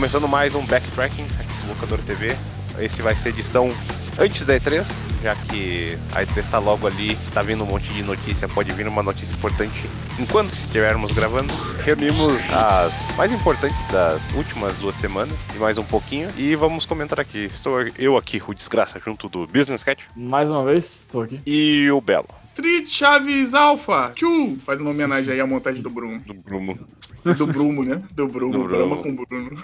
[0.00, 2.34] Começando mais um backtracking aqui do Locador TV.
[2.78, 3.70] Esse vai ser edição
[4.18, 4.82] antes da E3,
[5.22, 8.88] já que a E3 está logo ali, está vindo um monte de notícia, pode vir
[8.88, 9.78] uma notícia importante
[10.18, 11.52] enquanto estivermos gravando.
[11.84, 17.20] Reunimos as mais importantes das últimas duas semanas e mais um pouquinho e vamos comentar
[17.20, 17.44] aqui.
[17.44, 20.02] Estou eu aqui, o Desgraça, junto do Business Cat.
[20.16, 21.42] Mais uma vez, estou aqui.
[21.44, 22.39] E o Belo.
[22.60, 26.20] Street Chaves Alpha, tchu, faz uma homenagem aí à montagem do Bruno.
[26.20, 26.78] Do Bruno.
[27.24, 28.02] Do Brumo, né?
[28.12, 28.68] Do Brumo, Do.
[28.68, 29.56] Brahma com Bruno.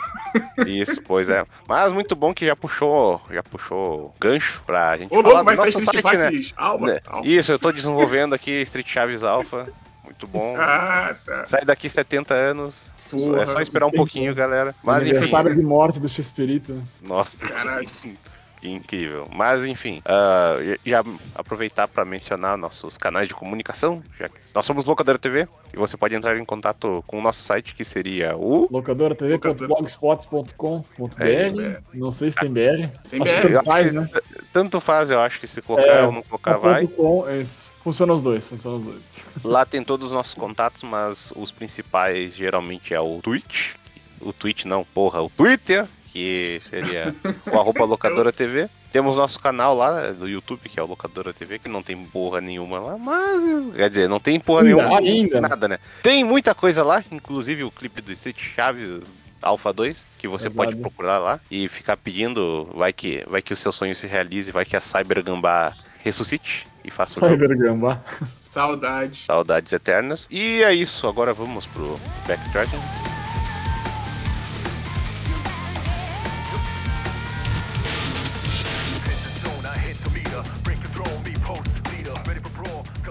[0.67, 1.45] Isso, pois é.
[1.69, 5.45] Mas muito bom que já puxou, já puxou gancho pra gente Ô, falar louco, do
[5.45, 6.53] vai sair nosso Street site, né?
[6.57, 6.87] Alba.
[6.87, 7.01] Né?
[7.25, 9.71] Isso, eu tô desenvolvendo aqui Street Chaves Alpha.
[10.05, 10.55] Muito bom.
[10.59, 11.47] Ah, tá.
[11.47, 12.91] Sai daqui 70 anos.
[13.11, 14.75] Porra, é só esperar um pouquinho, galera.
[14.83, 15.11] Mas enfim.
[15.11, 16.73] Aniversário de morte do X-Perito.
[16.73, 16.83] né?
[17.03, 17.89] Nossa, Caralho.
[18.73, 19.27] incrível.
[19.35, 21.03] Mas enfim, ah, já
[21.35, 25.97] aproveitar para mencionar nossos canais de comunicação, já que nós somos Locadora TV e você
[25.97, 32.31] pode entrar em contato com o nosso site que seria o locadoratv.blogspot.com.br É, Não sei
[32.31, 32.89] se tem BR.
[33.11, 33.43] Tem BR.
[33.43, 34.09] tanto faz, né?
[34.53, 36.87] tanto faz, eu acho que se colocar É, ou não colocar vai.
[36.87, 37.43] .com, é
[37.87, 39.03] funciona os dois, funciona os dois.
[39.45, 43.75] Lá tem todos os nossos contatos, mas os principais geralmente é o Twitch.
[44.21, 45.87] O Twitch não, porra, o Twitter,
[46.17, 47.15] que seria
[47.53, 48.71] o arroba locadora TV.
[48.91, 52.41] Temos nosso canal lá do YouTube, que é o Locadora TV, que não tem porra
[52.41, 54.99] nenhuma lá, mas quer dizer, não tem porra Ainda, nenhuma.
[54.99, 55.41] ainda.
[55.43, 55.79] Nada, né?
[56.03, 60.71] Tem muita coisa lá, inclusive o clipe do Street Chaves Alpha 2, que você Verdade.
[60.71, 64.51] pode procurar lá e ficar pedindo, vai que, vai que o seu sonho se realize,
[64.51, 67.33] vai que a Cyber Gambá ressuscite e faça jogo.
[67.33, 68.01] Cyber Gambá.
[68.23, 69.19] Saudade.
[69.27, 70.27] Saudades eternas.
[70.31, 73.16] E é isso, agora vamos pro Backtracking.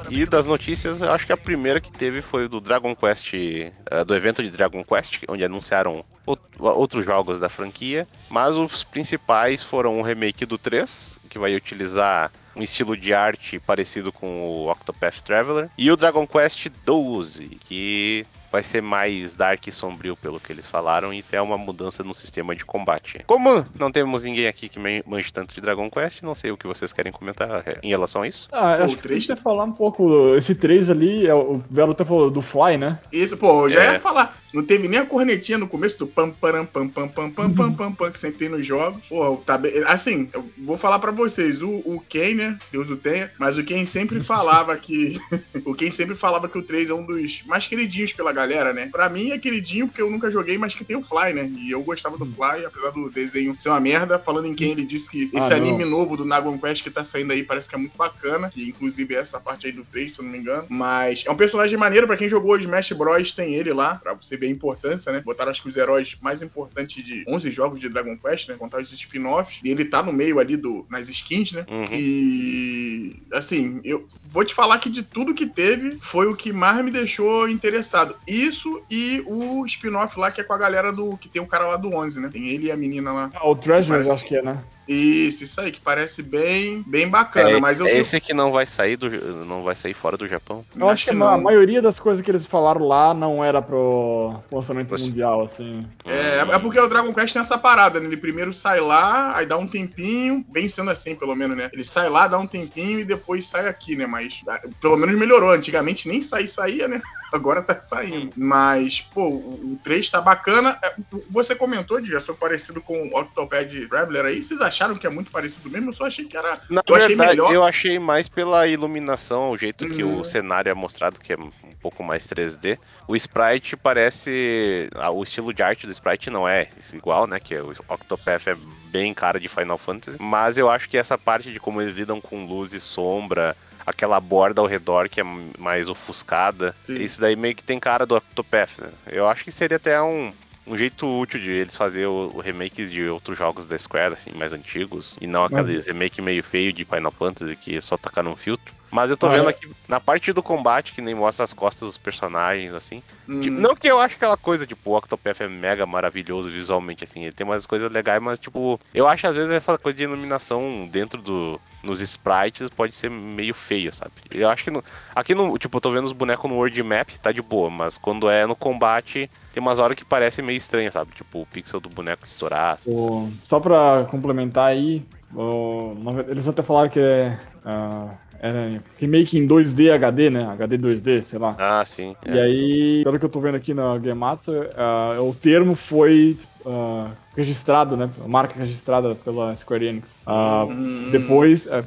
[0.10, 3.72] E das notícias, eu acho que a primeira que teve foi do Dragon Quest, eh,
[4.06, 9.64] do evento de Dragon Quest, onde anunciaram out- outros jogos da franquia, mas os principais
[9.64, 14.72] foram o remake do 3, que vai utilizar um estilo de arte parecido com o
[14.72, 20.40] Octopath Traveler, e o Dragon Quest 12, que vai ser mais dark e sombrio pelo
[20.40, 23.20] que eles falaram e tem uma mudança no sistema de combate.
[23.28, 26.58] Como não temos ninguém aqui que man- manje tanto de Dragon Quest, não sei o
[26.58, 28.48] que vocês querem comentar eh, em relação a isso.
[28.54, 30.34] Ah, acho o que podia falar um pouco.
[30.38, 32.98] Esse 3 ali, é o o Belo até falou do Fly, né?
[33.12, 33.94] Isso, pô, eu já É.
[33.94, 34.36] ia falar.
[34.56, 37.74] Não teve nem a cornetinha no começo do pam, param, pam, pam, pam, pam, pam,
[37.74, 39.04] pam, pam, que sempre tem nos jogos.
[39.10, 39.84] Pô, tá bem.
[39.86, 42.58] Assim, eu vou falar pra vocês, o, o Ken, né?
[42.72, 45.20] Deus o tenha, mas o Ken sempre falava que.
[45.66, 48.88] o Ken sempre falava que o 3 é um dos mais queridinhos pela galera, né?
[48.92, 51.52] Pra mim é queridinho porque eu nunca joguei, mas que tem o Fly, né?
[51.58, 54.18] E eu gostava do Fly, apesar do desenho ser uma merda.
[54.18, 57.04] Falando em Ken, ele disse que esse Ah, anime novo do Dragon Quest que tá
[57.04, 58.50] saindo aí parece que é muito bacana.
[58.50, 60.66] Que inclusive é essa parte aí do 3, se eu não me engano.
[60.70, 63.34] Mas é um personagem maneiro pra quem jogou Smash Bros.
[63.34, 65.22] Tem ele lá, pra você ver a importância, né?
[65.22, 68.56] Botaram acho que os heróis mais importantes de 11 jogos de Dragon Quest, né?
[68.58, 69.60] Contar os spin-offs.
[69.64, 71.66] E ele tá no meio ali do, nas skins, né?
[71.70, 71.86] Uhum.
[71.92, 76.84] E assim, eu vou te falar que de tudo que teve, foi o que mais
[76.84, 78.16] me deixou interessado.
[78.28, 81.18] Isso e o spin-off lá que é com a galera do.
[81.18, 82.30] que tem o cara lá do 11, né?
[82.32, 83.32] Tem ele e a menina lá.
[83.34, 84.64] Ah, o Treasure, acho que é, né?
[84.88, 88.52] Isso, isso aí, que parece bem, bem bacana, É, mas eu é esse que não
[88.52, 89.10] vai sair do,
[89.46, 90.64] não vai sair fora do Japão.
[90.76, 93.62] Eu acho, que, a ma- a maioria das coisas que eles falaram lá não era
[93.62, 95.88] pro lançamento Pois- mundial, assim.
[96.06, 98.06] É, é porque o Dragon Quest tem essa parada, né?
[98.06, 101.70] Ele primeiro sai lá, aí dá um tempinho, bem sendo assim, pelo menos, né?
[101.74, 104.06] Ele sai lá, dá um tempinho e depois sai aqui, né?
[104.06, 105.52] Mas ah, pelo menos melhorou.
[105.52, 107.02] Antigamente nem sair saía, né?
[107.36, 108.32] Agora tá saindo.
[108.36, 110.78] Mas, pô, o o 3 tá bacana.
[110.84, 110.96] É,
[111.30, 114.42] Você comentou, de foi parecido com o Octopad Traveler aí.
[114.42, 115.90] Vocês acharam que é muito parecido mesmo?
[115.90, 116.60] Eu só achei que era.
[116.70, 117.54] Na eu achei verdade, melhor.
[117.54, 120.22] eu achei mais pela iluminação, o jeito que Uhum.
[120.22, 121.52] o cenário é mostrado, que é um
[121.82, 122.78] pouco mais 3D.
[123.08, 124.90] O sprite parece.
[124.96, 127.40] ah, O estilo de arte do sprite não é igual, né?
[127.40, 128.56] Que o Octopath é
[128.90, 130.18] bem cara de Final Fantasy.
[130.20, 133.56] Mas eu acho que essa parte de como eles lidam com luz e sombra,
[133.86, 135.24] aquela borda ao redor que é
[135.58, 137.02] mais ofuscada, Sim.
[137.02, 138.80] isso daí meio que tem cara do Octopath.
[138.80, 138.90] Né?
[139.08, 140.32] Eu acho que seria até um.
[140.68, 144.32] Um jeito útil de eles fazer o, o remakes de outros jogos da Square, assim,
[144.34, 147.96] mais antigos, e não Mas- aqueles remake meio feio de Final Fantasy que é só
[147.98, 148.74] tacar um filtro.
[148.96, 149.52] Mas eu tô Ah, vendo é.
[149.52, 153.04] aqui na parte do combate, que nem mostra as costas dos personagens, assim.
[153.28, 157.04] Hum, Tipo, não que eu acho aquela coisa, tipo, o Octopath é mega maravilhoso visualmente,
[157.04, 157.24] assim.
[157.24, 160.88] Ele tem umas coisas legais, mas, tipo, eu acho às vezes essa coisa de iluminação
[160.90, 161.60] dentro do.
[161.84, 164.14] Nos sprites pode ser meio feio, sabe?
[164.32, 164.82] Eu acho que no,
[165.14, 165.58] aqui no.
[165.58, 168.46] Tipo, eu tô vendo os bonecos no World Map, tá de boa, mas quando é
[168.48, 171.12] no combate, tem umas horas que parece meio estranha, sabe?
[171.14, 172.76] Tipo, o pixel do boneco estourar.
[172.76, 172.90] assim.
[172.92, 175.96] O- só pra complementar aí, o-
[176.28, 180.46] eles até falaram que é, ah, é remake em 2D HD, né?
[180.46, 181.56] HD 2D, sei lá.
[181.58, 182.16] Ah, sim.
[182.26, 187.10] E aí, pelo que eu tô vendo aqui na Gematsu, ah, o termo foi uh,
[187.36, 188.10] registrado, né?
[188.28, 190.24] Marca registrada pela Square Enix.
[190.28, 191.10] Uh, Hum.
[191.12, 191.84] Depois, é,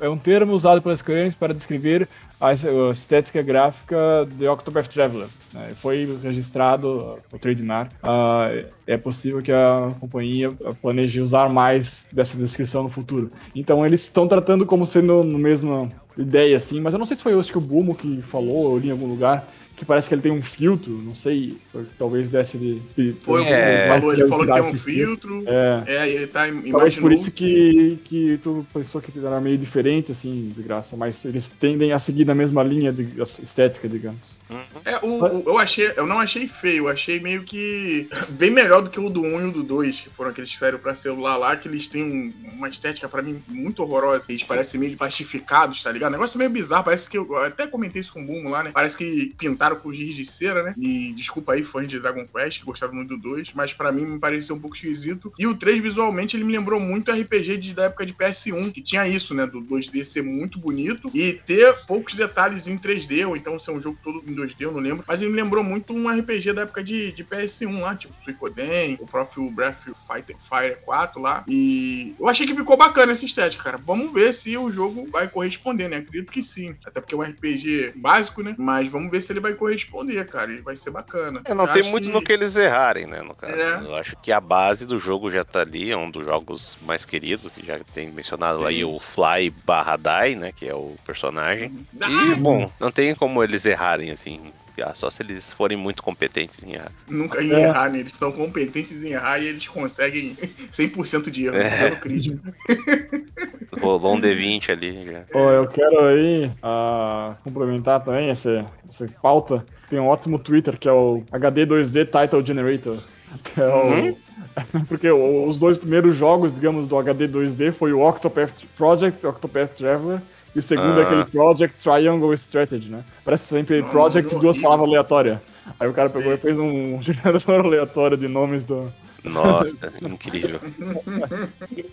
[0.00, 2.08] é um termo usado pela Square Enix para descrever
[2.48, 5.28] a estética gráfica de Octopath Traveler.
[5.52, 5.72] Né?
[5.74, 7.92] Foi registrado o trademark.
[8.02, 10.50] Uh, é possível que a companhia
[10.82, 13.30] planeje usar mais dessa descrição no futuro.
[13.54, 17.22] Então eles estão tratando como sendo no mesmo ideia assim, mas eu não sei se
[17.22, 20.14] foi hoje que o Bumo que falou, ou li em algum lugar, que parece que
[20.14, 21.56] ele tem um filtro, não sei,
[21.98, 22.80] talvez desse de.
[22.96, 25.44] de Foi, É, ele falou, ele falou que tem um filtro.
[25.46, 25.82] É.
[25.86, 27.02] É, e ele tá Talvez imaginou.
[27.08, 30.96] por isso que, que tu pensou que era meio diferente, assim, desgraça.
[30.96, 34.36] Mas eles tendem a seguir na mesma linha de estética, digamos.
[34.84, 38.82] É, o, o- eu achei, eu não achei feio, eu achei meio que bem melhor
[38.82, 40.94] do que o do 1 e o do 2, que foram aqueles que saíram pra
[40.94, 44.26] celular lá, que eles têm um- uma estética pra mim muito horrorosa.
[44.28, 46.12] Eles parecem meio plastificados, tá ligado?
[46.12, 48.70] Negócio meio bizarro, parece que eu, eu até comentei isso com o Bumo lá, né?
[48.72, 49.34] Parece que
[49.64, 50.74] pintaram com giz de cera, né?
[50.78, 54.04] E desculpa aí, fãs de Dragon Quest, que gostaram muito do 2, mas pra mim
[54.04, 55.32] me pareceu um pouco esquisito.
[55.38, 58.82] E o 3, visualmente, ele me lembrou muito RPG de, da época de PS1, que
[58.82, 59.46] tinha isso, né?
[59.46, 63.80] Do 2D ser muito bonito e ter poucos detalhes em 3D, ou então ser um
[63.80, 65.04] jogo todo em 2D, eu não lembro.
[65.06, 68.98] Mas ele me lembrou muito um RPG da época de, de PS1 lá, tipo Suicoden,
[69.00, 71.44] o próprio Breath of Fighter Fire 4 lá.
[71.48, 73.78] E eu achei que ficou bacana essa estética, cara.
[73.78, 75.98] Vamos ver se o jogo vai corresponder, né?
[75.98, 76.74] Acredito que sim.
[76.84, 78.54] Até porque é um RPG básico, né?
[78.58, 80.52] Mas vamos ver se ele vai corresponder, cara.
[80.52, 81.40] E vai ser bacana.
[81.44, 83.54] É, não Eu tem muito no que eles errarem, né, no caso.
[83.54, 83.80] É.
[83.80, 87.04] Eu acho que a base do jogo já tá ali, é um dos jogos mais
[87.04, 88.66] queridos, que já tem mencionado Sim.
[88.66, 91.86] aí o Fly barra Die, né, que é o personagem.
[92.00, 96.02] Ah, E, bom, não tem como eles errarem, assim, ah, só se eles forem muito
[96.02, 96.90] competentes em errar.
[97.08, 97.60] Nunca em É.
[97.64, 98.00] errar, né?
[98.00, 100.36] Eles são competentes em errar e eles conseguem
[100.70, 101.62] 100% de erro, É.
[101.70, 101.88] né?
[101.88, 102.38] Pelo crítico.
[103.80, 105.24] Rolou um D20 ali já.
[105.34, 109.64] Ó, eu quero aí ah, complementar também essa, essa pauta.
[109.90, 113.02] Tem um ótimo Twitter que é o HD2D Title Generator.
[113.42, 118.00] Que é o- Porque o- os dois primeiros jogos, digamos, do HD 2D foi o
[118.06, 120.20] Octopath Project, Octopath Traveler,
[120.54, 121.06] e o segundo é Ah.
[121.06, 123.02] aquele Project Triangle Strategy, né?
[123.24, 125.38] Parece sempre Não, Project não, e duas palavras aleatórias.
[125.80, 126.34] Aí o cara pegou Sim.
[126.34, 128.92] e fez um gerador aleatório de nomes do.
[129.24, 130.60] Nossa, incrível.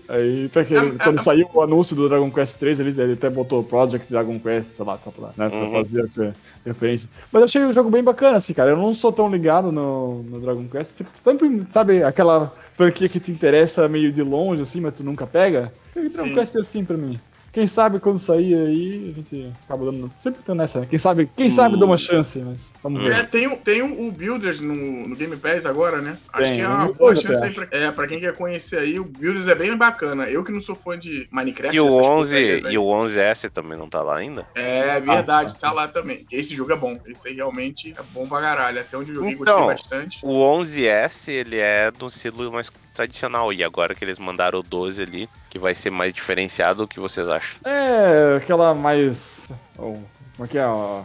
[0.08, 3.64] Aí até que quando saiu o anúncio do Dragon Quest 3, ele, ele até botou
[3.64, 5.72] Project Dragon Quest, sei lá, tá pra, né, pra Uhum.
[5.74, 6.36] fazer essa
[6.66, 7.10] referência.
[7.32, 8.72] Mas eu achei o jogo bem bacana, assim, cara.
[8.72, 10.92] Eu não sou tão ligado no, no Dragon Quest.
[10.92, 15.26] Você Sempre, sabe, aquela franquia que te interessa meio de longe, assim, mas tu nunca
[15.26, 15.72] pega?
[15.94, 16.34] Dragon Sim.
[16.34, 17.20] Quest é assim pra mim.
[17.52, 20.12] Quem sabe quando sair aí, a gente acaba dando.
[20.22, 20.88] Sempre tô nessa, né?
[20.90, 23.12] Quem sabe, quem sabe dá uma chance, mas vamos ver.
[23.12, 24.74] É, tem, o- tem o, o Builders no,
[25.08, 26.18] no Game Pass agora, né?
[26.32, 28.80] Acho Tem, que é uma Game boa chance aí pra, é, pra quem quer conhecer
[28.80, 29.00] aí.
[29.00, 30.30] O Builders é bem bacana.
[30.30, 31.76] Eu que não sou fã de Minecraft.
[31.76, 32.74] E o essas 11 porcarias aí.
[32.74, 34.46] e o 11S também não tá lá ainda?
[34.56, 36.26] É verdade, Ah, tá lá também.
[36.32, 36.98] Esse jogo é bom.
[37.06, 38.80] Esse aí realmente é bom pra caralho.
[38.80, 40.20] Até onde eu joguei, Então, gostei bastante.
[40.24, 43.52] O 11S, ele é do estilo mais tradicional.
[43.54, 47.00] E agora que eles mandaram o 12 ali, que vai ser mais diferenciado, o que
[47.00, 47.60] vocês acham?
[47.66, 49.50] É, aquela mais.
[49.76, 50.06] Como
[50.40, 50.66] é que é?
[50.66, 51.04] ó,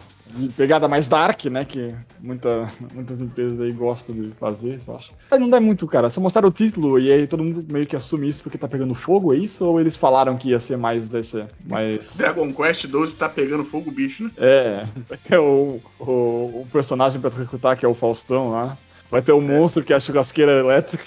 [0.56, 1.64] pegada mais dark, né?
[1.64, 5.12] Que muita, muitas empresas aí gostam de fazer, eu acho.
[5.30, 6.10] Mas não dá muito, cara.
[6.10, 8.94] Só mostraram o título e aí todo mundo meio que assume isso porque tá pegando
[8.94, 9.64] fogo, é isso?
[9.64, 11.44] Ou eles falaram que ia ser mais desse.
[11.64, 12.16] Mais.
[12.16, 14.30] Dragon Quest 12 tá pegando fogo, bicho, né?
[14.36, 14.86] É,
[15.30, 16.04] é o, o,
[16.62, 18.76] o personagem pra tu recrutar, que é o Faustão lá.
[19.10, 21.04] Vai ter o monstro que é a churrasqueira elétrica.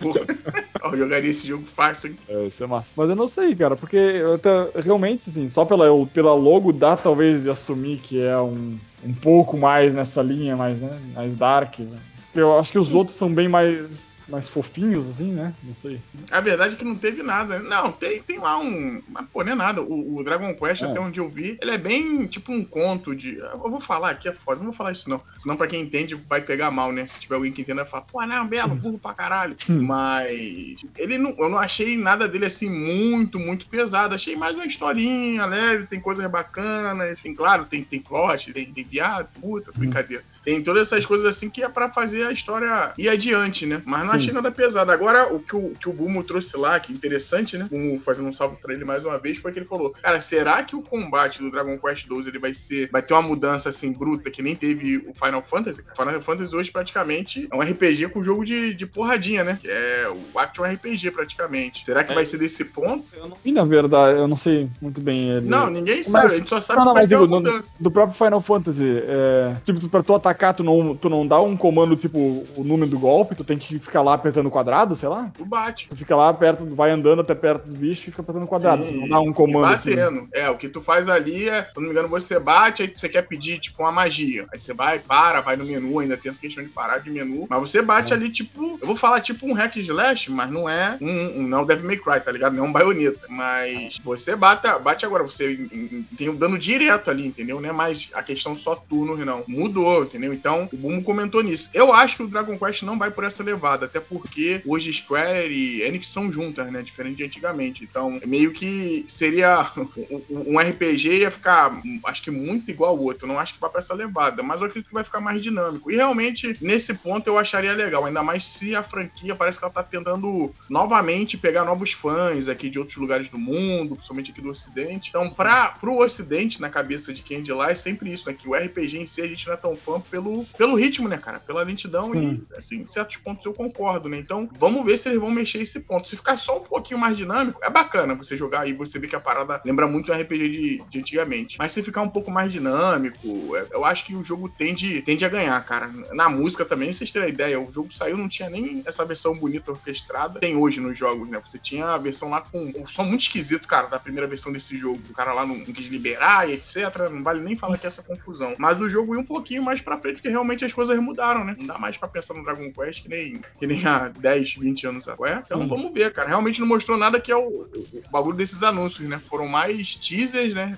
[0.00, 0.20] Porra.
[0.84, 2.16] eu jogaria esse jogo fácil?
[2.28, 2.92] É, isso é massa.
[2.96, 6.96] Mas eu não sei, cara, porque eu até- realmente, assim, só pela, pela logo dá
[6.96, 11.78] talvez de assumir que é um, um pouco mais nessa linha, mais, né, mais dark.
[11.80, 11.98] né?
[12.34, 15.54] Eu acho que os outros são bem mais, mais fofinhos, assim, né?
[15.62, 16.00] Não sei.
[16.30, 17.58] A verdade é que não teve nada.
[17.58, 19.02] Não, tem, tem lá um.
[19.08, 19.82] Mas, pô, não é nada.
[19.82, 20.86] O, o Dragon Quest, É.
[20.86, 23.36] até onde eu vi, ele é bem tipo um conto de.
[23.36, 24.58] Eu vou falar aqui, é foda.
[24.58, 25.20] Não vou falar isso, não.
[25.36, 27.06] Senão, pra quem entende, vai pegar mal, né?
[27.06, 29.56] Se tiver alguém que entenda, vai falar, pô, não, belo, burro pra caralho.
[29.68, 29.82] Hum.
[29.82, 30.76] Mas.
[30.96, 31.34] Ele não.
[31.38, 34.14] Eu não achei nada dele assim muito, muito pesado.
[34.14, 37.12] Achei mais uma historinha leve, tem coisas bacanas.
[37.12, 39.74] Enfim, claro, tem, tem plot, tem, tem viado, puta, Hum.
[39.80, 40.24] brincadeira.
[40.44, 43.82] Tem todas essas coisas assim que é pra fazer a história ir adiante, né?
[43.84, 44.16] Mas não Sim.
[44.16, 44.90] achei nada pesado.
[44.90, 47.66] Agora, o que o, que o Bumo trouxe lá, que interessante, né?
[47.70, 50.62] Bumo fazendo um salve pra ele mais uma vez, foi que ele falou: Cara, será
[50.62, 52.88] que o combate do Dragon Quest 12 ele vai ser.
[52.92, 55.82] Vai ter uma mudança assim bruta que nem teve o Final Fantasy?
[55.92, 59.58] O Final Fantasy hoje praticamente é um RPG com jogo de, de porradinha, né?
[59.64, 61.84] É o Action RPG praticamente.
[61.84, 62.14] Será que É.
[62.14, 63.04] vai ser desse ponto?
[63.16, 65.30] Eu não vi, na verdade, eu não sei muito bem.
[65.30, 65.48] Ele...
[65.48, 66.26] Não, ninguém Mas- sabe.
[66.34, 67.74] A gente só sabe Não, não, que vai mas ter digo, no- mudança.
[67.80, 71.40] do próprio Final Fantasy, é, tipo, tu- pra tu atacar, tu não, tu não dá
[71.40, 72.18] um comando, tipo,
[72.56, 75.30] o número do golpe, tu tem que ficar lá apertando o quadrado, sei lá?
[75.36, 75.88] Tu bate.
[75.88, 78.84] Tu fica lá perto, vai andando até perto do bicho e fica apertando o quadrado.
[78.84, 79.90] Sim, não dá um comando e assim.
[79.96, 80.28] batendo.
[80.34, 82.90] É, o que tu faz ali é, se eu não me engano, você bate, aí
[82.94, 84.46] você quer pedir, tipo, uma magia.
[84.52, 87.46] Aí você vai, para, vai no menu, ainda tem essa questão de parar de menu.
[87.48, 88.16] Mas você bate É.
[88.16, 91.58] ali, tipo, eu vou falar tipo um hack slash, mas não é um, um não
[91.58, 92.54] é um Devil May Cry, tá ligado?
[92.54, 93.20] Não é um baioneta.
[93.28, 97.60] Mas você bate, bate agora, você em- em- tem o dano direto ali, entendeu?
[97.60, 99.44] Não é mais a questão só turno, não.
[99.46, 100.23] Mudou, entendeu?
[100.32, 101.70] Então, o Bumo comentou nisso.
[101.74, 105.52] Eu acho que o Dragon Quest não vai por essa levada, até porque hoje Square
[105.52, 106.82] e Enix são juntas, né?
[106.82, 107.84] Diferente de antigamente.
[107.84, 109.70] Então, meio que seria
[110.30, 113.26] um RPG ia ficar, acho que muito igual ao outro.
[113.26, 115.90] Não acho que vai pra essa levada, mas eu acredito que vai ficar mais dinâmico.
[115.90, 118.04] E realmente, nesse ponto, eu acharia legal.
[118.04, 122.68] Ainda mais se a franquia parece que ela tá tentando novamente pegar novos fãs aqui
[122.68, 125.10] de outros lugares do mundo, principalmente aqui do Ocidente.
[125.10, 128.36] Então, pra, pro Ocidente, na cabeça de quem é de lá, é sempre isso, né?
[128.38, 131.18] Que o RPG em si a gente não é tão fã pelo, pelo ritmo, né,
[131.18, 131.40] cara?
[131.40, 132.46] Pela lentidão Sim.
[132.48, 134.16] e, assim, em certos pontos eu concordo, né?
[134.16, 136.08] Então, vamos ver se eles vão mexer esse ponto.
[136.08, 139.16] Se ficar só um pouquinho mais dinâmico, é bacana você jogar e você ver que
[139.16, 141.56] a parada lembra muito um RPG de, de antigamente.
[141.58, 145.24] Mas se ficar um pouco mais dinâmico, é- eu acho que o jogo tende, tende
[145.24, 145.90] a ganhar, cara.
[146.12, 149.72] Na música também, vocês terem ideia, o jogo saiu, não tinha nem essa versão bonita
[149.72, 150.38] orquestrada.
[150.38, 151.40] Tem hoje nos jogos, né?
[151.44, 154.78] Você tinha a versão lá com um som muito esquisito, cara, da primeira versão desse
[154.78, 155.02] jogo.
[155.10, 157.10] O cara lá não, não quis liberar e etc.
[157.10, 158.54] Não vale nem falar que é essa confusão.
[158.58, 161.54] Mas o jogo ia um pouquinho mais pra frente, porque realmente as coisas mudaram, né?
[161.58, 164.86] Não dá mais pra pensar no Dragon Quest que nem, que nem há 10, 20
[164.86, 165.42] anos atrás.
[165.46, 165.68] Então Sim.
[165.68, 166.28] vamos ver, cara.
[166.28, 169.20] Realmente não mostrou nada que é o, o- o bagulho desses anúncios, né?
[169.24, 170.76] Foram mais teasers, né?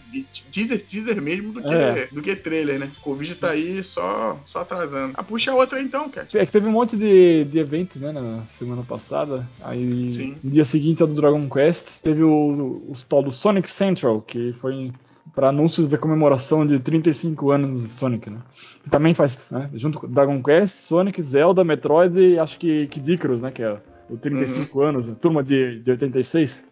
[0.52, 2.06] Teaser, teaser mesmo do que, É.
[2.12, 2.90] do que trailer, né?
[3.02, 5.14] Covid tá aí só, só atrasando.
[5.16, 6.36] Ah, puxa a outra então, Cat.
[6.38, 9.48] É que teve um monte de, de eventos, né, na semana passada.
[9.60, 10.36] Aí, Sim.
[10.42, 12.30] no dia seguinte ao do Dragon Quest, teve o,
[12.88, 14.92] o, tal do Sonic Central, que foi
[15.36, 18.38] para anúncios da comemoração de 35 anos do Sonic, né?
[18.86, 23.12] E também faz, né, junto com Dragon Quest, Sonic, Zelda, Metroid e acho que Kid
[23.12, 23.76] Icarus, né, que é
[24.08, 26.64] o 35 anos, a turma de, de 86.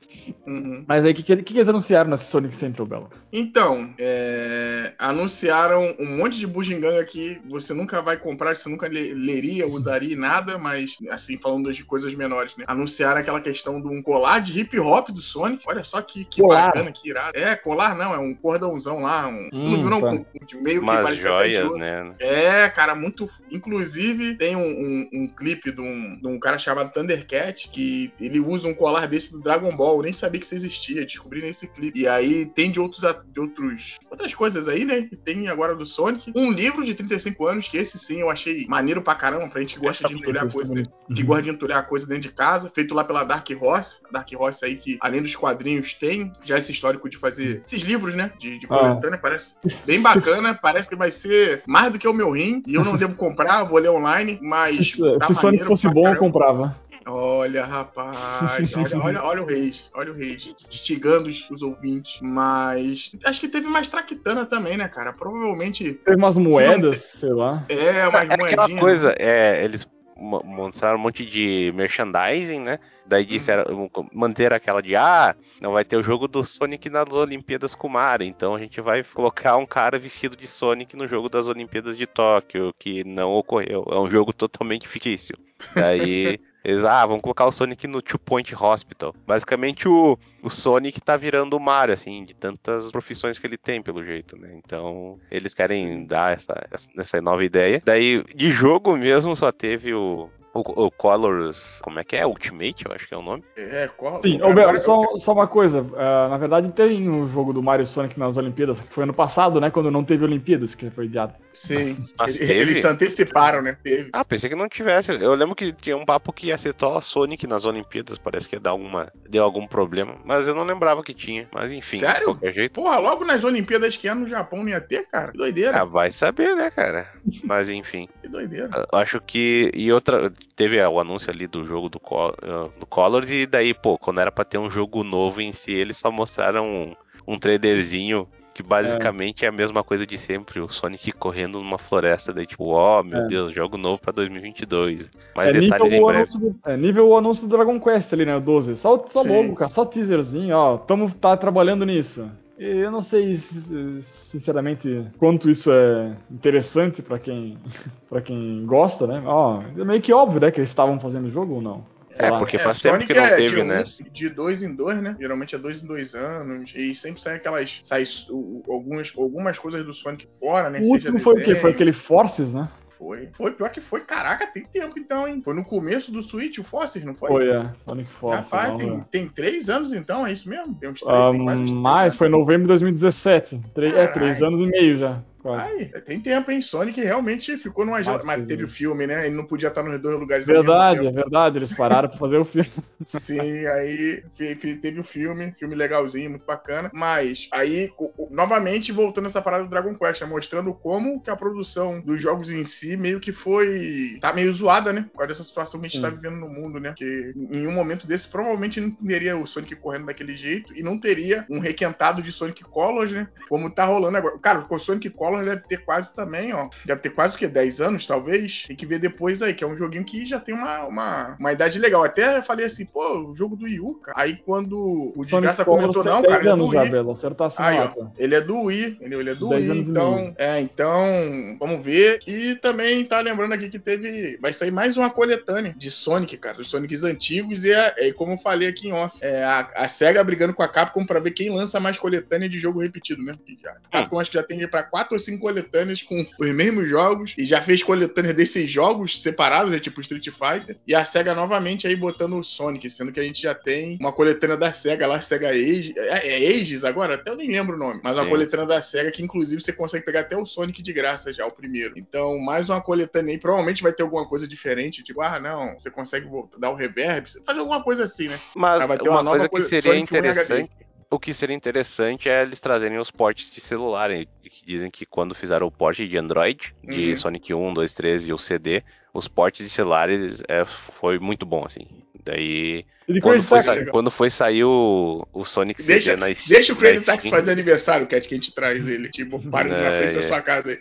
[0.47, 0.85] Uhum.
[0.87, 3.11] Mas aí, o que, que, que eles anunciaram nesse Sonic Central, Bela?
[3.33, 9.15] Então, é, anunciaram um monte de bugiganga que você nunca vai comprar, você nunca le-
[9.15, 12.65] leria, usaria nada, mas assim, falando de coisas menores, né?
[12.67, 15.65] Anunciaram aquela questão de um colar de hip hop do Sonic.
[15.67, 16.67] Olha só que, que Colar?
[16.67, 17.37] bacana, que irado.
[17.37, 19.49] É, colar não, é um cordãozão lá, um.
[19.53, 20.01] Hum, não?
[20.01, 20.11] tá.
[20.47, 22.15] De meio que parece até de joias, né?
[22.21, 23.27] É, cara, muito.
[23.51, 28.41] Inclusive, tem um, um, um clipe de um, de um cara chamado Thundercat que ele
[28.41, 30.04] usa um colar desse do Dragon Ball.
[30.05, 32.01] Eu nem sabia que isso existia, descobri nesse clipe.
[32.01, 35.09] E aí tem de outros, de outros outras coisas aí, né?
[35.25, 36.31] Tem agora do Sonic.
[36.37, 39.75] Um livro de 35 anos, que esse sim eu achei maneiro pra caramba, pra gente
[39.75, 40.75] que gosta de entulhar coisa.
[41.15, 44.01] Que gosta de entulhar coisa dentro de casa, feito lá pela Dark Horse.
[44.11, 47.83] A Dark Horse aí que, além dos quadrinhos, tem já esse histórico de fazer esses
[47.83, 48.31] livros, né?
[48.39, 48.79] De, de Ah.
[48.79, 49.19] coletânea.
[49.19, 49.55] Parece
[49.87, 50.53] bem bacana.
[50.61, 52.63] Parece que vai ser mais do que o meu rim.
[52.67, 54.39] E eu não devo comprar, vou ler online.
[54.43, 54.77] Mas.
[54.77, 56.21] Se, se tá Sonic fosse bom, eu caramba.
[56.21, 56.84] comprava.
[57.07, 62.21] Olha, rapaz, olha, olha, olha o Reis, olha o Reis, instigando os, os ouvintes.
[62.23, 65.13] Mas acho que teve mais traquitana também, né, cara?
[65.13, 67.65] Provavelmente Teve umas moedas, sei lá.
[67.69, 68.81] é umas É aquela moedinhas.
[68.81, 72.79] coisa, é, eles mo- mostraram um monte de merchandising, né?
[73.07, 77.75] Daí disseram, manter aquela de, ah, não vai ter o jogo do Sonic nas Olimpíadas
[77.75, 81.29] com o Mario, então a gente vai colocar um cara vestido de Sonic no jogo
[81.29, 83.85] das Olimpíadas de Tóquio, que não ocorreu.
[83.91, 85.37] É um jogo totalmente fictício.
[85.75, 89.15] Daí, eles, ah, vamos colocar o Sonic no Two Point Hospital.
[89.27, 93.83] Basicamente, o, o Sonic tá virando o Mario, assim, de tantas profissões que ele tem,
[93.83, 94.59] pelo jeito, né?
[94.65, 96.07] Então, eles querem Sim.
[96.07, 97.83] dar essa, essa, essa nova ideia.
[97.85, 101.81] Daí, de jogo mesmo, só teve o, o, o Colors.
[101.83, 102.27] Como é que é?
[102.27, 103.43] Ultimate, eu acho que é o nome.
[103.57, 104.23] É, qual?
[104.23, 105.85] Sim, ô, Bel, só, só uma coisa.
[105.97, 109.61] ah, na verdade, tem um jogo do Mario Sonic nas Olimpíadas, que foi ano passado,
[109.61, 109.71] né?
[109.71, 111.35] Quando não teve Olimpíadas, que foi adiado.
[111.53, 112.53] Sim, Mas teve?
[112.53, 113.77] eles se anteciparam, né?
[113.83, 114.11] Teve.
[114.13, 115.13] Ah, pensei que não tivesse.
[115.13, 118.19] Eu lembro que tinha um papo que ia ser só Sonic nas Olimpíadas.
[118.19, 119.13] Parece que ia dar alguma.
[119.29, 120.17] Deu algum problema.
[120.25, 121.49] Mas eu não lembrava que tinha.
[121.53, 122.25] Mas enfim, de Sério?
[122.27, 122.75] qualquer jeito.
[122.75, 125.33] Porra, logo nas Olimpíadas que é no Japão não ia ter, cara.
[125.33, 127.07] Que doideira, Ah, vai saber, né, cara?
[127.45, 128.09] Mas enfim.
[128.23, 128.71] que doideira.
[128.93, 129.71] Eu Acho que.
[129.75, 130.33] E outra.
[130.57, 133.31] Teve o anúncio ali do jogo do, Col- eh, do Colors.
[133.31, 136.65] E daí, pô, quando era pra ter um jogo novo em si, eles só mostraram
[136.67, 136.95] um,
[137.35, 138.29] um trailerzinho.
[138.53, 139.49] Que basicamente é.
[139.49, 143.27] a mesma coisa de sempre, o Sonic correndo numa floresta, daí tipo, ó, meu É.
[143.27, 145.11] Deus, jogo novo pra 2022.
[145.35, 146.19] Mais é, detalhes em nível o, breve.
[146.21, 148.37] anúncio do, é nível o anúncio do Dragon Quest ali, né?
[148.37, 148.77] O 12.
[148.77, 149.29] Só, só Sim.
[149.29, 149.69] logo, cara.
[149.69, 150.79] Só teaserzinho, ó.
[150.79, 152.31] Tamo tá trabalhando nisso.
[152.59, 157.59] E eu não sei, si- sinceramente, quanto isso é interessante pra quem,
[158.09, 159.23] pra quem gosta, né?
[159.27, 160.51] Ó, é meio que óbvio, né?
[160.51, 161.85] Que eles estavam fazendo o jogo ou não.
[162.13, 162.39] Sei É, lá.
[162.39, 163.85] porque É, faz tempo Sonic que não é teve, de, um- né?
[164.13, 165.17] de dois em dois, né?
[165.19, 166.73] Geralmente é dois em dois anos.
[166.77, 167.81] E sempre sai aquelas.
[167.83, 170.81] Sai o- algumas, algumas coisas do Sonic fora, né?
[170.81, 171.57] O último foi o quê?
[171.57, 172.69] Foi aquele Forces, né?
[173.05, 173.29] Foi.
[173.33, 174.01] Foi, pior que foi.
[174.01, 175.43] Caraca, tem tempo então, hein?
[175.45, 177.29] Foi no começo do Switch, o Forces, não foi?
[177.29, 177.71] Foi, é.
[177.87, 178.51] Sonic Force.
[178.51, 179.05] Rapaz, não, tem, é.
[179.11, 180.75] tem três anos então, é isso mesmo?
[180.75, 182.15] Tem uns três, Ah, tem quase uns três mais, anos.
[182.17, 183.61] foi em novembro de 2017.
[183.75, 185.23] Tre- é, três anos e meio já.
[185.53, 186.63] Ai, tem tempo, hein?
[186.63, 188.01] Sonic realmente ficou numa.
[188.01, 189.27] Mais Mas, teve o filme, né?
[189.27, 191.59] Ele não podia estar nos dois lugares Verdade, é verdade.
[191.59, 192.71] Eles pararam pra fazer o filme.
[193.19, 196.91] Sim, aí teve o filme, filme legalzinho, muito bacana.
[196.93, 197.91] Mas aí,
[198.31, 202.51] novamente, voltando essa parada do Dragon Quest, né, mostrando como que a produção dos jogos
[202.51, 204.19] em si meio que foi.
[204.21, 205.07] tá meio zoada, né?
[205.13, 206.03] Por causa dessa situação que a gente Sim.
[206.03, 206.91] tá vivendo no mundo, né?
[206.91, 210.99] Porque em um momento desse, provavelmente não teria o Sonic correndo daquele jeito e não
[210.99, 213.29] teria um requentado de Sonic Colors, né?
[213.49, 214.39] Como tá rolando agora.
[214.39, 216.69] Cara, o Sonic Colors deve ter quase também, ó.
[216.85, 217.49] Deve ter quase o quê?
[217.49, 218.65] 10 anos, talvez?
[218.67, 221.53] Tem que ver depois aí, que é um joguinho que já tem uma, uma, uma
[221.53, 222.05] idade legal.
[222.05, 224.19] Até falei assim, pô, o jogo do Wii U, cara.
[224.21, 227.11] Aí quando o Desgraça Colors comentou, não, 10 cara, ele é do anos Wii.
[227.15, 229.21] Acertasse Aí, ó, ele é do Wii, entendeu?
[229.21, 230.35] Ele é do 10 Wii, anos então.
[230.39, 232.21] É, então, vamos ver.
[232.27, 234.39] E também tá lembrando aqui que teve.
[234.41, 237.65] Vai sair mais uma coletânea de Sonic, cara, dos Sonics antigos.
[237.65, 240.63] E é, é como eu falei aqui em off, é a, a SEGA brigando com
[240.63, 243.33] a Capcom pra ver quem lança mais coletânea de jogo repetido, né?
[243.45, 246.55] Que já- A Capcom acho que já tem pra 4 ou 5 coletâneas com os
[246.55, 247.35] mesmos jogos.
[247.39, 249.79] E já fez coletânea desses jogos separados, né?
[249.81, 250.77] Tipo Street Fighter.
[250.87, 254.13] E a SEGA novamente aí botando o Sonic, sendo que a gente já tem uma
[254.13, 255.95] coletânea da SEGA lá, SEGA Age.
[255.97, 257.15] É, é Ages agora?
[257.15, 258.01] Até eu nem lembro o nome.
[258.03, 258.31] Mas uma Sim.
[258.31, 261.53] coletânea da SEGA que, inclusive, você consegue pegar até o Sonic de graça já, o
[261.53, 261.95] primeiro.
[261.97, 263.39] Então, mais uma coletânea aí.
[263.39, 265.03] Provavelmente vai ter alguma coisa diferente.
[265.03, 266.27] Tipo, ah, não, você consegue
[266.59, 267.27] dar o reverb.
[267.45, 268.39] Fazer alguma coisa assim, né?
[268.55, 270.71] Mas Ah, vai ter uma, uma nova coisa que coisa- seria Sonic 1 em interessante.
[271.15, 274.11] O que seria interessante é eles trazerem os portes de celular.
[274.11, 277.17] Que dizem que quando fizeram o porte de Android, de Uhum.
[277.17, 281.63] Sonic 1, 2, 3 e o CD, os portes de celulares é, foi muito bom,
[281.65, 281.87] assim.
[282.25, 283.67] Daí, E quando foi, Taxi.
[283.67, 286.49] sa- quando foi sair o, o Sonic CD Deixa, na Steam.
[286.49, 289.09] deixa o Crazy Taxi Steam, fazer aniversário, Cat, que a gente traz ele.
[289.11, 290.29] Tipo, para ele na É, frente da é.
[290.29, 290.79] sua casa aí.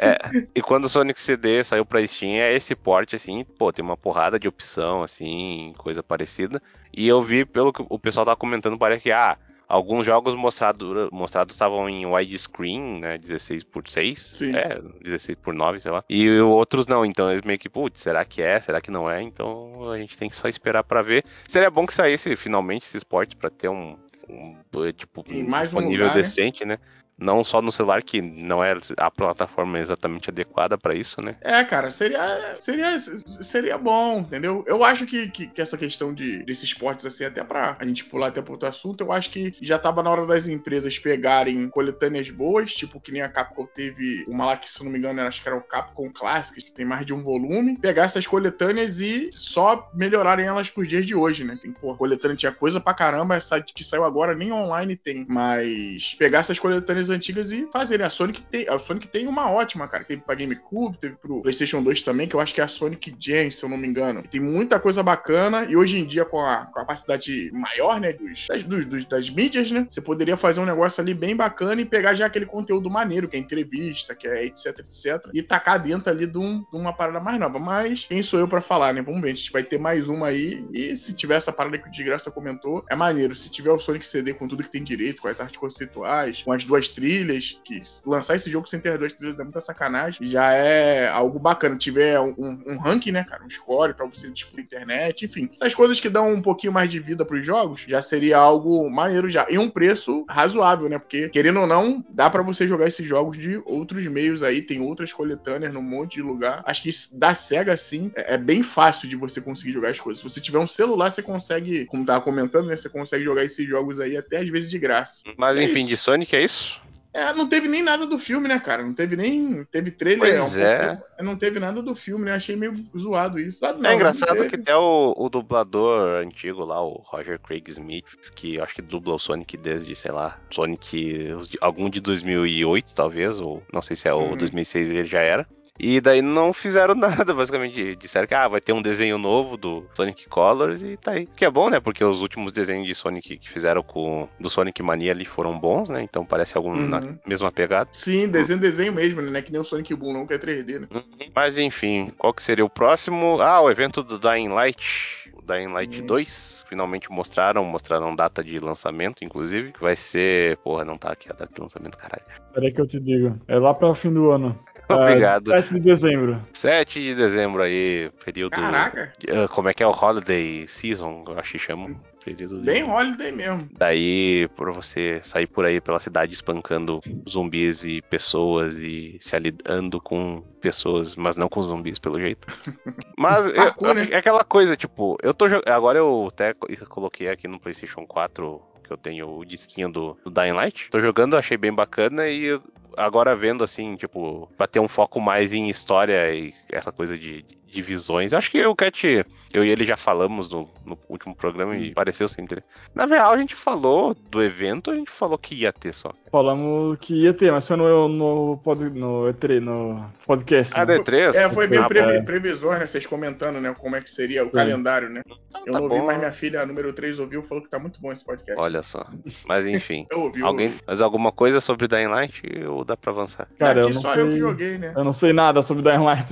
[0.00, 0.16] É,
[0.54, 3.96] e quando o Sonic CD saiu pra Steam, é esse porte, assim, pô, tem uma
[3.96, 6.62] porrada de opção, assim, coisa parecida.
[6.92, 9.36] E eu vi, pelo que o pessoal tava comentando, parece que, ah,
[9.68, 14.56] alguns jogos mostrado, mostrados estavam em widescreen, né, 16 por 6 Sim.
[14.56, 16.04] é, 16 por 9 sei lá.
[16.08, 19.22] E outros não, então eles meio que, putz, será que é, será que não é?
[19.22, 21.24] Então a gente tem que só esperar pra ver.
[21.48, 23.96] Seria bom que saísse finalmente esses portes pra ter um,
[24.28, 24.56] um,
[24.92, 26.14] tipo, mais um lugar, né?
[26.14, 26.78] decente, né?
[27.18, 31.36] Não só no celular, que não é a plataforma exatamente adequada pra isso, né?
[31.40, 34.64] É, cara, seria, seria, seria bom, entendeu?
[34.66, 38.04] Eu acho que, que, que essa questão de, desses esportes, assim, até pra a gente
[38.04, 41.68] pular até pro outro assunto, eu acho que já tava na hora das empresas pegarem
[41.68, 45.20] coletâneas boas, tipo que nem a Capcom teve uma lá que, se não me engano,
[45.20, 48.26] era- acho que era o Capcom Classics, que tem mais de um volume, pegar essas
[48.26, 51.58] coletâneas e só melhorarem elas pros dias de hoje, né?
[51.62, 56.14] Tem, pô, coletânea tinha coisa pra caramba, essa que saiu agora nem online tem, mas
[56.18, 58.06] pegar essas coletâneas antigas e fazerem.
[58.06, 60.04] A Sonic tem, a Sonic tem uma ótima, cara.
[60.04, 63.14] Teve pra GameCube, teve pro PlayStation 2 também, que eu acho que é a Sonic
[63.18, 64.22] Gen, se eu não me engano.
[64.22, 68.12] Tem muita coisa bacana e hoje em dia, com a, com a capacidade maior, né,
[68.12, 71.80] dos, das, dos- dos- das mídias, né, você poderia fazer um negócio ali bem bacana
[71.80, 75.80] e pegar já aquele conteúdo maneiro, que é entrevista, que é etc, etc, e tacar
[75.82, 77.58] dentro ali de, um- de uma parada mais nova.
[77.58, 79.02] Mas quem sou eu pra falar, né?
[79.02, 81.88] Vamos ver, a gente vai ter mais uma aí e se tiver essa parada que
[81.88, 83.34] o Desgraça comentou, é maneiro.
[83.34, 86.52] Se tiver o Sonic CD com tudo que tem direito, com as artes conceituais, com
[86.52, 90.26] as duas trilhas, que lançar esse jogo sem ter as duas trilhas é muita sacanagem,
[90.26, 91.76] já é algo bacana.
[91.76, 95.50] Tiver um, um- um ranking, né, cara, um score pra você disputar na internet, enfim.
[95.52, 99.28] Essas coisas que dão um pouquinho mais de vida pros jogos, já seria algo maneiro
[99.28, 99.46] já.
[99.50, 103.36] E um preço razoável, né, porque, querendo ou não, dá pra você jogar esses jogos
[103.36, 106.62] de outros meios aí, tem outras coletâneas num monte de lugar.
[106.66, 110.22] Acho que da SEGA, assim, é, é bem fácil de você conseguir jogar as coisas.
[110.22, 113.66] Se você tiver um celular, você consegue, como tava comentando, né, você consegue jogar esses
[113.68, 115.22] jogos aí até às vezes de graça.
[115.36, 115.88] Mas É enfim, isso.
[115.88, 116.78] de Sonic é isso?
[117.14, 118.82] É, não teve nem nada do filme, né, cara?
[118.82, 119.64] Não teve nem.
[119.70, 120.40] Teve trailer.
[120.40, 121.00] Pois um é.
[121.20, 122.32] Não teve nada do filme, né?
[122.32, 123.60] Achei meio zoado isso.
[123.60, 128.04] Zoado não, é engraçado que até o, o dublador antigo lá, o Roger Craig Smith,
[128.34, 131.28] que acho que dubla o Sonic desde, sei lá, Sonic
[131.60, 134.36] algum de 2008 talvez, ou não sei se é o Uhum.
[134.36, 135.46] 2006 ele já era.
[135.78, 137.96] E daí não fizeram nada, basicamente.
[137.96, 141.26] Disseram que ah, vai ter um desenho novo do Sonic Colors e tá aí.
[141.36, 141.80] Que é bom, né?
[141.80, 145.88] Porque os últimos desenhos de Sonic que fizeram com do Sonic Mania ali foram bons,
[145.88, 146.02] né?
[146.02, 146.88] Então parece algum Uhum.
[146.88, 147.88] na mesma pegada.
[147.92, 149.42] Sim, desenho, desenho mesmo, né?
[149.42, 150.88] Que nem o Sonic Boom, não, que é 3D, né?
[151.34, 153.40] Mas enfim, qual que seria o próximo?
[153.40, 155.23] Ah, o evento do Dying Light.
[155.44, 156.06] Dying Light Hum.
[156.06, 156.66] 2.
[156.68, 159.72] Finalmente mostraram, mostraram data de lançamento, inclusive.
[159.72, 160.56] Que vai ser.
[160.58, 162.24] Porra, não tá aqui a data de lançamento, caralho.
[162.52, 163.38] Peraí que eu te digo.
[163.46, 164.58] É lá para o fim do ano.
[164.88, 165.52] Obrigado.
[165.52, 166.40] É, 7 de dezembro.
[166.52, 168.50] 7 de dezembro aí, período.
[168.50, 169.12] Caraca!
[169.28, 171.98] Ah, Como é que é o Holiday Season, eu acho que chamam.
[172.24, 172.64] Período de...
[172.66, 173.68] Bem holiday mesmo.
[173.78, 180.00] Daí, pra você sair por aí pela cidade espancando zumbis e pessoas e se alidando
[180.00, 182.46] com pessoas, mas não com zumbis, pelo jeito.
[183.18, 184.08] Mas eu- né?
[184.10, 185.68] é aquela coisa, tipo, eu tô jogando.
[185.68, 190.16] Agora eu até co- coloquei aqui no PlayStation 4 que eu tenho o disquinho do,
[190.24, 190.90] do Dying Light.
[190.90, 192.62] Tô jogando, achei bem bacana e eu-
[192.96, 197.42] agora vendo assim, tipo, pra ter um foco mais em história e essa coisa de,
[197.42, 198.32] de- de visões.
[198.32, 201.92] Eu acho que o Cat, eu e ele já falamos no, no último programa e
[201.92, 202.72] pareceu ser interessante.
[202.94, 206.12] Na real, a gente falou do evento, a gente falou que ia ter só.
[206.30, 210.72] Falamos que ia ter, mas foi no, no, pod, no E3, no podcast.
[210.76, 210.98] Ah, né?
[210.98, 211.34] D3?
[211.34, 212.22] É, foi meio Ah, previ- é.
[212.22, 212.86] previsor, né?
[212.86, 213.74] Vocês comentando, né?
[213.78, 215.22] Como é que seria o calendário, né?
[215.66, 216.06] Eu tá não ouvi, bom.
[216.06, 218.60] mas minha filha, a número 3, ouviu falou que tá muito bom esse podcast.
[218.60, 219.06] Olha só.
[219.46, 220.06] Mas enfim.
[220.10, 220.80] Eu ouvi, eu Alguém, ouvi.
[220.86, 223.48] mas alguma coisa sobre Dying Light ou dá pra avançar?
[223.58, 224.22] Cara, eu Aqui não só sei.
[224.22, 224.92] eu que joguei, né?
[224.96, 226.26] Eu não sei nada sobre Dying Light.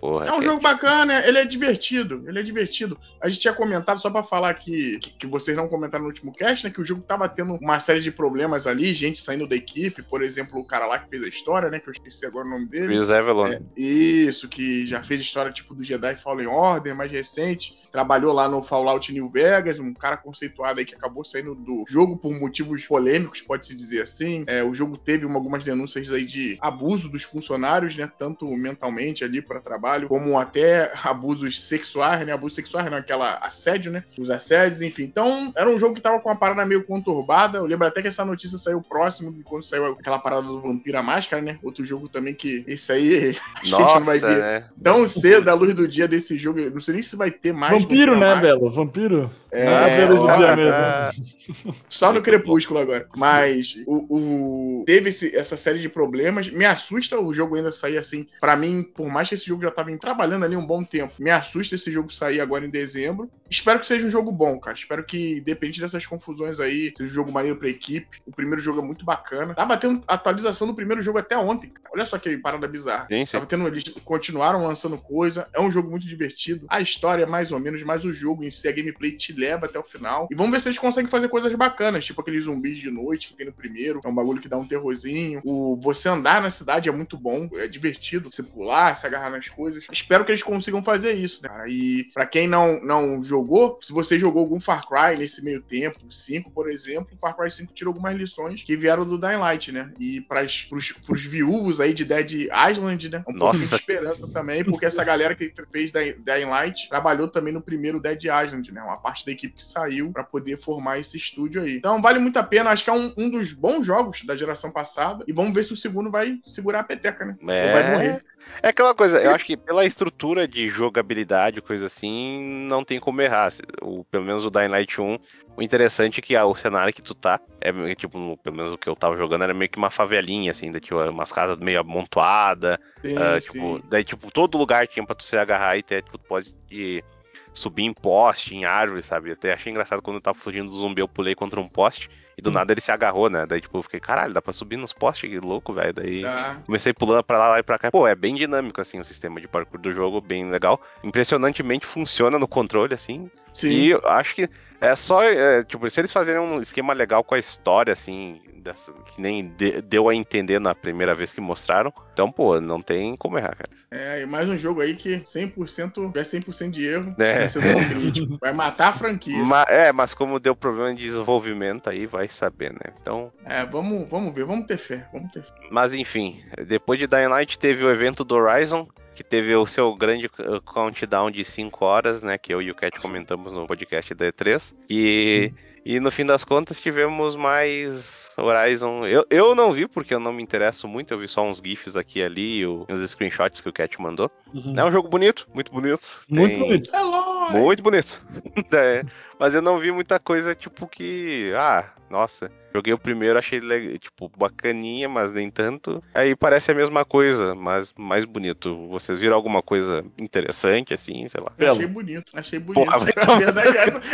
[0.00, 0.44] Porra, É um Cat.
[0.44, 0.83] jogo bacana,
[1.26, 2.98] ele é divertido, ele é divertido.
[3.20, 6.32] A gente tinha comentado, só pra falar que, que, que vocês não comentaram no último
[6.32, 9.56] cast, né, que o jogo tava tendo uma série de problemas ali, gente saindo da
[9.56, 12.46] equipe, por exemplo, o cara lá que fez a história, né, que eu esqueci agora
[12.46, 12.86] o nome dele.
[12.86, 13.46] Chris Avalon.
[13.46, 17.74] É, isso, que já fez história tipo do Jedi Fallen Order, mais recente.
[17.92, 22.16] Trabalhou lá no Fallout New Vegas, um cara conceituado aí que acabou saindo do jogo
[22.16, 24.44] por motivos polêmicos, pode-se dizer assim.
[24.46, 28.10] É, o jogo teve uma- algumas denúncias aí de abuso dos funcionários, né?
[28.18, 32.32] Tanto mentalmente ali para trabalho, como até abusos sexuais, né?
[32.32, 34.04] Abuso sexuais, não, aquela assédio, né?
[34.18, 35.02] Os assédios, enfim.
[35.04, 37.58] Então, era um jogo que tava com uma parada meio conturbada.
[37.58, 41.02] Eu lembro até que essa notícia saiu próximo de quando saiu aquela parada do Vampira
[41.02, 41.58] Máscara, né?
[41.62, 44.64] Outro jogo também que esse aí a gente não vai Nossa, ver né?
[44.82, 46.58] tão cedo à luz do dia desse jogo.
[46.58, 47.72] Eu não sei nem se vai ter mais.
[47.72, 48.46] Vampiro, Vampira né, Máscara.
[48.46, 48.70] Belo?
[48.70, 49.30] Vampiro.
[49.50, 51.74] É, é pelo ó, dia tá- mesmo.
[51.88, 53.06] Só no Crepúsculo agora.
[53.16, 56.48] Mas o, o- teve esse- essa série de problemas.
[56.50, 58.26] Me assusta o jogo ainda sair assim.
[58.40, 61.14] Pra mim, por mais que esse jogo já tava em- trabalhando ali um bom tempo,
[61.18, 63.30] me assusta esse jogo sair agora em dezembro.
[63.50, 64.76] Espero que seja um jogo bom, cara.
[64.76, 68.08] Espero que, dependente dessas confusões aí, seja um jogo maneiro pra equipe.
[68.26, 69.54] O primeiro jogo é muito bacana.
[69.54, 71.88] Tava tendo atualização do primeiro jogo até ontem, cara.
[71.92, 73.06] Olha só que parada bizarra.
[73.08, 73.32] Sim, sim.
[73.32, 75.48] Tava tendo, eles continuaram lançando coisa.
[75.52, 76.66] É um jogo muito divertido.
[76.68, 79.66] A história é mais ou menos, mas o jogo em si, a gameplay te leva
[79.66, 80.28] até o final.
[80.30, 83.36] E vamos ver se eles conseguem fazer coisas bacanas, tipo aqueles zumbis de noite que
[83.36, 84.00] tem no primeiro.
[84.04, 85.40] É um bagulho que dá um terrorzinho.
[85.44, 88.30] O você andar na cidade é muito bom, é divertido.
[88.32, 89.86] Você pular, se agarrar nas coisas.
[89.92, 91.68] Espero que eles consigam fazer isso, né, cara?
[91.68, 95.98] E pra quem não, não jogou, se você jogou algum Far Cry nesse meio tempo,
[96.06, 99.72] o 5, por exemplo, Far Cry 5 tirou algumas lições que vieram do Dying Light,
[99.72, 99.92] né?
[99.98, 103.18] E pras, pros, pros viúvos aí de Dead Island, né?
[103.28, 103.76] Um pouquinho de Nossa.
[103.76, 108.72] esperança também, porque essa galera que fez Dying Light trabalhou também no primeiro Dead Island,
[108.72, 108.82] né?
[108.82, 111.76] Uma parte da equipe que saiu pra poder formar esse estúdio aí.
[111.76, 114.70] Então vale muito a pena, acho que é um, um dos bons jogos da geração
[114.70, 115.24] passada.
[115.26, 117.36] E vamos ver se o segundo vai segurar a peteca, né?
[117.40, 118.24] Ou vai morrer.
[118.62, 123.20] É aquela coisa, eu acho que pela estrutura de jogabilidade, coisa assim, não tem como
[123.22, 123.52] errar.
[123.80, 125.18] O, pelo menos o Dying Light 1,
[125.56, 128.78] o interessante é que ah, o cenário que tu tá, é tipo, pelo menos o
[128.78, 131.80] que eu tava jogando, era meio que uma favelinha, assim, da, tipo, umas casas meio
[131.80, 136.02] amontoadas, Sim, ah, tipo, daí, tipo, todo lugar tinha pra tu se agarrar e ter,
[136.02, 137.04] tipo, tu pode ir
[137.52, 139.30] subir em poste, em árvore, sabe?
[139.30, 142.10] Eu até achei engraçado quando eu tava fugindo do zumbi, eu pulei contra um poste
[142.36, 143.46] e do nada ele se agarrou, né?
[143.46, 145.92] Daí, tipo, eu fiquei, caralho, dá pra subir nos postes, que louco, velho.
[145.92, 146.22] Daí.
[146.22, 146.56] Tá.
[146.66, 147.90] Comecei pulando pra lá, lá e pra cá.
[147.90, 150.80] Pô, é bem dinâmico, assim, o sistema de parkour do jogo, bem legal.
[151.02, 153.30] Impressionantemente funciona no controle, assim.
[153.54, 153.68] Sim.
[153.70, 154.48] E eu acho que
[154.80, 158.92] é só, é, tipo, se eles fazerem um esquema legal com a história, assim, dessa-
[159.14, 163.14] que nem de- deu a entender na primeira vez que mostraram, então, pô, não tem
[163.16, 163.70] como errar, cara.
[163.90, 167.14] É, e mais um jogo aí que 100% é 100% de erro.
[167.18, 167.38] É.
[167.40, 168.38] Vai ser tão crítico.
[168.40, 169.42] Vai matar a franquia.
[169.44, 172.92] Ma- é, mas como deu problema de desenvolvimento aí, vai saber, né?
[173.00, 175.52] Então, É, vamos, vamos ver, vamos ter fé, vamos ter fé.
[175.70, 179.94] Mas enfim, depois de Dying Light teve o evento do Horizon, que teve o seu
[179.94, 182.36] grande uh, countdown de 5 horas, né?
[182.36, 184.74] Que eu e o Cat comentamos no podcast da E3.
[184.90, 185.52] E,
[185.84, 189.06] e no fim das contas tivemos mais Horizon.
[189.06, 191.96] Eu, eu não vi porque eu não me interesso muito, eu vi só uns GIFs
[191.96, 194.30] aqui e ali e uns screenshots que o Cat mandou.
[194.52, 194.74] Uhum.
[194.78, 196.20] É um jogo bonito, muito bonito.
[196.28, 196.90] Muito Tem- bonito.
[196.94, 197.52] É.
[197.52, 198.20] Muito bonito.
[198.72, 199.02] É,
[199.38, 201.52] mas eu não vi muita coisa, tipo, que.
[201.56, 202.50] Ah, nossa.
[202.74, 203.60] Joguei o primeiro, achei,
[204.00, 206.02] tipo, bacaninha, mas nem tanto.
[206.12, 208.88] Aí parece a mesma coisa, mas mais bonito.
[208.88, 211.52] Vocês viram alguma coisa interessante, assim, sei lá?
[211.56, 211.76] Belo.
[211.76, 212.84] Achei bonito, achei bonito.
[212.84, 212.96] Porra,
[213.32, 214.02] a verdade é essa.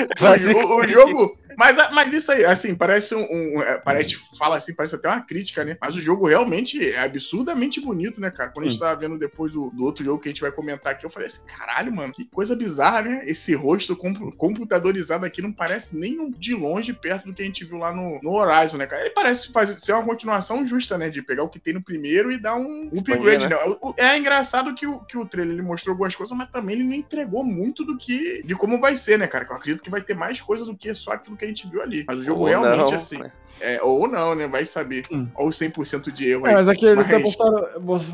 [0.54, 1.38] O, o- jogo.
[1.56, 3.22] Mas, mas isso aí, assim, parece um.
[3.22, 5.76] um é, parece, fala assim, parece até uma crítica, né?
[5.80, 8.50] Mas o jogo realmente é absurdamente bonito, né, cara?
[8.54, 10.92] Quando a gente tava vendo depois o, do outro jogo que a gente vai comentar
[10.92, 13.22] aqui, eu falei assim, caralho, mano, que coisa bizarra, né?
[13.26, 13.96] Esse rosto
[14.36, 18.20] computadorizado aqui não parece nem de longe perto do que a gente viu lá no,
[18.22, 19.02] no Horizon, né, cara?
[19.02, 21.08] Ele parece fazer, ser uma continuação justa, né?
[21.08, 23.56] De pegar o que tem no primeiro e dar um upgrade, né?
[23.56, 23.92] né?
[23.96, 26.94] É engraçado que o, que o trailer ele mostrou algumas coisas, mas também ele não
[26.94, 28.42] entregou muito do que.
[28.44, 29.44] de como vai ser, né, cara?
[29.44, 31.68] Que eu acredito que vai ter mais coisas do que só aquilo que a gente
[31.68, 32.04] viu ali.
[32.06, 33.18] Mas o jogo Ou realmente, não, assim.
[33.18, 33.32] Né?
[33.60, 34.48] É, ou não, né?
[34.48, 35.04] Vai saber.
[35.12, 35.26] Hum.
[35.34, 36.54] Ou 100% de erro é, aí.
[36.56, 37.22] Mas aqui eles mas...
[37.22, 37.68] mostraram,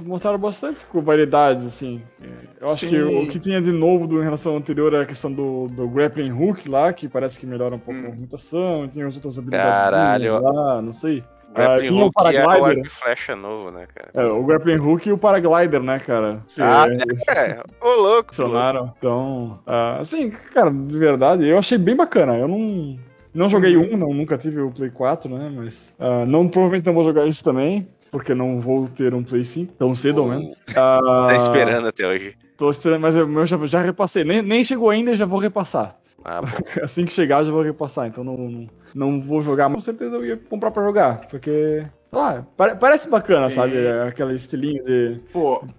[0.04, 2.02] mostraram bastante com variedades, assim.
[2.22, 2.26] É,
[2.60, 2.90] eu acho Sim.
[2.90, 5.68] que o que tinha de novo do, em relação ao anterior era a questão do,
[5.68, 8.04] do grappling hook lá, que parece que melhora um pouco hum.
[8.04, 10.40] a movimentação, tinha as outras habilidades Caralho.
[10.40, 11.22] lá, não sei.
[11.56, 12.84] Grappling uh, Hook o paraglider.
[12.84, 14.10] e o flecha novo, né, cara?
[14.12, 16.42] É, o Grappling Hook e o Paraglider, né, cara?
[16.60, 17.62] Ah, é, é.
[17.80, 18.34] Ô, louco.
[18.34, 18.92] Funcionaram.
[18.98, 22.36] Então, uh, assim, cara, de verdade, eu achei bem bacana.
[22.36, 22.98] Eu não...
[23.36, 23.92] Não joguei uhum.
[23.92, 25.52] um, não, nunca tive o Play 4, né?
[25.54, 29.44] Mas uh, não, provavelmente não vou jogar isso também, porque não vou ter um Play
[29.44, 30.58] 5, tão cedo ao menos.
[30.70, 32.34] Uh, tá esperando até hoje.
[32.56, 34.24] Tô esperando, mas eu, eu já, já repassei.
[34.24, 35.98] Nem, nem chegou ainda e já vou repassar.
[36.24, 36.40] Ah,
[36.82, 38.06] assim que chegar, já vou repassar.
[38.06, 41.26] Então não, não, não, vou jogar, mas com certeza eu ia comprar pra jogar.
[41.28, 42.42] Porque, lá,
[42.80, 43.74] parece bacana, sabe?
[44.08, 45.20] Aquela estilinho de,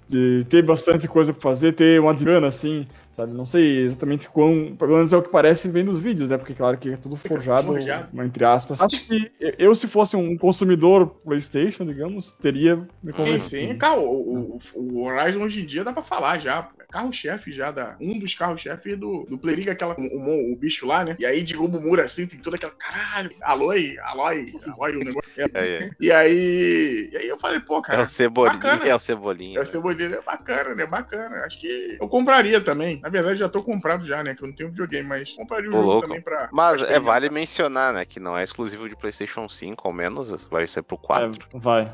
[0.07, 2.87] de ter bastante coisa pra fazer, ter uma dinâmica assim.
[3.17, 3.33] Sabe?
[3.33, 4.75] Não sei exatamente quão.
[4.77, 6.37] Pelo menos é o que parece vendo os vídeos, né?
[6.37, 8.23] Porque, claro, que é tudo forjado, forjado.
[8.23, 8.79] entre aspas.
[8.79, 13.39] Acho que eu, se fosse um consumidor PlayStation, digamos, teria me convencido.
[13.39, 13.77] Sim, sim.
[13.77, 17.97] Cara, o, o, o Horizon hoje em dia dá pra falar já carro-chefe já da.
[18.01, 19.95] Um dos carros-chefe do, do Playriga, aquela.
[19.97, 21.15] O, o, o, bicho lá, né?
[21.19, 22.73] E aí derruba o muro assim, tem toda aquela.
[22.73, 25.27] Caralho, Aloy, Aloy, Aloy, o negócio.
[25.37, 25.89] É, é.
[25.99, 27.09] E aí.
[27.11, 28.01] E aí eu falei, pô, cara.
[28.01, 28.53] É o Cebolinha.
[28.55, 28.85] Bacana.
[28.87, 29.59] É o Cebolinha.
[29.59, 30.87] É o Cebolinha, é bacana, né?
[30.87, 31.45] Bacana.
[31.45, 32.99] Acho que eu compraria também.
[33.01, 34.33] Na verdade, já tô comprado já, né?
[34.33, 36.07] Que eu não tenho videogame, mas compraria o jogo louco.
[36.07, 36.49] também pra.
[36.51, 38.03] Mas pra é, vale mencionar, né?
[38.03, 41.47] Que não é exclusivo de PlayStation 5, ao menos, vai ser pro 4.
[41.53, 41.93] É, vai.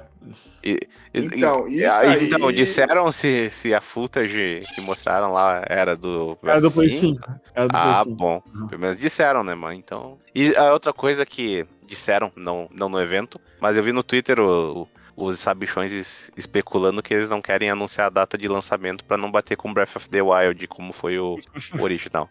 [0.63, 0.79] E,
[1.13, 2.25] então, e, isso aí...
[2.25, 7.21] Então, disseram se, se a footage que mostraram lá era do Era do Play 5.
[7.53, 8.15] Era do ah, 5.
[8.15, 8.41] bom.
[8.53, 8.67] Uhum.
[8.67, 9.73] Pelo menos disseram, né, mano?
[9.73, 10.17] Então...
[10.33, 14.39] E a outra coisa que disseram, não, não no evento, mas eu vi no Twitter
[14.39, 19.17] o, o, os sabichões especulando que eles não querem anunciar a data de lançamento para
[19.17, 21.38] não bater com Breath of the Wild, como foi o,
[21.79, 22.29] o original.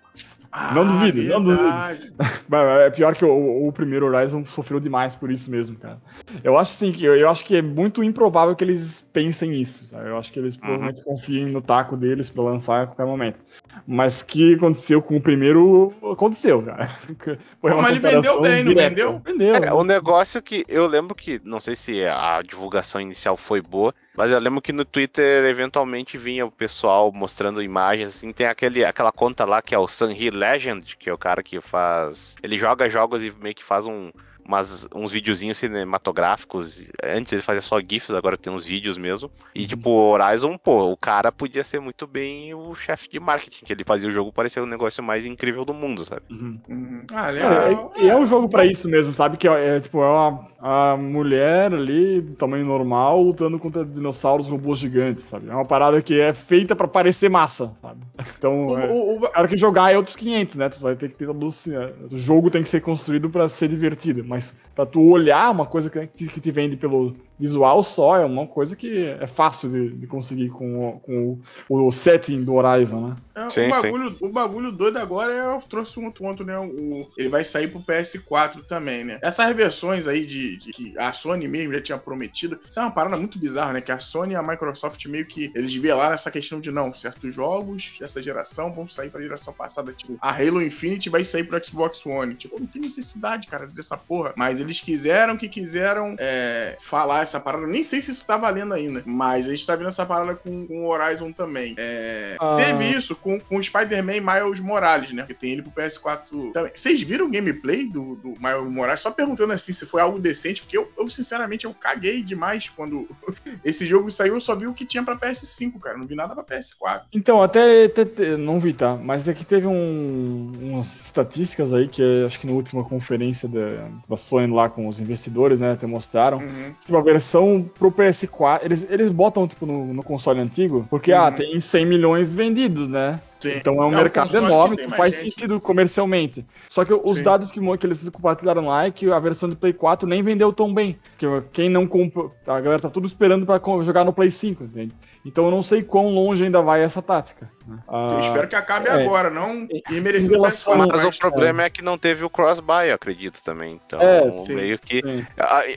[0.55, 1.33] Ah, não duvido, verdade.
[1.33, 2.81] não duvido.
[2.83, 5.99] é pior que o, o, primeiro Horizon sofreu demais por isso mesmo, cara.
[6.45, 9.87] Eu acho assim que eu, eu acho que é muito improvável que eles pensem nisso.
[9.87, 10.11] Sabe?
[10.11, 10.61] Eu acho que eles uhum.
[10.61, 13.43] provavelmente confiem no taco deles para lançar a qualquer momento.
[13.87, 16.87] Mas o que aconteceu com o primeiro aconteceu, cara.
[17.59, 19.23] Foi uma Mas ele vendeu bem, não vendeu?
[19.25, 19.55] Vendeu.
[19.55, 23.95] É, o negócio que eu lembro que não sei se a divulgação inicial foi boa,
[24.15, 28.85] mas eu lembro que no Twitter eventualmente vinha o pessoal mostrando imagens, assim, tem aquele,
[28.85, 32.35] aquela conta lá que é o Sunhi Legend, que é o cara que faz.
[32.43, 34.11] Ele joga jogos e meio que faz um
[34.47, 36.89] umas, uns videozinhos cinematográficos.
[37.03, 39.31] Antes ele fazia só GIFs, agora tem uns vídeos mesmo.
[39.55, 39.67] E, uhum.
[39.67, 43.73] tipo, o Horizon, pô, o cara podia ser muito bem o chefe de marketing, que
[43.73, 46.23] ele fazia o jogo parecer o negócio mais incrível do mundo, sabe?
[46.31, 46.59] Uhum.
[46.69, 47.03] Uhum.
[47.13, 47.93] Ah, legal.
[47.97, 49.37] É, é, é um jogo para isso mesmo, sabe?
[49.37, 54.79] Que é, é, tipo, é uma, uma mulher ali, tamanho normal, lutando contra dinossauros robôs
[54.79, 55.49] gigantes, sabe?
[55.49, 58.01] É uma parada que é feita para parecer massa, sabe?
[58.43, 59.31] Então, o, é, o, o...
[59.31, 60.69] cara que jogar é outros 500, né?
[60.69, 64.25] Tu vai ter que ter todo o jogo tem que ser construído para ser divertido
[64.33, 68.47] mas para tu olhar uma coisa que, que te vende pelo visual só é uma
[68.47, 73.17] coisa que é fácil de, de conseguir com, com o, o, setting do Horizon, né?
[73.35, 76.57] É, sim, o, bagulho, o bagulho doido agora é, eu trouxe um ponto, né?
[76.57, 79.19] O, ele vai sair pro PS4 também, né?
[79.21, 82.93] Essas versões aí de, de, que a Sony mesmo já tinha prometido, isso é uma
[82.93, 83.81] parada muito bizarra, né?
[83.81, 87.35] Que a Sony e a Microsoft meio que eles lá essa questão de não, certos
[87.35, 89.93] jogos dessa geração vão sair pra geração passada.
[89.93, 92.37] Tipo, a Halo Infinite vai sair pro Xbox One.
[92.37, 94.33] Tipo, não tem necessidade, cara, dessa porra.
[94.37, 97.67] Mas eles quiseram que quiseram é, falar essa parada.
[97.67, 100.67] Nem sei se isso tá valendo ainda, mas a gente tá vendo essa parada com,
[100.67, 101.75] com o Horizon também.
[101.79, 102.57] É, ah.
[102.57, 105.25] Teve isso com, com o Spider-Man Miles Morales, né?
[105.27, 106.73] Que tem ele pro PS4 também.
[106.75, 109.01] Vocês viram o gameplay do, do Miles Morales?
[109.01, 113.09] Só perguntando assim se foi algo decente, porque eu, eu sinceramente, eu caguei demais quando
[113.65, 114.35] esse jogo saiu.
[114.35, 115.97] Eu só vi o que tinha pra PS5, cara.
[115.97, 117.03] Não vi nada pra PS4.
[117.15, 118.97] Então, até, até não vi, tá?
[118.97, 124.17] Mas daqui teve um, umas estatísticas aí que acho que na última conferência da, da
[124.17, 125.73] Sony lá com os investidores, né?
[125.73, 126.39] Até mostraram.
[126.39, 126.75] Uhum.
[126.89, 128.61] Uma versão pro PS4.
[128.63, 131.27] Eles, eles botam, tipo, no, no console antigo, porque, ah, uhum.
[131.27, 133.21] ah, tem 100 milhões vendidos, né?
[133.43, 133.57] Sim.
[133.57, 135.31] Então é um é, mercado enorme que faz gente.
[135.31, 136.47] sentido comercialmente.
[136.69, 137.25] Só que os Sim.
[137.25, 140.53] dados que, que eles compartilharam lá é que a versão do Play 4 nem vendeu
[140.53, 140.97] tão bem.
[141.19, 142.33] Que quem não comprou.
[142.47, 144.95] A galera tá tudo esperando para jogar no Play 5, entende?
[145.25, 147.51] Então eu não sei quão longe ainda vai essa tática.
[147.89, 151.67] Ah, eu espero que acabe é, agora, não e merecer Mas o problema é.
[151.67, 153.81] é que não teve o cross-buy, eu acredito também.
[153.87, 155.03] Então, é, meio que.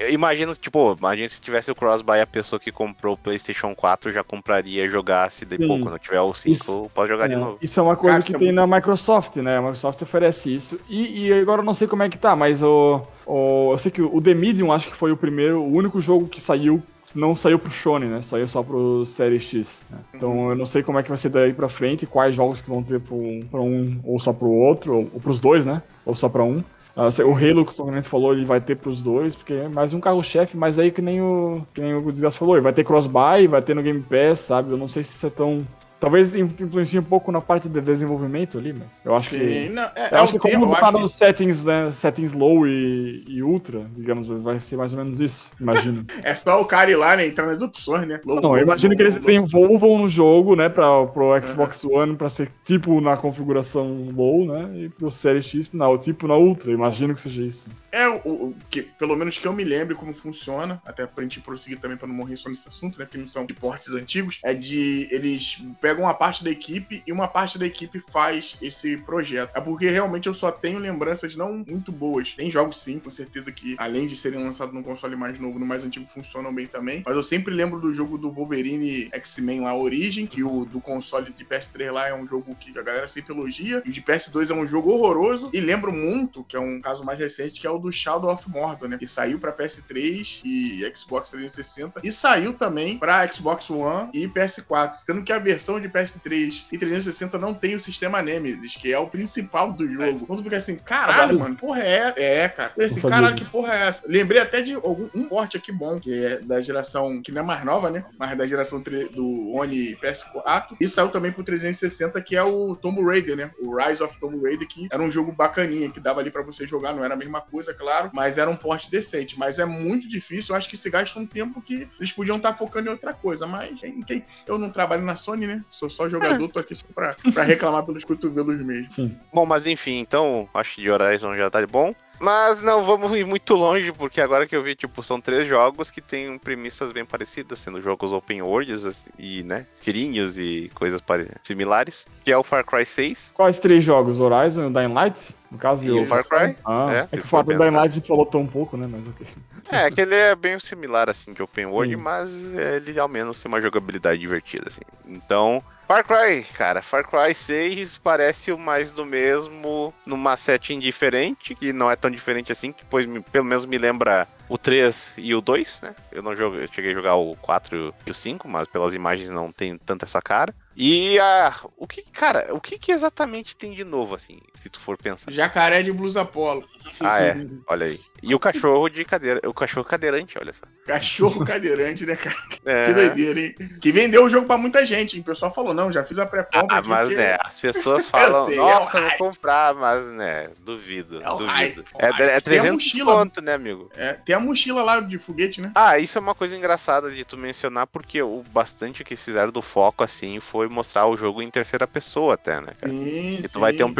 [0.09, 4.23] Imagina, tipo, imagina se tivesse o cross-buy, a pessoa que comprou o PlayStation 4 já
[4.23, 5.81] compraria jogasse depois, sim.
[5.81, 7.54] quando tiver o 5, isso, pode jogar é, de novo.
[7.61, 9.57] Isso é uma coisa Cara, que tem na Microsoft, né?
[9.57, 10.79] A Microsoft oferece isso.
[10.89, 13.91] E, e agora eu não sei como é que tá, mas o, o, eu sei
[13.91, 16.81] que o The Medium acho que foi o primeiro, o único jogo que saiu
[17.13, 18.21] não saiu pro Shone, né?
[18.21, 19.85] Saiu só pro Série X.
[19.89, 19.97] Né?
[20.13, 20.49] Então uhum.
[20.49, 22.83] eu não sei como é que vai ser daí pra frente, quais jogos que vão
[22.83, 25.81] ter pra um, pra um ou só pro outro, ou, ou pros dois, né?
[26.05, 26.61] Ou só pra um.
[26.95, 29.93] Uh, o Halo, que o Tormento falou, ele vai ter pros dois, porque é mais
[29.93, 32.85] um carro-chefe, mas aí que nem o que nem o Desgaste falou, ele vai ter
[32.85, 34.71] cross-buy, vai ter no Game Pass, sabe?
[34.71, 35.67] Eu não sei se isso é tão
[35.99, 39.69] Talvez influencie um pouco na parte de desenvolvimento ali, mas eu acho Sim, que.
[39.69, 41.17] Não, é, eu é acho que como botar nos que...
[41.17, 41.91] settings, né?
[41.91, 46.05] Settings low e, e, ultra, digamos, vai ser mais ou menos isso, imagino.
[46.23, 47.25] é só o cara ir lá, né?
[47.25, 48.19] Entrar nas opções, né?
[48.25, 50.67] Low, não, low, eu imagino low, que eles desenvolvam no jogo, né?
[50.69, 51.97] Pra, pro Xbox uhum.
[51.97, 54.85] One, pra ser tipo na configuração low, né?
[54.85, 57.69] E pro Series X, não, tipo na ultra, imagino que seja isso.
[57.91, 61.39] É, o, o, que, pelo menos que eu me lembre como funciona, até pra gente
[61.39, 63.07] prosseguir também pra não morrer só nesse assunto, né?
[63.09, 67.11] Que não são de portes antigos, é de eles pegam uma parte da equipe e
[67.11, 69.51] uma parte da equipe faz esse projeto.
[69.53, 72.33] É porque realmente eu só tenho lembranças não muito boas.
[72.33, 75.65] Tem jogos sim, com certeza que, além de serem lançados num console mais novo, no
[75.65, 77.03] mais antigo funcionam bem também.
[77.05, 81.31] Mas eu sempre lembro do jogo do Wolverine X-Men lá, Origin, que o do console
[81.31, 83.83] de PS3 lá é um jogo que a galera sempre elogia.
[83.85, 85.51] E o de PS2 é um jogo horroroso.
[85.53, 88.49] E lembro muito, que é um caso mais recente, que é o do Shadow of
[88.49, 88.97] Mordor, né?
[88.97, 92.01] Que saiu pra PS3 e Xbox 360.
[92.03, 94.95] E saiu também pra Xbox One e PS4.
[94.95, 98.99] Sendo que a versão de PS3 e 360 não tem o sistema Nemesis, que é
[98.99, 100.25] o principal do jogo.
[100.25, 102.71] Quando fica assim, caralho, mano, porra é É, cara.
[102.77, 104.03] Eu assim, caralho, que porra é essa?
[104.07, 107.45] Lembrei até de algum, um porte aqui bom, que é da geração, que não é
[107.45, 108.05] mais nova, né?
[108.17, 110.75] Mas da geração do Oni PS4.
[110.79, 113.51] E saiu também pro 360, que é o Tomb Raider, né?
[113.59, 116.67] O Rise of Tomb Raider, que era um jogo bacaninha, que dava ali para você
[116.67, 119.37] jogar, não era a mesma coisa, claro, mas era um porte decente.
[119.37, 122.51] Mas é muito difícil, eu acho que se gasta um tempo que eles podiam estar
[122.51, 123.45] tá focando em outra coisa.
[123.47, 125.63] Mas quem, eu não trabalho na Sony, né?
[125.69, 128.91] Sou só jogador, tô aqui só pra, pra reclamar pelos cotovelos mesmo.
[128.91, 129.19] Sim.
[129.33, 131.93] Bom, mas enfim, então acho que de Horizon já tá bom.
[132.19, 135.91] Mas não vamos ir muito longe, porque agora que eu vi, tipo, são três jogos
[135.91, 141.01] que têm premissas bem parecidas, sendo jogos open worlds e, né, tirinhos e coisas
[141.43, 143.31] similares, que é o Far Cry 6.
[143.33, 144.19] Quais três jogos?
[144.19, 145.35] Horizon e o Dying Light?
[145.51, 146.55] No caso, e o Far Cry.
[146.65, 148.87] Ah, é, é que o Far Cry Dying Light a gente falou tão pouco, né,
[148.89, 149.27] mas ok.
[149.69, 152.01] É, que ele é bem similar, assim, de open world, Sim.
[152.01, 154.81] mas ele ao menos tem uma jogabilidade divertida, assim.
[155.07, 161.53] Então, Far Cry, cara, Far Cry 6 parece o mais do mesmo numa setting diferente,
[161.53, 165.33] que não é tão diferente assim, que pois, pelo menos me lembra o 3 e
[165.33, 165.95] o 2, né?
[166.11, 169.29] Eu não joguei, eu cheguei a jogar o 4 e o 5, mas pelas imagens
[169.29, 170.53] não tem tanta essa cara.
[170.75, 171.55] E a.
[171.77, 175.31] O que, cara, o que, que exatamente tem de novo, assim, se tu for pensar?
[175.31, 176.67] Jacaré de blusa polo.
[176.99, 177.47] Ah, é.
[177.67, 177.99] Olha aí.
[178.21, 179.39] E o cachorro de cadeira.
[179.47, 180.65] O cachorro cadeirante, olha só.
[180.85, 182.35] Cachorro cadeirante, né, cara?
[182.65, 182.87] É.
[182.87, 183.55] Que doideira, hein?
[183.79, 185.21] Que vendeu o jogo pra muita gente, hein?
[185.21, 186.79] O pessoal falou, não, já fiz a pré-compra.
[186.79, 187.21] Ah, mas porque...
[187.21, 191.21] né, as pessoas falam, sei, nossa, é vou comprar, mas né, duvido.
[191.21, 191.85] É duvido.
[191.99, 193.91] É, é 300 conto, né, amigo?
[193.95, 195.71] É, tem a mochila lá de foguete, né?
[195.73, 199.61] Ah, isso é uma coisa engraçada de tu mencionar, porque o bastante que fizeram do
[199.61, 202.91] foco, assim, foi mostrar o jogo em terceira pessoa até, né, cara?
[202.91, 203.59] Sim, e tu sim.
[203.59, 203.93] vai ter um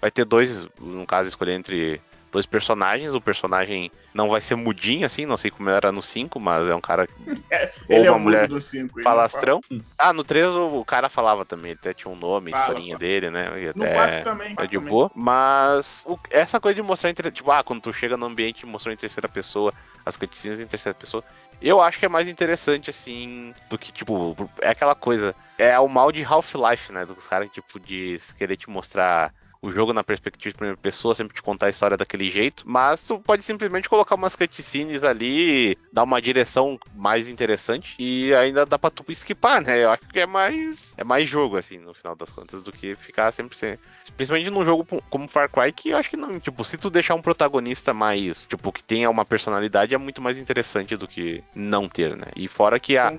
[0.00, 3.14] vai ter dois, no caso, escolher entre dois personagens.
[3.14, 6.74] O personagem não vai ser mudinho, assim, não sei como era no 5, mas é
[6.74, 7.08] um cara.
[7.50, 9.02] É, ele é uma é mulher no 5.
[9.02, 9.60] Falastrão.
[9.62, 9.80] Fala.
[9.98, 12.98] Ah, no 3 o, cara falava também, ele até tinha um nome, fala, historinha fala.
[12.98, 13.62] dele, né?
[13.62, 14.54] E até no 4 também.
[14.56, 14.88] É de também.
[14.88, 15.10] boa.
[15.14, 18.66] Mas o, essa coisa de mostrar em tipo, ah, quando tu chega no ambiente e
[18.66, 19.72] mostrou em terceira pessoa,
[20.04, 21.24] as cutscenes em terceira pessoa.
[21.60, 25.34] Eu acho que é mais interessante, assim, do que, tipo, é aquela coisa.
[25.58, 27.04] É o mal de Half-Life, né?
[27.04, 31.34] Dos caras, tipo, de querer te mostrar o jogo na perspectiva de primeira pessoa, sempre
[31.34, 36.04] te contar a história daquele jeito, mas tu pode simplesmente colocar umas cutscenes ali, dar
[36.04, 39.84] uma direção mais interessante e ainda dá pra tu esquipar, né?
[39.84, 42.96] Eu acho que é mais é mais jogo, assim, no final das contas, do que
[42.96, 43.78] ficar sempre sem...
[44.16, 47.14] Principalmente num jogo como Far Cry, que eu acho que não, tipo, se tu deixar
[47.14, 51.88] um protagonista mais, tipo, que tenha uma personalidade, é muito mais interessante do que não
[51.88, 52.26] ter, né?
[52.34, 53.12] E fora que a,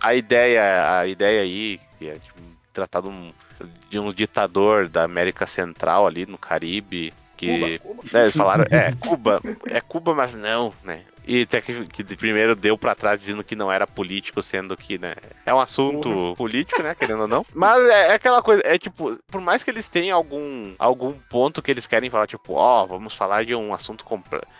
[0.00, 3.32] a ideia, a ideia aí, que é, tipo, tratado um,
[3.88, 8.02] de um ditador da América Central ali no Caribe Que Cuba, Cuba.
[8.12, 11.02] né, eles falaram, é, Cuba, é Cuba, mas não, né?
[11.26, 14.98] E até que, que primeiro deu pra trás dizendo que não era político, sendo que,
[14.98, 15.14] né,
[15.46, 17.46] é um assunto político, né, querendo ou não.
[17.54, 21.62] Mas é, é aquela coisa, é tipo, por mais que eles tenham algum, algum ponto
[21.62, 24.04] que eles querem falar, tipo, ó, vamos falar de um assunto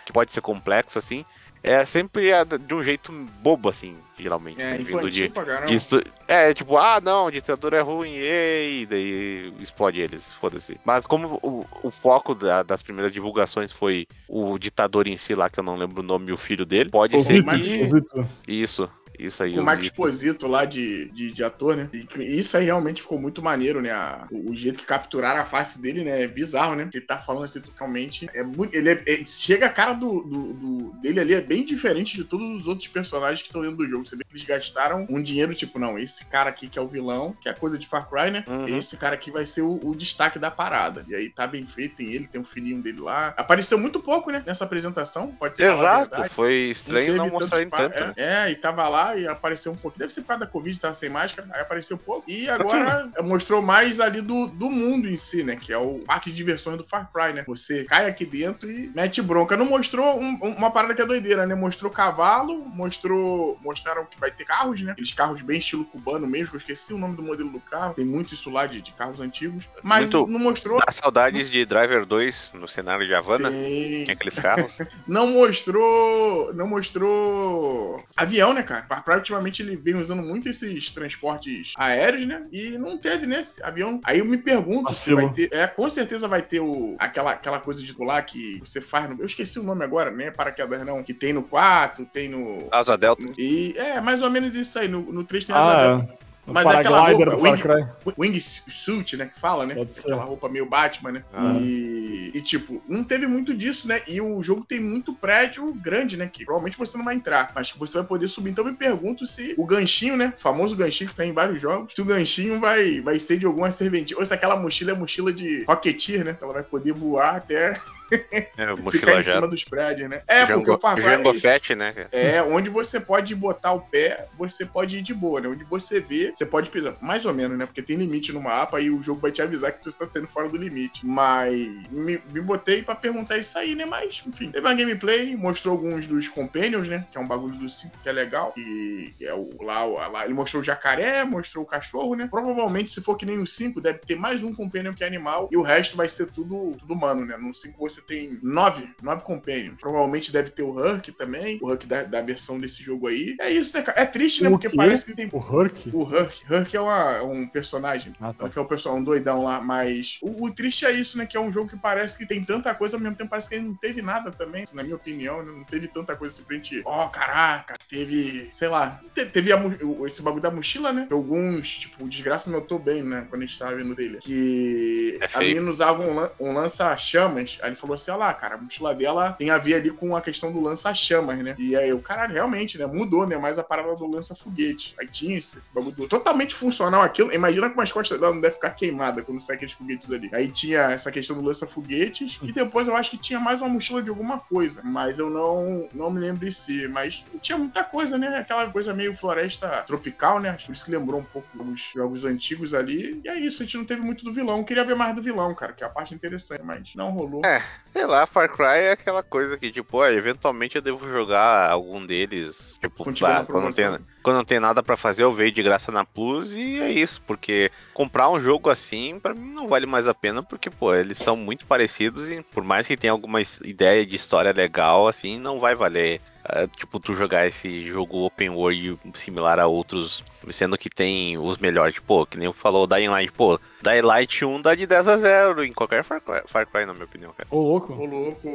[0.05, 1.23] que pode ser complexo, assim,
[1.65, 2.29] é sempre
[2.67, 4.61] de um jeito bobo, assim, geralmente.
[4.61, 8.85] É, vindo infantil de, pra de estu- É, tipo, ah, não, ditadura é ruim, ei,
[8.85, 10.79] daí explode eles, foda-se.
[10.85, 15.49] Mas como o, o foco da- das primeiras divulgações foi o ditador em si lá,
[15.49, 18.51] que eu não lembro o nome e o filho dele, pode ser Exposito, que...
[18.53, 19.53] Isso, isso aí.
[19.53, 19.83] Com o vi.
[19.87, 21.89] Exposito lá de, de, de ator, né?
[21.93, 23.91] E isso aí realmente ficou muito maneiro, né?
[23.91, 26.23] A- o, o jeito que capturaram a face dele, né?
[26.23, 26.89] É bizarro, né?
[26.93, 28.27] Ele tá falando assim totalmente.
[28.33, 28.73] É muito.
[28.75, 32.23] Ele é- é- chega a cara do, do, do- dele ali, é bem diferente de
[32.23, 34.05] todos os outros personagens que estão dentro do jogo.
[34.05, 36.87] Você vê que eles gastaram um dinheiro, tipo, não, esse cara aqui que é o
[36.87, 38.43] vilão, que é coisa de Far Cry, né?
[38.47, 38.65] Uhum.
[38.77, 41.05] Esse cara aqui vai ser o, o destaque da parada.
[41.07, 43.33] E aí tá bem feito, tem ele, tem o filhinho dele lá.
[43.37, 44.43] Apareceu muito pouco, né?
[44.45, 46.33] Nessa apresentação, pode ser Exato, verdade.
[46.33, 48.13] foi estranho não teve mostrar pa- tanto, né?
[48.17, 49.99] é, é, e tava lá e apareceu um pouco.
[49.99, 52.29] Deve ser por causa da Covid, tava sem máscara, aí apareceu pouco.
[52.29, 55.55] E agora mostrou mais ali do, do mundo em si, né?
[55.55, 57.43] Que é o parque de diversões do Far Cry, né?
[57.47, 59.55] Você cai aqui dentro e mete bronca.
[59.57, 61.53] Não mostrou um- um- uma parada que é doideira, né?
[61.55, 63.59] Mostrou cavalo, mostrou.
[63.61, 64.91] Mostraram que vai ter carros, né?
[64.93, 67.93] Aqueles carros bem estilo cubano mesmo, que eu esqueci o nome do modelo do carro.
[67.93, 69.67] Tem muito isso lá de, de carros antigos.
[69.83, 70.79] Mas Muito- não mostrou.
[70.85, 74.01] Dá saudades de Driver 2 no cenário de Havana, Sim.
[74.03, 74.77] tinha aqueles carros.
[75.07, 76.53] não mostrou.
[76.53, 78.94] Não mostrou avião, né, cara?
[79.03, 82.43] Far ultimamente ele vem usando muito esses transportes aéreos, né?
[82.51, 83.99] E não teve nesse avião.
[84.03, 85.49] Aí eu me pergunto se vai ter.
[85.53, 89.19] É, com certeza vai ter o, aquela, aquela coisa de pular que você faz no.
[89.19, 91.03] Eu esqueci o nome agora, nem é paraquedas, não.
[91.03, 92.67] Que tem no 4, tem no.
[92.71, 93.23] Asa Delta.
[93.23, 94.87] no- E é mais ou menos isso aí.
[94.87, 96.17] No, no 3 tem asa dela.
[96.47, 96.63] Ah, é.
[96.63, 98.13] Mas aquela roupa, do Far Cry.
[98.17, 99.25] Wingsuit, né?
[99.33, 99.75] Que fala, né?
[99.81, 101.23] Aquela roupa meio Batman, né?
[101.33, 101.53] Ah.
[101.59, 104.01] E, e, tipo, não teve muito disso, né?
[104.07, 106.29] E o jogo tem muito prédio grande, né?
[106.31, 108.51] Que provavelmente você não vai entrar, mas que você vai poder subir.
[108.51, 110.33] Então eu me pergunto se o ganchinho, né?
[110.37, 113.45] O famoso ganchinho que tá em vários jogos, se o ganchinho vai, vai ser de
[113.45, 114.17] alguma serventia.
[114.17, 116.37] Ou se aquela mochila é mochila de Rocketeer, né?
[116.41, 117.79] Ela vai poder voar até
[118.11, 119.33] É, ficar mochila em já.
[119.35, 120.21] cima dos prédios, né?
[120.27, 121.33] É, porque Jango, o Far Cry é Jango.
[121.39, 121.93] Fett, né?
[121.93, 122.09] cara?
[122.11, 125.47] É, onde você pode botar o pé, você pode ir de boa, né?
[125.49, 126.95] Onde você vê, você pode pisar.
[127.01, 127.65] Mais ou menos, né?
[127.65, 130.27] Porque tem limite no mapa e o jogo vai te avisar que você está sendo
[130.27, 131.05] fora do limite.
[131.05, 131.53] Mas
[131.91, 133.85] me, me botei pra perguntar isso aí, né?
[133.85, 137.05] Mas, enfim, teve uma gameplay, mostrou alguns dos companions, né?
[137.11, 138.53] Que é um bagulho do 5 que é legal.
[138.57, 142.27] E é o, lá, o- lá, ele mostrou o jacaré, mostrou o cachorro, né?
[142.29, 145.49] Provavelmente, se for que nem no 5, deve ter mais um companion que é animal.
[145.51, 147.37] E o resto vai ser tudo, tudo humano, né?
[147.39, 149.77] No 5 você tem nove, nove companions.
[149.79, 151.57] Provavelmente deve ter o Hulk também.
[151.61, 153.35] O Hulk da, da versão desse jogo aí.
[153.39, 153.99] É isso, né, cara?
[154.01, 154.49] É triste, né?
[154.49, 154.75] O Porque quê?
[154.77, 155.29] parece que tem.
[155.31, 155.89] O Hulk?
[155.93, 156.45] O Hulk.
[156.47, 158.13] Hulk é uma- um personagem.
[158.19, 158.43] Ah, tá.
[158.45, 160.17] Hulk é um, person- um doidão lá, mas.
[160.21, 161.25] O, o triste é isso, né?
[161.25, 163.55] Que é um jogo que parece que tem tanta coisa, ao mesmo tempo parece que
[163.55, 164.65] ele não teve nada também.
[164.73, 165.51] Na minha opinião, né?
[165.51, 166.81] Não teve tanta coisa assim pra gente.
[166.85, 168.49] Ó, caraca, teve.
[168.51, 168.99] Sei lá.
[169.13, 169.59] te- Teve a
[170.05, 171.07] esse bagulho da mochila, né?
[171.11, 173.25] Alguns, tipo, o Desgraça notou bem, né?
[173.29, 174.21] Quando a gente tava vendo o trailer.
[174.21, 177.57] Que É a menina usava um, um lança-chamas.
[177.61, 180.15] Aí ele falou assim: ó lá, cara, a mochila dela tem a ver ali com
[180.15, 181.55] a questão do lança-chamas, né?
[181.57, 182.85] E aí o caralho, realmente, né?
[182.85, 183.37] Mudou, né?
[183.37, 184.95] Mais a parada do lança-foguete.
[184.99, 187.33] Aí tinha esse, esse bagulho totalmente funcional aquilo.
[187.33, 190.29] Imagina como as costas dela não devem ficar queimadas quando sai aqueles foguetes ali.
[190.33, 192.39] Aí tinha essa questão do lança-foguetes.
[192.41, 194.81] E depois eu acho que tinha mais uma mochila de alguma coisa.
[194.83, 196.87] Mas eu não, não me lembro em si.
[196.87, 198.37] Mas tinha muita coisa, né?
[198.37, 200.57] Aquela coisa meio floresta tropical, né?
[200.65, 203.21] Por isso que lembrou um pouco dos jogos antigos ali.
[203.23, 204.57] E é isso, a gente não teve muito do vilão.
[204.57, 207.45] Eu queria ver mais do vilão, cara, que é a parte interessante, mas não rolou.
[207.45, 211.69] É, sei lá, Far Cry é aquela coisa que, tipo, ó, eventualmente eu devo jogar
[211.69, 213.03] algum deles, tipo,
[213.45, 216.55] Quando não tem, quando não tem nada pra fazer, eu vejo de graça na Plus
[216.55, 220.43] e é isso, porque comprar um jogo assim, pra mim não vale mais a pena,
[220.43, 224.51] porque, pô, eles são muito parecidos e por mais que tenha alguma ideia de história
[224.51, 226.19] legal, assim, não vai valer.
[226.43, 231.57] ah, tipo, tu jogar esse jogo open world similar a outros, sendo que tem os
[231.57, 235.07] melhores, tipo, que nem falou o Dying Light, pô, Dying Light 1 dá de 10
[235.07, 237.47] a 0 em qualquer Far Cry, Far Cry na minha opinião, cara.
[237.51, 237.93] Ô, louco.
[237.93, 238.49] Ô, louco,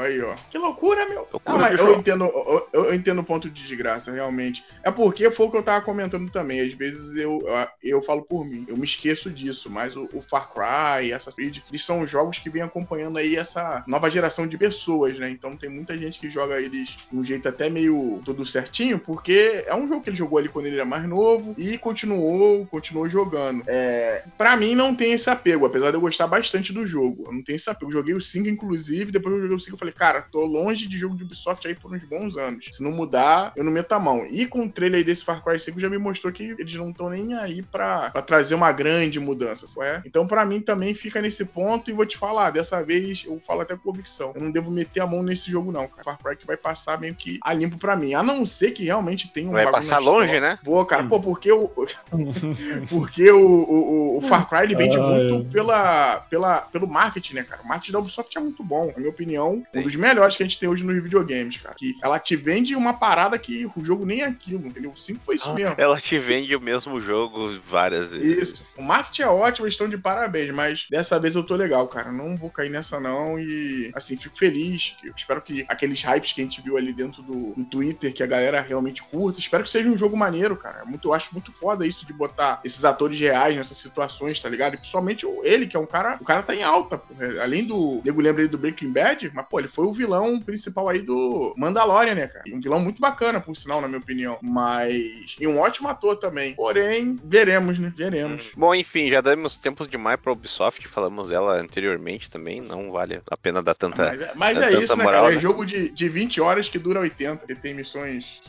[0.00, 0.34] aí, ó.
[0.50, 1.28] Que loucura, meu.
[1.32, 4.64] Loucura Não, mas eu entendo, eu, eu entendo o ponto de desgraça, realmente.
[4.82, 6.60] É porque foi o que eu tava comentando também.
[6.60, 7.42] Às vezes eu,
[7.82, 11.58] eu falo por mim, eu me esqueço disso, mas o, o Far Cry, Assassin's Creed,
[11.68, 15.30] eles são jogos que vêm acompanhando aí essa nova geração de pessoas, né?
[15.30, 19.64] Então tem muita gente que joga eles de um jeito até meio todo certinho, porque
[19.66, 22.66] é um jogo que ele jogou ali quando ele era mais novo, novo e continuou,
[22.66, 23.64] continuou jogando.
[23.66, 27.24] É, para mim não tem esse apego, apesar de eu gostar bastante do jogo.
[27.26, 27.90] Eu não tenho esse apego.
[27.90, 30.86] Eu joguei o 5, inclusive, depois eu joguei o 5 eu falei, cara, tô longe
[30.86, 32.68] de jogo de Ubisoft aí por uns bons anos.
[32.70, 34.26] Se não mudar, eu não meto a mão.
[34.26, 36.90] E com o trailer aí desse Far Cry 5 já me mostrou que eles não
[36.90, 40.02] estão nem aí pra, pra, trazer uma grande mudança, é?
[40.04, 43.62] Então, para mim, também fica nesse ponto e vou te falar, dessa vez eu falo
[43.62, 44.32] até com convicção.
[44.34, 46.02] Eu não devo meter a mão nesse jogo, não, cara.
[46.04, 48.14] Far Cry que vai passar meio que a limpo pra mim.
[48.14, 50.58] A não ser que realmente tenha um Vai passar longe, né?
[50.62, 51.04] Vou, cara.
[51.04, 51.68] Pô, porque o.
[52.90, 57.62] porque o, o, o, Far Cry ele vende muito pela, pela, pelo marketing, né, cara?
[57.62, 58.88] O marketing da Ubisoft é muito bom.
[58.88, 59.80] Na minha opinião, Sim.
[59.80, 61.74] um dos melhores que a gente tem hoje nos videogames, cara.
[61.74, 64.90] Que ela te vende uma parada que o jogo nem é aquilo, entendeu?
[64.90, 65.74] O 5 foi isso ah, mesmo.
[65.78, 68.42] Ela te vende o mesmo jogo várias vezes.
[68.42, 68.66] Isso.
[68.76, 72.10] O marketing é ótimo, eles estão de parabéns, mas dessa vez eu tô legal, cara.
[72.10, 73.38] Não vou cair nessa, não.
[73.38, 74.96] E, assim, fico feliz.
[75.04, 78.22] Eu espero que aqueles hypes que a gente viu ali dentro do, do Twitter, que
[78.22, 80.80] a galera realmente curta, espero que seja um jogo maneiro, cara.
[80.80, 84.48] É muito, eu acho muito foda isso de botar esses atores reais nessas situações, tá
[84.48, 84.74] ligado?
[84.74, 86.16] E principalmente ele, que é um cara.
[86.20, 87.14] O cara tá em alta, pô.
[87.40, 88.00] Além do.
[88.04, 91.54] Nego lembra aí do Breaking Bad, mas, pô, ele foi o vilão principal aí do
[91.56, 92.44] Mandalorian, né, cara?
[92.52, 94.38] Um vilão muito bacana, por sinal, na minha opinião.
[94.42, 95.36] Mas.
[95.38, 96.54] E um ótimo ator também.
[96.54, 97.92] Porém, veremos, né?
[97.94, 98.46] Veremos.
[98.46, 98.50] Hum.
[98.56, 102.60] Bom, enfim, já demos tempos demais pra Ubisoft, falamos ela anteriormente também.
[102.60, 104.04] Não vale a pena dar tanta.
[104.04, 105.32] Mas, é, mas é isso, né, moral, cara?
[105.32, 105.38] É né?
[105.38, 108.42] É jogo de, de 20 horas que dura 80, que tem missões.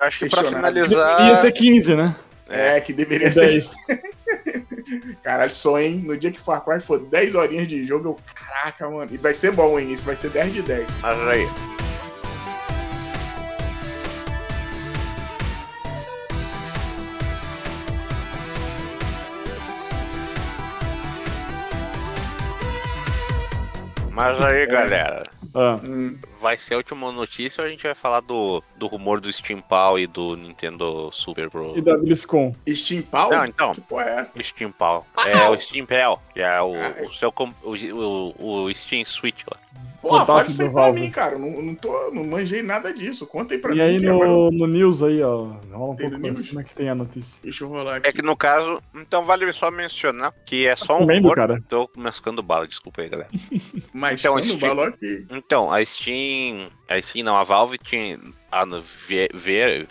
[0.00, 1.16] Acho que pra finalizar.
[1.16, 2.16] Deveria ser 15, né?
[2.50, 3.64] É, que deveria é ser.
[5.22, 6.02] Caralho, sonho, hein?
[6.04, 8.18] No dia que Far Cry for 10 horinhas de jogo, eu.
[8.34, 9.08] Caraca, mano.
[9.10, 9.90] E vai ser bom, hein?
[9.90, 10.86] Isso vai ser 10 de 10.
[11.00, 11.48] Mas aí.
[24.10, 25.31] Mas aí, galera.
[25.54, 25.78] Ah.
[26.40, 29.60] Vai ser a última notícia ou a gente vai falar do, do rumor do Steam
[29.60, 31.76] Pal e do Nintendo Super Pro?
[31.76, 32.54] E da BlizzCon.
[32.68, 33.30] Steam Pal?
[33.30, 33.72] Não, então.
[33.72, 34.42] Que porra é essa?
[34.42, 35.06] Steam Pal.
[35.16, 37.32] Ah, é o Steam Pal, que é o, ah, o seu
[37.62, 39.58] o, o, o Steam Switch lá.
[40.02, 41.38] Pô, fala isso aí pra mim, cara.
[41.38, 43.24] Não, não, tô, não manjei nada disso.
[43.24, 43.78] Conta aí pra e mim.
[43.78, 45.52] E aí no, no news aí, ó.
[45.72, 46.48] Rola um pouco news?
[46.48, 47.38] como é que tem a notícia.
[47.42, 48.08] Deixa eu rolar aqui.
[48.08, 51.36] É que no caso, então vale só mencionar que é só tá um comendo, rumor.
[51.36, 51.62] Cara.
[51.68, 53.30] Tô mascando bala, desculpa aí, galera.
[53.94, 55.24] Mas então, Steam, bala aqui.
[55.30, 56.68] Então, a Steam.
[56.88, 58.18] A Steam não, a Valve tinha.
[58.52, 58.66] A,
[59.08, 59.88] ver, ver,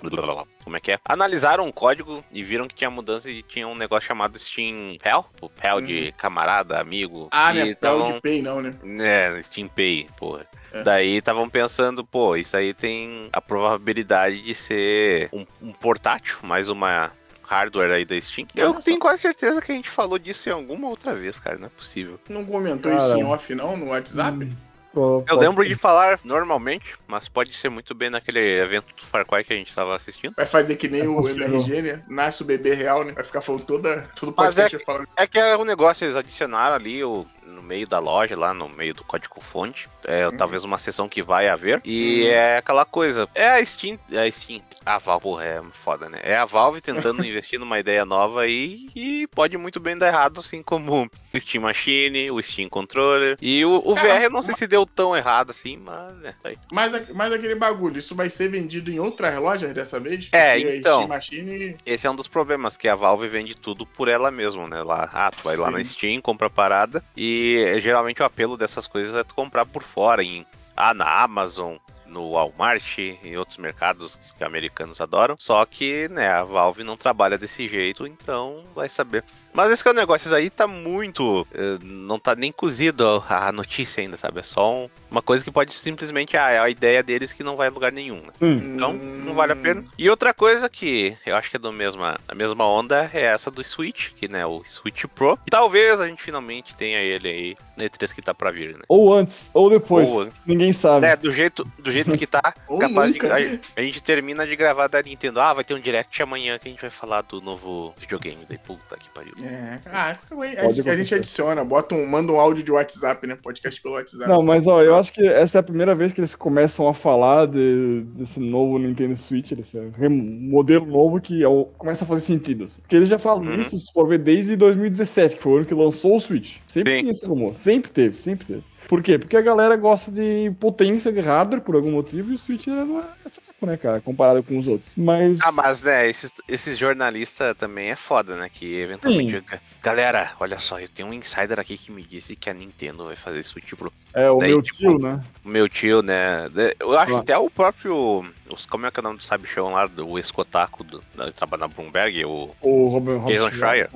[0.64, 1.00] como é que é?
[1.04, 5.28] Analisaram o código e viram que tinha mudança e tinha um negócio chamado Steam Pal,
[5.42, 5.86] o Pal hum.
[5.86, 7.28] de camarada, amigo.
[7.32, 7.74] Ah, né?
[7.74, 8.76] Pal de Pay não, né?
[9.00, 10.46] É, Steam Pay, porra.
[10.72, 10.84] É.
[10.84, 16.70] Daí estavam pensando, pô, isso aí tem a probabilidade de ser um, um portátil, mais
[16.70, 17.12] uma
[17.52, 18.48] hardware aí da Steam.
[18.56, 21.58] Eu tenho quase certeza que a gente falou disso em alguma outra vez, cara.
[21.58, 22.18] Não é possível.
[22.30, 23.04] Não comentou cara.
[23.04, 24.46] isso em off, não, no WhatsApp?
[24.46, 24.71] Hum.
[24.94, 25.70] Pô, eu lembro ser.
[25.70, 29.56] de falar normalmente, mas pode ser muito bem naquele evento do Far Cry que a
[29.56, 30.34] gente tava assistindo.
[30.36, 32.04] Vai fazer que nem é o MRG, né?
[32.10, 33.14] Nasce o bebê real, né?
[33.14, 35.16] Vai ficar falando toda, todo podcast é, falando isso.
[35.18, 38.70] É que é um negócio, eles adicionaram ali o no meio da loja, lá no
[38.70, 39.90] meio do código-fonte.
[40.04, 40.36] É uhum.
[40.36, 41.82] talvez uma sessão que vai haver.
[41.86, 42.28] E uhum.
[42.30, 43.28] é aquela coisa.
[43.36, 44.00] É a Steam.
[44.12, 44.62] É a Steam.
[44.86, 46.20] A Valve, porra, é foda, né?
[46.24, 50.40] É a Valve tentando investir numa ideia nova aí e pode muito bem dar errado,
[50.40, 53.38] assim como o Steam Machine, o Steam Controller.
[53.42, 56.32] E o, o VR, eu não sei se deu tão errado assim, mas é.
[56.32, 56.50] Tá.
[56.72, 60.30] Mas, mas aquele bagulho, isso vai ser vendido em outras lojas dessa vez?
[60.32, 61.08] É, então.
[61.08, 61.78] Machine...
[61.86, 64.82] Esse é um dos problemas, que a Valve vende tudo por ela mesma, né?
[64.82, 65.62] Lá, ah, tu vai Sim.
[65.62, 67.41] lá na Steam, compra a parada e
[67.80, 72.32] geralmente o apelo dessas coisas é tu comprar por fora, em, ah, na Amazon, no
[72.32, 75.36] Walmart e outros mercados que americanos adoram.
[75.40, 79.24] Só que, né, a Valve não trabalha desse jeito, então vai saber.
[79.54, 81.46] Mas esse que é o negócio, isso aí tá muito.
[81.54, 84.40] Eh, não tá nem cozido a notícia ainda, sabe?
[84.40, 86.38] É só um, uma coisa que pode simplesmente.
[86.38, 88.22] Ah, é a ideia deles que não vai a lugar nenhum.
[88.22, 88.32] Né?
[88.42, 89.84] Então, não vale a pena.
[89.98, 93.52] E outra coisa que eu acho que é do mesma, a mesma onda é essa
[93.52, 95.38] do Switch, que né, o Switch Pro.
[95.46, 98.84] E talvez a gente finalmente tenha ele aí na E3 que tá pra vir, né?
[98.88, 100.10] Ou antes, ou depois.
[100.10, 100.34] Ou antes.
[100.46, 101.08] Ninguém sabe.
[101.08, 102.42] É, do jeito, do jeito que tá,
[102.80, 103.20] capaz de.
[103.26, 103.36] A,
[103.78, 105.40] a, gente termina de gravar da Nintendo.
[105.42, 108.46] Ah, vai ter um direct amanhã que a gente vai falar do novo videogame.
[108.48, 109.34] Daí, puta que pariu.
[109.44, 110.18] É, ah,
[110.60, 113.36] a, gente, a gente adiciona, bota um, manda um áudio de WhatsApp, né?
[113.36, 114.30] Podcast pelo WhatsApp.
[114.30, 116.94] Não, mas ó, eu acho que essa é a primeira vez que eles começam a
[116.94, 119.78] falar de, desse novo Nintendo Switch, desse
[120.10, 122.66] modelo novo que é o, começa a fazer sentido.
[122.66, 122.82] Assim.
[122.82, 123.60] Porque eles já falam uhum.
[123.60, 126.58] isso, se for ver, desde 2017, que foi o ano que lançou o Switch.
[126.68, 127.00] Sempre Sim.
[127.02, 128.64] tinha esse rumor, sempre teve, sempre teve.
[128.92, 129.18] Por quê?
[129.18, 133.00] Porque a galera gosta de potência de hardware por algum motivo e o Switch não
[133.00, 133.04] é
[133.46, 134.96] pouco, né, cara, comparado com os outros.
[134.98, 135.40] Mas.
[135.42, 138.50] Ah, mas, né, esses, esses jornalistas também é foda, né?
[138.54, 139.32] Que eventualmente.
[139.50, 139.58] Sim.
[139.82, 143.16] Galera, olha só, eu tenho um insider aqui que me disse que a Nintendo vai
[143.16, 145.24] fazer isso, tipo, É, o Daí, meu tipo, tio, né?
[145.46, 146.50] o meu tio, né?
[146.78, 147.16] Eu acho Ah.
[147.16, 148.26] que até o próprio.
[148.50, 151.62] Os, como é que é o nome do sabichão lá, do escotaco, do, que trabalha
[151.62, 153.90] na Bloomberg, o, O Robin, Robin Jason Schreier.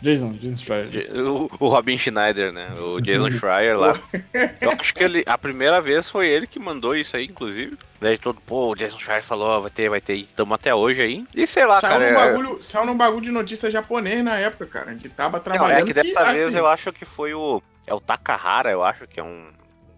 [0.00, 1.16] Jason, Jason Schreier.
[1.24, 2.68] o, o Robin Schneider, né?
[2.80, 3.96] O Jason Schreier lá.
[4.60, 7.76] Eu acho que ele, a primeira vez foi ele que mandou isso aí, inclusive.
[8.00, 11.02] Daí todo, pô, o Jason Schreier falou, ó, vai ter, vai ter, tamo até hoje
[11.02, 11.24] aí.
[11.34, 12.10] E sei lá, Saiu cara.
[12.12, 14.94] num, é- bagulho, saiu num bagulho de notícia japonês na época, cara.
[14.94, 15.82] Que tava Não, trabalhando.
[15.82, 17.62] é que dessa vez assim, eu acho que foi o.
[17.86, 19.48] É o Takahara, eu acho que é um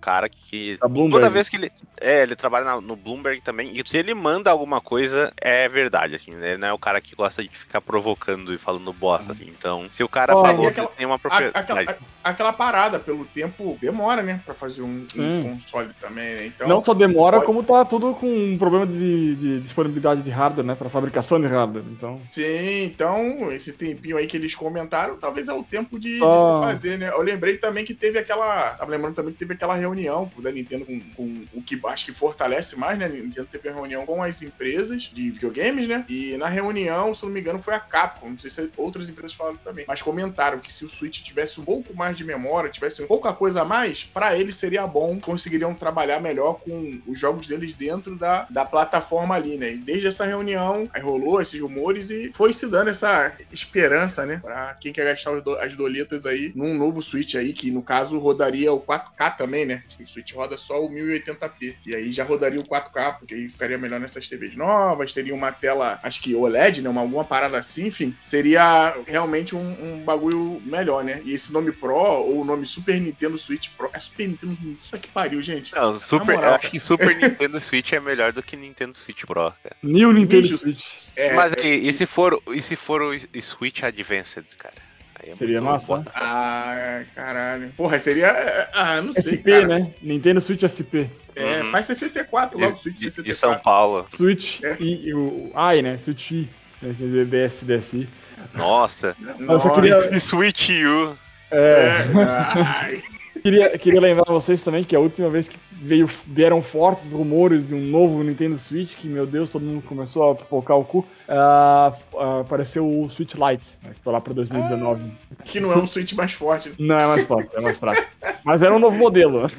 [0.05, 0.77] cara que.
[0.81, 1.13] Bloomberg.
[1.13, 1.73] Toda vez que ele.
[2.01, 3.71] É, ele trabalha na- no Bloomberg também.
[3.73, 6.33] E se ele manda alguma coisa, é verdade, assim.
[6.33, 6.51] né?
[6.51, 9.47] Ele não é o cara que gosta de ficar provocando e falando bosta, assim.
[9.49, 11.53] Então, se o cara Ó, falou e que aquela- tem uma a- propriedade.
[11.57, 14.41] aquela, aquela parada, pelo tempo, demora, né?
[14.45, 16.47] Pra fazer um, um console também, né?
[16.47, 20.31] Então, não só demora, pode- como tá tudo com um problema de, de disponibilidade de
[20.31, 20.75] hardware, né?
[20.75, 21.85] Pra fabricação de hardware.
[21.91, 22.21] Então.
[22.31, 26.61] Sim, então, esse tempinho aí que eles comentaram, talvez é o tempo de, de Só-
[26.61, 27.09] se fazer, né?
[27.09, 28.75] Eu lembrei também que teve aquela.
[28.75, 29.94] Tava lembrando também que teve aquela reunião
[30.39, 33.07] da Nintendo com, com o que acho que fortalece mais, né?
[33.07, 36.05] A Nintendo teve reunião com as empresas de videogames, né?
[36.09, 38.31] E na reunião, se não me engano, foi a Capcom.
[38.31, 39.85] Não sei se outras empresas falaram também.
[39.87, 43.33] Mas comentaram que se o Switch tivesse um pouco mais de memória, tivesse um pouca
[43.33, 45.21] coisa a mais, pra eles seria bom.
[45.21, 49.75] Conseguiriam trabalhar melhor com os jogos deles dentro da, da plataforma ali, né?
[49.75, 54.39] E desde essa reunião, aí rolou esses rumores e foi se dando essa esperança, né?
[54.43, 58.73] Pra quem quer gastar as doletas aí num novo Switch aí, que no caso rodaria
[58.73, 59.84] o 4K também, né?
[60.01, 61.77] O Switch roda só o 1080p.
[61.87, 65.53] E aí já rodaria o 4K, porque aí ficaria melhor nessas TVs novas, teria uma
[65.53, 66.89] tela, acho que OLED, né?
[66.89, 68.15] Uma, alguma parada assim, enfim.
[68.23, 71.23] Seria realmente um, um bagulho melhor, né?
[71.25, 73.91] E esse nome Pro, ou o nome Super Nintendo Switch Pro.
[73.93, 74.57] É Super Nintendo.
[74.77, 75.75] Isso que pariu, gente.
[75.75, 79.25] Não, Super, moral, eu acho que Super Nintendo Switch é melhor do que Nintendo Switch
[79.25, 79.77] Pro, cara.
[79.83, 81.13] New Nintendo Switch.
[81.17, 84.94] É, Mas é- aí, e se for, e se for o Switch Advanced, cara?
[85.29, 85.87] É Seria massa.
[85.87, 86.11] foda.
[86.15, 87.73] Ah, caralho.
[87.77, 88.31] Porra, seria.
[88.73, 89.39] Ah, não sei.
[89.39, 89.69] SP, cara.
[89.69, 89.91] né?
[90.03, 91.09] Nintendo Switch SP.
[91.37, 91.71] É, Uhum.
[91.71, 93.35] faz 64 logo, Switch De, de 64.
[93.55, 94.07] São Paulo.
[94.15, 95.99] Switch e, e o i, né?
[95.99, 96.49] Switch I.
[96.83, 96.93] né?
[97.25, 98.09] DS, DSi.
[98.53, 99.17] Nossa.
[99.41, 101.17] Eu só queria- E Switch U.
[101.51, 103.03] É, É, ai.
[103.45, 107.75] Queria, queria lembrar vocês também que a última vez que veio, vieram fortes rumores de
[107.75, 111.93] um novo Nintendo Switch, que meu Deus, todo mundo começou a pipocar o cu, ah,
[112.19, 115.13] ah, apareceu o Switch Lite, né, que foi lá pra 2019.
[115.45, 116.73] que não é um Switch mais forte.
[116.79, 118.03] Não é mais forte, é mais fraco.
[118.43, 119.51] Mas era um novo modelo.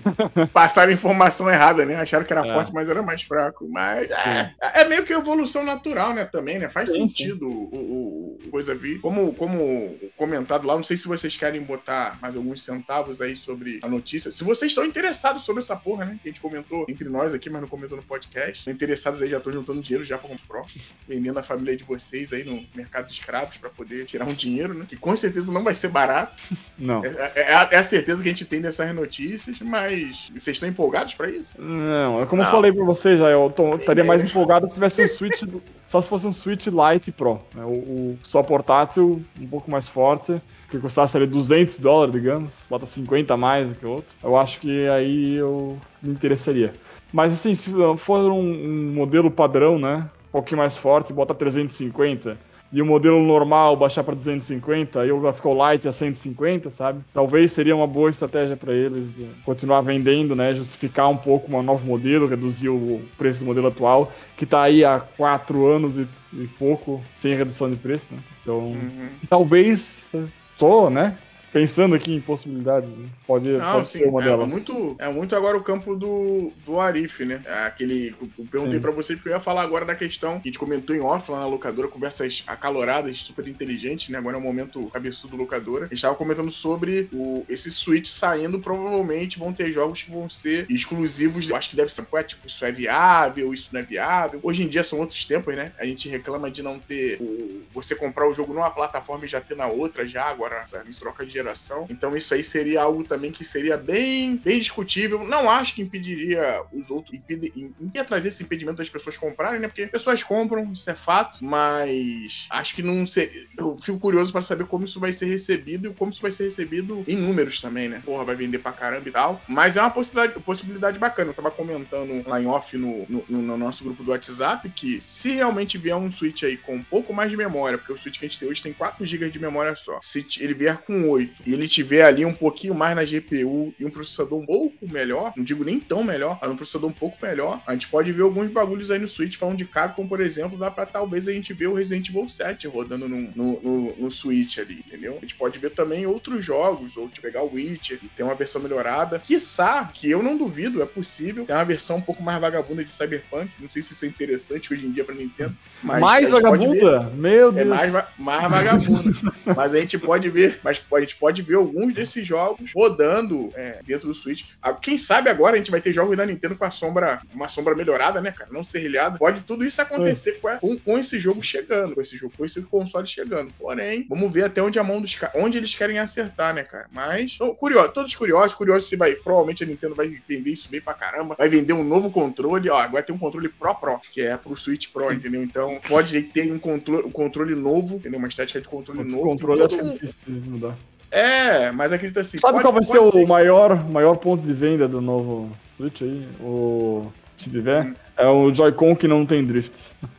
[0.54, 1.96] Passaram informação errada, né?
[1.96, 2.54] Acharam que era É.
[2.54, 3.68] forte, mas era mais fraco.
[3.70, 6.26] Mas é, é meio que evolução natural, né?
[6.26, 6.70] Também, né?
[6.70, 9.00] Faz Sim, sentido o, o- o coisa vir.
[9.02, 13.75] Como, como comentado lá, não sei se vocês querem botar mais alguns centavos aí sobre
[13.84, 14.32] a notícia.
[14.32, 16.20] Se vocês estão interessados sobre essa porra, né?
[16.22, 18.60] Que a gente comentou entre nós aqui, mas não comentou no podcast.
[18.60, 20.64] Estão interessados aí, já estão juntando dinheiro já pra Pro.
[21.08, 24.74] Vendendo a família de vocês aí no mercado de escravos pra poder tirar um dinheiro,
[24.74, 24.86] né?
[24.88, 26.42] Que com certeza não vai ser barato.
[26.78, 27.02] Não.
[27.06, 30.68] É, é a, é a certeza que a gente tem dessas notícias, mas vocês estão
[30.68, 31.60] empolgados pra isso?
[31.60, 32.52] Não, é como eu Não.
[32.52, 35.44] falei pra você já, eu tô- estaria mais empolgado se tivesse um Switch,
[35.88, 39.88] só se fosse um Switch Lite Pro, né, o, o só portátil, um pouco mais
[39.88, 40.42] forte,
[40.76, 44.36] que custasse ali 200 dólares, digamos, bota 50 a mais do que o outro, eu
[44.38, 46.74] acho que aí eu me interessaria.
[47.14, 52.38] Mas assim, se for um, um modelo padrão, né, um pouquinho mais forte, bota 350,
[52.72, 57.00] e o modelo normal baixar para 250 e o Lite a 150, sabe?
[57.14, 59.08] Talvez seria uma boa estratégia para eles
[59.46, 60.54] continuar vendendo, né?
[60.54, 64.84] Justificar um pouco um novo modelo, reduzir o preço do modelo atual, que tá aí
[64.84, 68.20] há quatro anos e, e pouco sem redução de preço, né?
[68.42, 69.10] Então, Uhum.
[69.30, 70.12] talvez
[70.58, 71.18] tô, né?
[71.56, 73.08] Pensando aqui em possibilidades, né?
[73.26, 74.46] pode, Não, pode sim, ser uma é, delas.
[74.46, 77.42] muito, é muito agora o campo do, do Arif, né?
[77.46, 78.14] É Aquele.
[78.38, 80.94] Eu perguntei pra vocês porque eu ia falar agora da questão que a gente comentou
[80.94, 84.18] em off lá na locadora, conversas acaloradas, super inteligentes, né?
[84.18, 85.86] Agora é o momento cabeçudo locadora.
[85.86, 90.30] A gente tava comentando sobre o, esse Switch saindo, provavelmente vão ter jogos que vão
[90.30, 91.50] ser exclusivos.
[91.50, 94.42] Eu acho que deve ser, ué, tipo, isso é viável, isso não é viável.
[94.44, 95.72] Hoje em dia são outros tempos, né?
[95.80, 99.40] A gente reclama de não ter o, você comprar o jogo numa plataforma e já
[99.40, 100.94] ter na outra já, agora, sabe?
[100.94, 101.86] Troca de geração.
[101.90, 105.26] Então isso aí seria algo também que seria bem, bem discutível.
[105.26, 107.54] Não acho que impediria os outros, impede,
[107.94, 109.68] ia trazer esse impedimento das pessoas comprarem, né?
[109.68, 113.48] Porque pessoas compram, isso é fato, mas acho que não ser.
[113.58, 116.46] Eu fico curioso para saber como isso vai ser recebido e como isso vai ser
[116.46, 118.02] recebido em números também, né?
[118.04, 119.42] Porra, vai vender pra caramba e tal.
[119.48, 121.30] Mas é uma possibilidade, possibilidade bacana.
[121.30, 125.34] Eu tava comentando lá em off no, no, no nosso grupo do WhatsApp que se
[125.34, 128.26] realmente vier um Switch aí com um pouco mais de memória, porque o Switch que
[128.26, 130.00] a gente tem hoje tem 4 GB de memória só.
[130.02, 133.86] Se ele vier com 8 e ele tiver ali um pouquinho mais na GPU e
[133.86, 137.18] um processador um pouco melhor, não digo nem tão melhor, mas um processador um pouco
[137.22, 140.58] melhor, a gente pode ver alguns bagulhos aí no Switch falando de Capcom, por exemplo,
[140.58, 144.12] dá pra talvez a gente ver o Resident Evil 7 rodando no, no, no, no
[144.12, 145.18] Switch ali, entendeu?
[145.18, 148.62] A gente pode ver também outros jogos, ou pegar o Witcher, e ter uma versão
[148.62, 149.20] melhorada.
[149.20, 152.92] Quiçá, que eu não duvido, é possível, tem uma versão um pouco mais vagabunda de
[152.92, 155.56] Cyberpunk, não sei se isso é interessante hoje em dia pra Nintendo.
[155.84, 157.12] Mas mais vagabunda?
[157.16, 157.66] Meu Deus.
[157.66, 159.12] É mais, mais vagabunda.
[159.56, 163.82] mas a gente pode ver, mas a gente pode ver alguns desses jogos rodando é,
[163.86, 164.44] dentro do Switch.
[164.62, 167.50] Ah, quem sabe agora a gente vai ter jogos da Nintendo com a sombra, uma
[167.50, 168.50] sombra melhorada, né, cara?
[168.52, 169.18] Não serrilhada.
[169.18, 170.58] Pode tudo isso acontecer é.
[170.58, 173.54] com, com, esse jogo chegando, com esse jogo, com esse console chegando.
[173.58, 176.88] Porém, vamos ver até onde a mão dos onde eles querem acertar, né, cara?
[176.92, 180.82] Mas, então, curioso, todos curiosos, curiosos se vai, provavelmente a Nintendo vai vender isso bem
[180.82, 184.22] pra caramba, vai vender um novo controle, ó, agora tem um controle Pro Pro, que
[184.22, 185.44] é pro Switch Pro, entendeu?
[185.44, 188.20] Então, pode ter um controle, um controle novo, entendeu?
[188.20, 189.24] Uma estética de controle Esse novo.
[189.24, 190.78] controle é difícil de mudar.
[191.16, 192.38] É, mas acredita assim.
[192.38, 196.02] Sabe pode, qual vai ser, ser o maior, maior ponto de venda do novo Switch
[196.02, 196.28] aí?
[196.42, 197.08] O.
[197.38, 197.86] Se tiver?
[197.86, 197.96] Hum.
[198.18, 199.74] É o Joy-Con que não tem drift.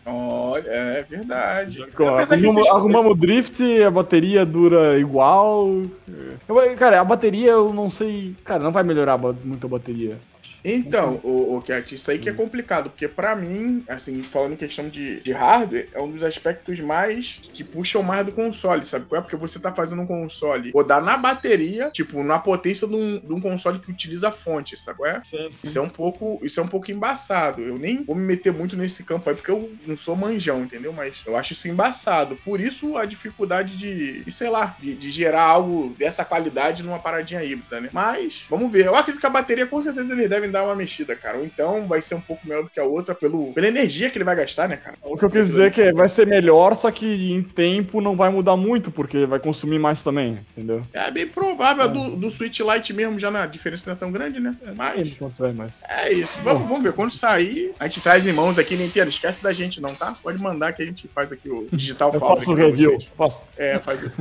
[0.06, 1.82] Olha, é verdade.
[1.82, 5.82] Arrumamos, arrumamos o drift, a bateria dura igual.
[6.48, 8.34] Eu, cara, a bateria eu não sei.
[8.44, 10.18] Cara, não vai melhorar muito a bateria.
[10.66, 12.36] Então, o, o Cat, isso aí que é hum.
[12.36, 16.80] complicado, porque para mim, assim, falando em questão de, de hardware, é um dos aspectos
[16.80, 19.22] mais que puxam mais do console, sabe qual é?
[19.22, 23.32] Porque você tá fazendo um console rodar na bateria, tipo, na potência de um, de
[23.32, 25.22] um console que utiliza fonte, sabe qual é?
[25.22, 25.66] Sim, sim.
[25.66, 27.62] Isso é um pouco, isso é um pouco embaçado.
[27.62, 30.92] Eu nem vou me meter muito nesse campo aí, porque eu não sou manjão, entendeu?
[30.92, 32.36] Mas eu acho isso embaçado.
[32.36, 36.98] Por isso a dificuldade de, de sei lá, de, de gerar algo dessa qualidade numa
[36.98, 37.90] paradinha híbrida, né?
[37.92, 38.86] Mas, vamos ver.
[38.86, 41.38] Eu acredito que a bateria, com certeza, eles devem dar uma mexida, cara.
[41.38, 44.16] Ou então vai ser um pouco melhor do que a outra pelo, pela energia que
[44.16, 44.96] ele vai gastar, né, cara?
[45.02, 48.16] O que eu quis dizer é que vai ser melhor, só que em tempo não
[48.16, 50.82] vai mudar muito, porque vai consumir mais também, entendeu?
[50.92, 51.84] É bem provável.
[51.84, 51.88] É.
[51.88, 54.56] Do, do Switch Lite mesmo, já na diferença não é tão grande, né?
[54.62, 55.16] É, mas.
[55.40, 55.82] É, mas...
[55.88, 56.38] é isso.
[56.42, 56.92] Vamos, vamos ver.
[56.92, 59.08] Quando sair, a gente traz em mãos aqui, Nintendo.
[59.08, 60.14] Esquece da gente, não, tá?
[60.22, 62.98] Pode mandar que a gente faz aqui o digital eu Faço o review.
[63.16, 63.46] Posso.
[63.56, 64.16] É, faz isso.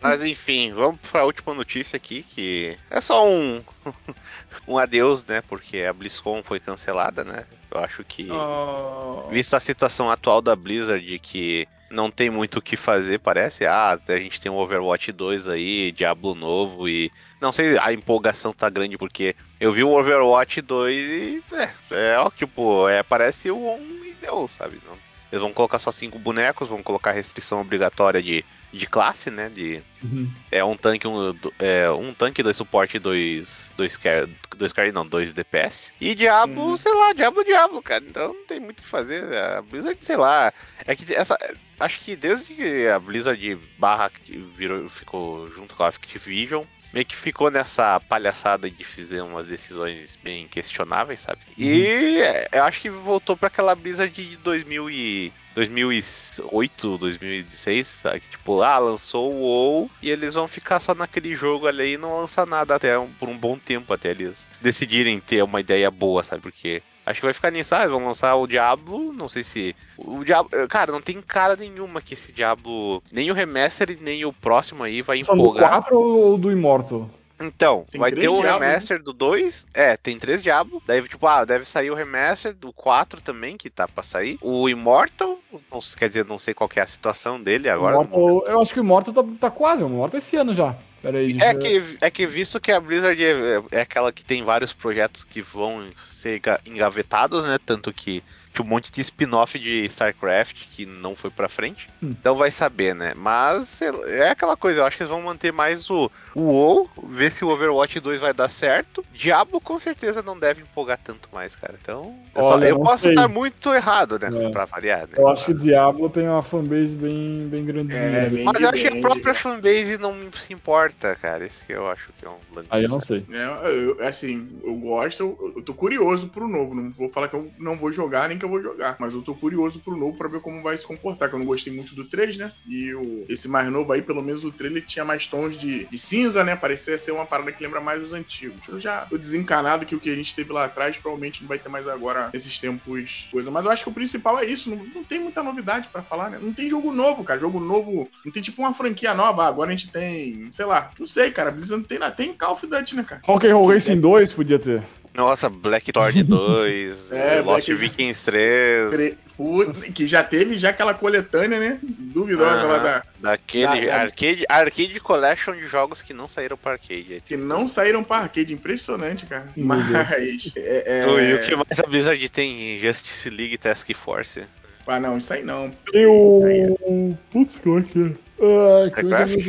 [0.00, 3.62] Mas enfim, vamos para a última notícia aqui, que é só um
[4.66, 5.42] um adeus, né?
[5.42, 7.44] Porque a BlizzCon foi cancelada, né?
[7.70, 9.28] Eu acho que, oh.
[9.28, 13.66] visto a situação atual da Blizzard, que não tem muito o que fazer, parece.
[13.66, 17.10] Ah, a gente tem o Overwatch 2 aí, Diablo novo e.
[17.40, 21.42] Não sei, a empolgação tá grande porque eu vi o Overwatch 2 e.
[21.52, 24.80] É, é tipo, é, parece o 1 e deu, sabe?
[24.86, 24.96] Não,
[25.30, 29.48] eles vão colocar só cinco bonecos, vão colocar restrição obrigatória de, de classe, né?
[29.48, 30.30] De, uhum.
[30.50, 34.90] É um tanque, um, é, um tanque, dois suporte e dois, dois, carry, dois carry,
[34.90, 35.92] não, dois DPS.
[36.00, 36.76] E Diablo, uhum.
[36.76, 38.04] sei lá, Diablo, Diablo, cara.
[38.06, 39.32] Então não tem muito o que fazer.
[39.36, 40.52] A Blizzard, sei lá.
[40.84, 41.38] É que essa.
[41.78, 44.10] Acho que desde que a Blizzard barra
[44.56, 50.16] virou, ficou junto com a Activision, meio que ficou nessa palhaçada de fazer umas decisões
[50.22, 51.40] bem questionáveis, sabe?
[51.58, 51.64] Uhum.
[51.64, 58.20] E é, eu acho que voltou para aquela brisa de 2000 e 2008, 2006, sabe?
[58.20, 62.18] Tipo, ah, lançou o WoW e eles vão ficar só naquele jogo ali e não
[62.18, 66.22] lançar nada até um, por um bom tempo até eles decidirem ter uma ideia boa,
[66.22, 66.42] sabe?
[66.42, 67.74] Porque Acho que vai ficar nisso.
[67.74, 69.12] Ah, vão lançar o Diablo.
[69.12, 69.76] Não sei se.
[69.96, 70.50] O Diablo.
[70.68, 73.02] Cara, não tem cara nenhuma que esse Diablo.
[73.10, 75.68] Nem o remaster nem o próximo aí vai Só empolgar.
[75.68, 77.08] Do 4 ou do Immortal?
[77.40, 79.04] Então, tem vai ter o Diablo, remaster né?
[79.04, 79.66] do 2.
[79.72, 80.82] É, tem três Diablo.
[80.86, 84.38] Daí, tipo, ah, deve sair o remaster do 4 também, que tá pra sair.
[84.42, 85.38] O Immortal,
[85.70, 87.96] não, quer dizer, não sei qual é a situação dele agora.
[87.96, 90.76] Immortal, eu acho que o Immortal tá, tá quase, o Immortal esse ano já.
[91.02, 94.72] Aí, é, que, é que visto que a Blizzard é, é aquela que tem vários
[94.72, 97.58] projetos que vão ser engavetados, né?
[97.64, 98.22] Tanto que
[98.52, 101.88] tinha um monte de spin-off de StarCraft que não foi pra frente.
[102.02, 102.10] Hum.
[102.10, 103.12] Então vai saber, né?
[103.16, 107.30] Mas é aquela coisa, eu acho que eles vão manter mais o, o WoW, ver
[107.30, 109.04] se o Overwatch 2 vai dar certo.
[109.12, 111.74] Diablo com certeza não deve empolgar tanto mais, cara.
[111.80, 113.10] Então, eu, Olha, só, eu posso sei.
[113.10, 114.46] estar muito errado, né?
[114.46, 114.50] É.
[114.50, 115.14] Pra variar, né?
[115.16, 117.94] Eu acho que Diablo tem uma fanbase bem, bem grande.
[117.94, 121.46] É, bem mas eu acho que a própria fanbase não se importa, cara.
[121.46, 122.68] Isso que eu acho que é um lance.
[122.70, 123.24] Aí eu não sei.
[123.30, 126.74] É, eu, assim, eu gosto, eu, eu tô curioso pro novo.
[126.74, 128.96] Não vou falar que eu não vou jogar nem que eu vou jogar.
[128.98, 131.28] Mas eu tô curioso pro novo pra ver como vai se comportar.
[131.28, 132.52] Que eu não gostei muito do 3, né?
[132.66, 135.98] E o, esse mais novo aí, pelo menos o trailer tinha mais tons de, de
[135.98, 136.56] cinza, né?
[136.56, 138.60] Parecia ser uma parada que lembra mais os antigos.
[138.68, 141.58] Eu já tô desencanado que o que a gente teve lá atrás provavelmente não vai
[141.58, 143.50] ter mais agora nesses tempos coisa.
[143.50, 144.70] Mas eu acho que o principal é isso.
[144.70, 146.38] Não, não tem muita novidade para falar, né?
[146.40, 147.38] Não tem jogo novo, cara.
[147.38, 148.08] Jogo novo.
[148.24, 149.44] Não tem tipo uma franquia nova.
[149.44, 151.50] Ah, agora a gente tem, sei lá, não sei, cara.
[151.50, 151.98] Blizzard tem.
[152.16, 153.22] Tem Call of Duty, né, cara?
[153.24, 154.82] Rock'n'Roll Racing 2 podia ter.
[155.14, 158.90] Nossa, Blackthorn 2, É, Lost Black- Vikings 3.
[158.90, 161.78] Tre- Puta, Que já teve já aquela coletânea, né?
[161.82, 162.82] Duvidosa lá Aham.
[162.82, 163.02] da.
[163.30, 167.14] Daquele Da- da- Arcade, arcade Collection de jogos que não saíram pra arcade.
[167.14, 168.52] é Que não saíram pra arcade.
[168.52, 169.48] Impressionante, cara.
[169.56, 170.52] Meu Mas.
[170.56, 171.04] É, é...
[171.06, 172.78] E o que mais a Blizzard tem?
[172.80, 174.42] Justice League Task Force.
[174.86, 175.70] Ah, não, isso aí não.
[175.90, 177.16] Tem o.
[177.30, 178.12] Putz, como é que é?
[178.42, 179.46] Ai, Starcraft?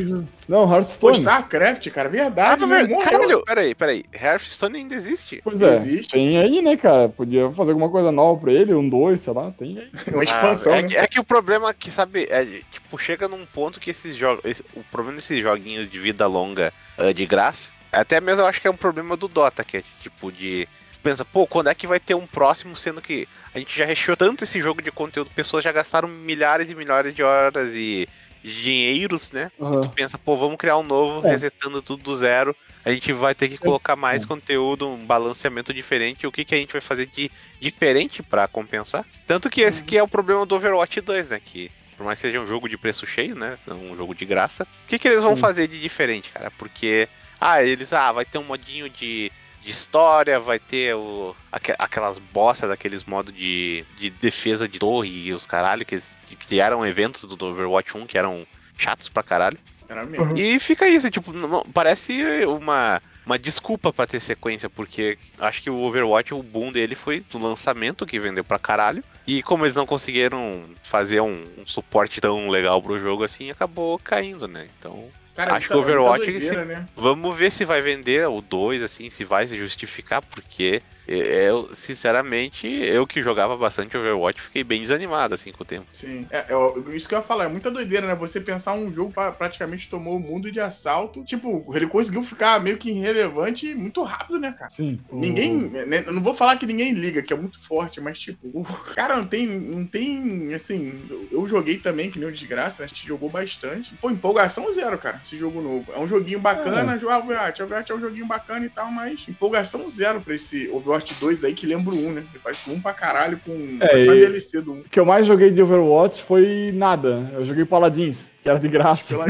[0.50, 1.18] Não, Pô, Hearthstone.
[1.18, 2.84] StarCraft, cara, Ah, verdade, não, né?
[2.84, 3.10] ver- Morreu.
[3.10, 4.04] caralho, peraí, peraí.
[4.14, 5.39] Hearthstone ainda existe?
[5.44, 6.12] Pois é, Existe.
[6.12, 7.08] tem aí, né, cara?
[7.08, 9.89] Podia fazer alguma coisa nova pra ele, um dois, sei lá, tem aí.
[10.14, 10.88] Uma expansão, Ah, é, né?
[10.89, 14.16] que, é que o problema é que, sabe, é, tipo, chega num ponto que esses
[14.16, 14.44] jogos.
[14.44, 18.60] esse- o problema desses joguinhos de vida longa ah, de graça, até mesmo eu acho
[18.62, 20.68] que é um problema do Dota, que é tipo de.
[21.02, 24.16] Pensa, pô, quando é que vai ter um próximo, sendo que a gente já recheou
[24.16, 28.08] tanto esse jogo de conteúdo, pessoas já gastaram milhares e milhares de horas e
[28.44, 29.52] dinheiros, né?
[29.60, 29.82] Aham.
[29.82, 31.32] Tu pensa, pô, vamos criar um novo, É.
[31.32, 32.56] resetando tudo do zero.
[32.84, 36.26] A gente vai ter que colocar mais conteúdo, um balanceamento diferente.
[36.26, 37.30] O que, que a gente vai fazer de
[37.60, 39.06] diferente pra compensar?
[39.28, 41.39] Tanto que esse que é o problema do Overwatch 2, né?
[41.44, 43.60] Que por mais que seja um jogo de preço cheio, né?
[43.68, 44.64] Um jogo de graça.
[44.64, 45.42] O que, que eles vão Sim.
[45.42, 46.50] fazer de diferente, cara?
[46.58, 47.08] Porque,
[47.39, 49.32] ah, eles, ah, vai ter um modinho de,
[49.64, 55.28] de história, vai ter o, aque- aquelas bosta daqueles modos de, de defesa de torre
[55.28, 58.45] e os caralho, que eles criaram eventos do Overwatch 1 que eram
[58.78, 59.57] chatos pra caralho.
[59.88, 60.38] Era mesmo.
[60.38, 65.70] E fica isso, tipo, não- parece uma, uma desculpa pra ter sequência, porque acho que
[65.70, 69.03] o Overwatch, o boom dele foi do lançamento, que vendeu pra caralho.
[69.28, 73.99] E como eles não conseguiram fazer um, um suporte tão legal pro jogo assim, acabou
[73.99, 74.68] caindo, né?
[74.80, 76.88] Então, Cara, Acho muita- que o Overwatch, muita doideira, né?
[76.95, 82.68] vamos ver se vai vender o 2, assim, se vai se justificar, porque eu, sinceramente,
[82.68, 85.88] eu que jogava bastante Overwatch, fiquei bem desanimado, assim, com o tempo.
[85.93, 86.28] Sim.
[86.30, 88.16] É, é, isso que eu ia falar, é muita doideira, né?
[88.16, 91.24] Você pensar um jogo pra, praticamente tomou o mundo de assalto.
[91.24, 94.70] Tipo, ele conseguiu ficar meio que irrelevante muito rápido, né, cara?
[94.70, 94.99] Sim.
[95.12, 95.70] Ninguém.
[95.70, 98.64] né, eu não vou falar que ninguém liga, que é muito forte, mas tipo, o
[98.95, 99.47] cara não tem.
[99.47, 100.54] Não tem.
[100.54, 102.86] Assim, eu- joguei também, que nem o desgraça, né?
[102.86, 103.97] A gente jogou bastante.
[103.97, 105.91] Pô, empolgação zero, cara, esse jogo novo.
[105.91, 107.62] É um joguinho bacana, jogar Overwatch.
[107.62, 111.54] Overwatch é um joguinho bacana e tal, mas empolgação zero pra esse Overwatch 2 aí,
[111.54, 112.24] que lembra o 1, né?
[112.32, 114.80] Ele parece o 1 pra caralho com É, e- DLC do 1.
[114.80, 117.30] O que eu mais joguei de Overwatch foi nada.
[117.34, 119.16] Eu joguei Paladins, que era de graça.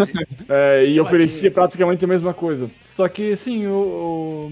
[0.53, 2.69] É, e oferecia praticamente a mesma coisa.
[2.93, 3.71] Só que, assim, o.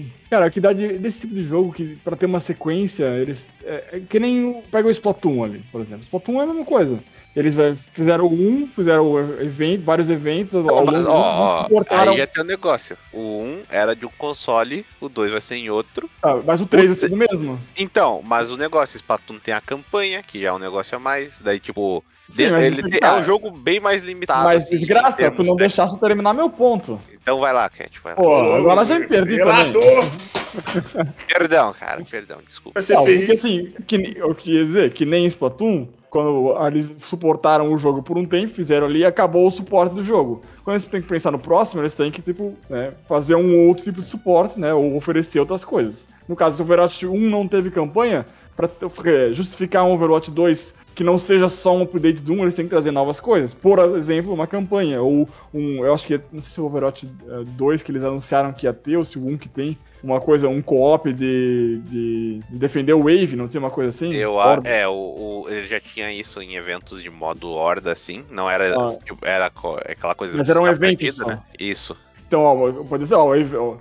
[0.30, 3.50] Cara, a que dá de- desse tipo de jogo, que pra ter uma sequência, eles.
[3.64, 4.44] É, é que nem.
[4.44, 6.04] o- Pega o Splatoon ali, por exemplo.
[6.04, 7.00] Splatoon é a mesma coisa.
[7.36, 12.18] Eles é, fizeram um, fizeram evento, vários eventos ao longo Mas, do ó, suportaram- aí
[12.18, 12.96] já tem um negócio.
[13.12, 16.08] O 1 era de um console, o 2 vai ser em outro.
[16.22, 17.58] Ah, mas o 3 vai ser o mesmo.
[17.76, 21.38] Então, mas o negócio, Splatoon tem a campanha, que já é um negócio a mais,
[21.40, 22.02] daí tipo...
[22.30, 23.18] Sim, mas ele é tá.
[23.18, 24.44] um jogo bem mais limitado.
[24.44, 27.00] Mas assim, desgraça, tu não deixasse eu terminar meu ponto.
[27.20, 28.16] Então vai lá, Cat, vai lá.
[28.16, 29.72] Pô, agora já me perdi também.
[29.72, 30.10] Zelador!
[31.28, 32.80] Perdão, cara, perdão, desculpa.
[32.88, 38.02] Não, porque assim, que, eu queria dizer que nem Splatoon, quando eles suportaram o jogo
[38.02, 40.42] por um tempo, fizeram ali e acabou o suporte do jogo.
[40.64, 43.84] Quando eles têm que pensar no próximo, eles têm que, tipo, né, fazer um outro
[43.84, 44.74] tipo de suporte, né?
[44.74, 46.08] Ou oferecer outras coisas.
[46.28, 48.26] No caso, se o Overwatch 1 não teve campanha,
[48.68, 52.54] pra eh, justificar um Overwatch 2 que não seja só um update do 1, eles
[52.54, 53.54] têm que trazer novas coisas.
[53.54, 55.00] Por exemplo, uma campanha.
[55.00, 55.84] Ou um.
[55.84, 56.20] Eu acho que.
[56.32, 59.04] Não sei se é o Overwatch eh, 2 que eles anunciaram que ia ter, ou
[59.04, 59.78] se o 1 que tem.
[60.02, 64.14] Uma coisa, um co-op de, de, de defender o Wave, não tinha uma coisa assim?
[64.14, 64.68] Eu, a- Horda.
[64.68, 68.74] é, o, o- ele já tinha isso em eventos de modo horda, assim, não era,
[68.74, 68.96] Ah.
[69.04, 69.52] tipo, era
[69.84, 70.38] aquela coisa...
[70.38, 71.42] Mas de era um evento partida, né?
[71.58, 71.94] Isso.
[72.30, 73.34] Então, ó, pode dizer, ó,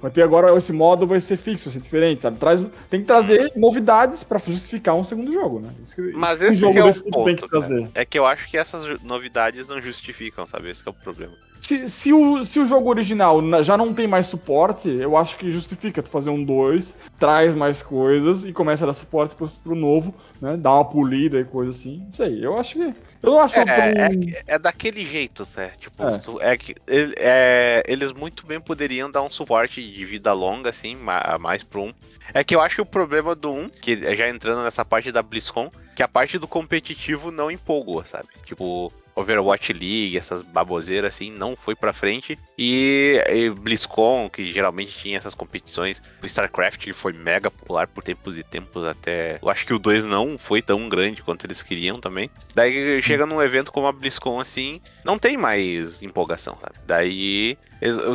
[0.10, 2.40] ter agora esse modo vai ser fixo, vai ser diferente, sabe?
[2.40, 5.70] Traz, tem que trazer novidades pra justificar um segundo jogo, né?
[5.84, 7.88] Isso que, Mas isso um esse jogo que é o tipo tem que ponto, trazer.
[7.94, 10.72] É que eu acho que essas novidades não justificam, sabe?
[10.72, 11.34] Esse que é o problema.
[11.62, 15.38] Se, se, o, se o jogo original na- já não tem mais suporte, eu acho
[15.38, 19.48] que justifica tu fazer um 2, traz mais coisas e começa a dar suporte pro,
[19.48, 20.56] pro novo, né?
[20.58, 21.98] Dá uma polida e coisa assim.
[22.06, 22.82] Não sei, eu acho que.
[23.22, 23.74] Eu não acho É, tão.
[23.84, 25.72] é, é daquele jeito, né?
[25.80, 26.18] Tipo, É.
[26.20, 30.70] tu- é que ele- é, eles muito bem poderiam dar um suporte de vida longa,
[30.70, 30.96] assim,
[31.40, 31.94] mais pro 1.
[32.34, 35.12] É que eu acho que o problema do 1, que é já entrando nessa parte
[35.12, 38.30] da BlizzCon, que a parte do competitivo não empolgou, sabe?
[38.46, 42.38] Tipo, Overwatch League, essas baboseiras assim, não foi pra frente.
[42.58, 48.04] E, e BlizzCon, que geralmente tinha essas competições, o StarCraft ele foi mega popular por
[48.04, 49.40] tempos e tempos até.
[49.42, 52.30] Eu acho que o 2 não foi tão grande quanto eles queriam também.
[52.56, 56.76] Daí chega num evento como a BlizzCon assim, não tem mais empolgação, sabe?
[56.86, 57.58] Daí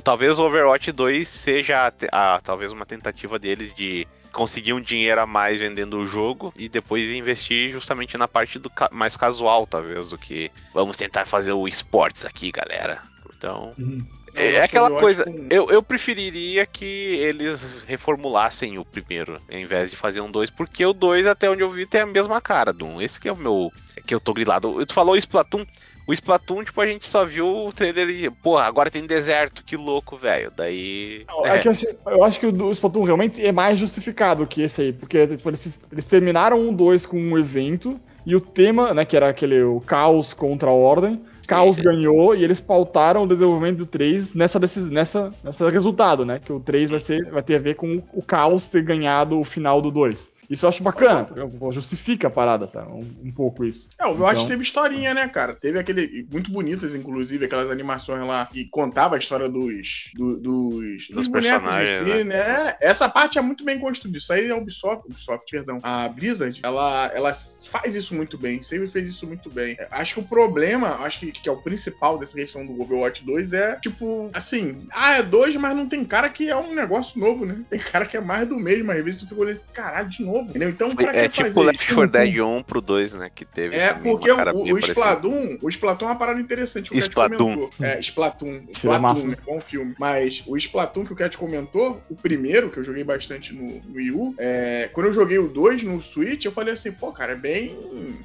[0.02, 5.20] talvez o Overwatch 2 seja a a- talvez uma tentativa deles de conseguir um dinheiro
[5.20, 9.66] a mais vendendo o jogo e depois investir justamente na parte do ca- mais casual,
[9.66, 13.03] talvez, do que vamos tentar fazer o esportes aqui, galera.
[13.37, 14.05] Então, Uhum.
[14.35, 15.47] é aquela coisa, com...
[15.51, 20.85] eu, eu preferiria que eles reformulassem o primeiro, ao invés de fazer um 2, porque
[20.85, 23.01] o 2, até onde eu vi, tem a mesma cara do 1.
[23.01, 23.72] Esse que é o meu.
[23.97, 24.85] É que eu tô grilado.
[24.87, 25.64] Tu falou Splatoon.
[26.07, 29.76] O Splatoon, tipo, a gente só viu o trailer e, porra, agora tem deserto, que
[29.76, 30.52] louco, velho.
[30.55, 31.24] Daí.
[31.44, 31.48] É.
[31.48, 34.92] é eu, acho, eu acho que o Splatoon realmente é mais justificado que esse aí,
[34.92, 39.16] porque tipo, eles, eles terminaram um 2 com um evento e o tema, né, que
[39.16, 43.86] era aquele o caos contra a ordem, Caos ganhou e eles pautaram o desenvolvimento do
[43.86, 46.38] 3 nessa, nessa, nessa resultado, né?
[46.38, 49.44] Que o 3 vai, ser, vai ter a ver com o Caos ter ganhado o
[49.44, 50.30] final do 2.
[50.55, 51.26] Isso eu acho bacana,
[51.72, 52.86] justifica a parada, tá?
[52.86, 53.88] Um, um pouco isso.
[53.98, 54.48] É, o Overwatch então...
[54.50, 55.52] teve historinha, né, cara?
[55.52, 56.26] Teve aquele.
[56.30, 60.11] Muito bonitas, inclusive, aquelas animações lá que contava a história dos.
[60.14, 62.24] Do, dos, dos, bonecos em si, né?
[62.24, 62.76] né?
[62.80, 64.16] Essa parte é muito bem construída.
[64.16, 65.80] Isso aí é Ubisoft, Ubisoft, perdão.
[65.82, 69.76] A Blizzard, ela, ela faz isso muito bem, sempre fez isso muito bem.
[69.90, 73.52] Acho que o problema, acho que, que é o principal dessa questão do Overwatch 2
[73.52, 77.44] é, tipo, assim, ah, é 2, mas não tem cara que é um negócio novo,
[77.44, 77.64] né?
[77.68, 78.92] Tem cara que é mais do mesmo.
[78.92, 80.68] Às vezes tu fica olhando, caralho, de novo novo, entendeu?
[80.68, 81.66] Então, pra é que tipo fazer?
[81.66, 83.30] Left 4 Dead 1 pro 2, né?
[83.34, 83.76] Que teve.
[83.76, 86.92] É, porque o, o Splatoon, o Splatoon é uma parada interessante.
[86.92, 87.55] O Splatoon.
[87.55, 87.70] comentou.
[87.80, 88.62] É, Splatoon.
[88.70, 89.36] Splatoon, né?
[89.45, 89.95] Bom filme.
[89.99, 93.97] Mas o Splatoon que o Cat comentou, o primeiro, que eu joguei bastante no, no
[93.97, 97.32] Wii U, é, quando eu joguei o 2 no Switch, eu falei assim, pô, cara,
[97.32, 97.76] é bem.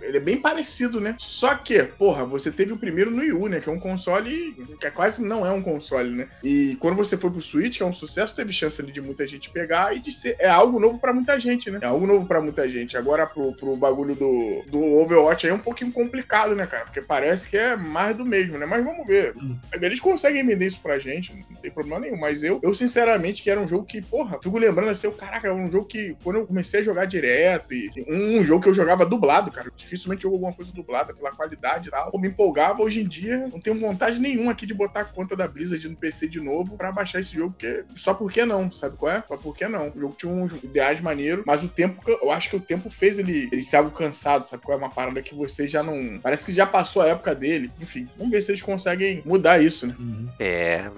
[0.02, 1.16] Ele é bem parecido, né?
[1.18, 3.60] Só que, porra, você teve o primeiro no Wii U, né?
[3.60, 6.28] Que é um console que é quase não é um console, né?
[6.44, 9.28] E quando você foi pro Switch, que é um sucesso, teve chance ali de muita
[9.28, 10.36] gente pegar e de ser.
[10.40, 11.80] É algo novo para muita gente, né?
[11.82, 12.98] É algo novo para muita gente.
[12.98, 16.86] Agora, pro, pro bagulho do, do Overwatch aí é um pouquinho complicado, né, cara?
[16.86, 18.66] Porque parece que é mais do mesmo, né?
[18.66, 19.36] Mas vamos ver.
[19.38, 19.58] Hum.
[19.82, 22.18] Eles conseguem vender isso pra gente, não tem problema nenhum.
[22.18, 25.56] Mas eu, eu sinceramente, que era um jogo que, porra, fico lembrando assim, caraca, era
[25.56, 28.74] um jogo que, quando eu comecei a jogar direto, e um, um jogo que eu
[28.74, 32.12] jogava dublado, cara, dificilmente jogo alguma coisa dublada pela qualidade e tal.
[32.14, 32.82] Eu me empolgava.
[32.82, 35.96] Hoje em dia, não tenho vontade nenhuma aqui de botar a conta da Blizzard no
[35.96, 39.24] PC de novo pra baixar esse jogo, porque só porque não, sabe qual é?
[39.28, 39.90] Só porque não.
[39.90, 43.20] O jogo tinha uns ideais maneiros, mas o tempo, eu acho que o tempo fez
[43.20, 44.64] ele, ele ser algo cansado, sabe?
[44.64, 46.20] Qual é uma parada que você já não.
[46.20, 47.72] Parece que já passou a época dele.
[47.82, 49.96] Enfim, vamos ver se eles conseguem mudar isso, né?
[50.00, 50.30] Uhum.
[50.40, 50.90] É,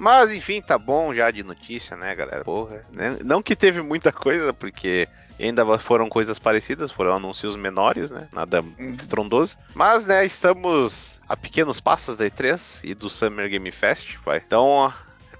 [0.00, 2.42] mas enfim, tá bom já de notícia, né, galera?
[2.42, 2.80] Porra.
[2.90, 3.18] Né?
[3.22, 5.06] Não que teve muita coisa, porque
[5.38, 8.26] ainda foram coisas parecidas, foram anúncios menores, né?
[8.32, 8.94] Nada uhum.
[8.98, 9.58] estrondoso.
[9.74, 14.38] Mas, né, estamos a pequenos passos da E3 e do Summer Game Fest, vai.
[14.38, 14.90] Então,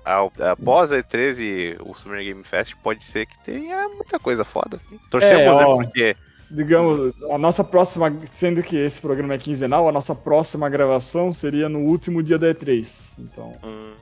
[0.04, 4.76] após a E3 e o Summer Game Fest, pode ser que tenha muita coisa foda.
[4.76, 4.98] Assim.
[5.10, 6.16] Torcemos, é, né, porque...
[6.50, 11.68] Digamos, a nossa próxima, sendo que esse programa é quinzenal, a nossa próxima gravação seria
[11.68, 13.12] no último dia da E3.
[13.18, 13.92] Então, hum.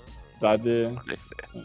[0.40, 0.88] Dá de...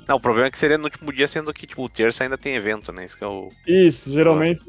[0.08, 2.38] Não, o problema é que seria no último dia, sendo que, tipo, o terça ainda
[2.38, 3.06] tem evento, né?
[3.06, 3.52] Isso que é o.
[3.68, 4.64] Isso, geralmente.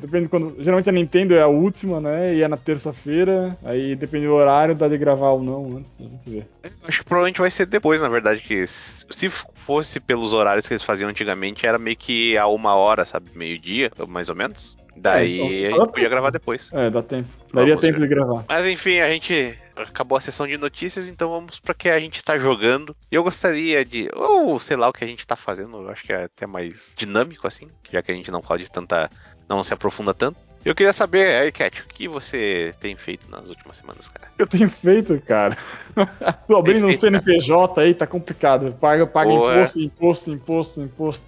[0.00, 0.56] Depende quando.
[0.58, 2.34] Geralmente a Nintendo é a última, né?
[2.34, 3.56] E é na terça-feira.
[3.64, 6.46] Aí depende do horário, dá de gravar ou não antes, de ver.
[6.86, 10.82] Acho que provavelmente vai ser depois, na verdade, que se fosse pelos horários que eles
[10.82, 13.30] faziam antigamente, era meio que a uma hora, sabe?
[13.34, 14.76] Meio-dia, mais ou menos.
[15.00, 16.70] Daí é, então, a gente podia gravar depois.
[16.72, 17.28] É, dá tempo.
[17.52, 18.06] Daria vamos tempo ver.
[18.06, 18.44] de gravar.
[18.48, 22.22] Mas enfim, a gente acabou a sessão de notícias, então vamos para que a gente
[22.22, 22.94] tá jogando.
[23.10, 26.04] E eu gostaria de, ou sei lá o que a gente tá fazendo, eu acho
[26.04, 29.10] que é até mais dinâmico assim, já que a gente não pode de tanta,
[29.48, 30.38] não se aprofunda tanto.
[30.68, 34.30] Eu queria saber, aí, Cat, o que você tem feito nas últimas semanas, cara?
[34.36, 35.56] Eu tenho feito, cara.
[36.46, 37.86] Tô abrindo um CNPJ cara.
[37.86, 38.74] aí, tá complicado.
[38.78, 41.26] Paga, paga imposto, imposto, imposto, imposto.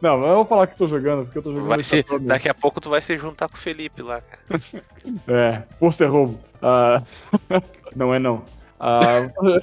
[0.00, 2.26] Não, eu vou falar que tô jogando, porque eu tô jogando.
[2.26, 4.60] Daqui a pouco tu vai se juntar com o Felipe lá, cara.
[5.28, 6.36] é, posto é roubo.
[6.56, 7.62] Uh,
[7.94, 8.44] não é não.
[8.80, 9.62] Uh,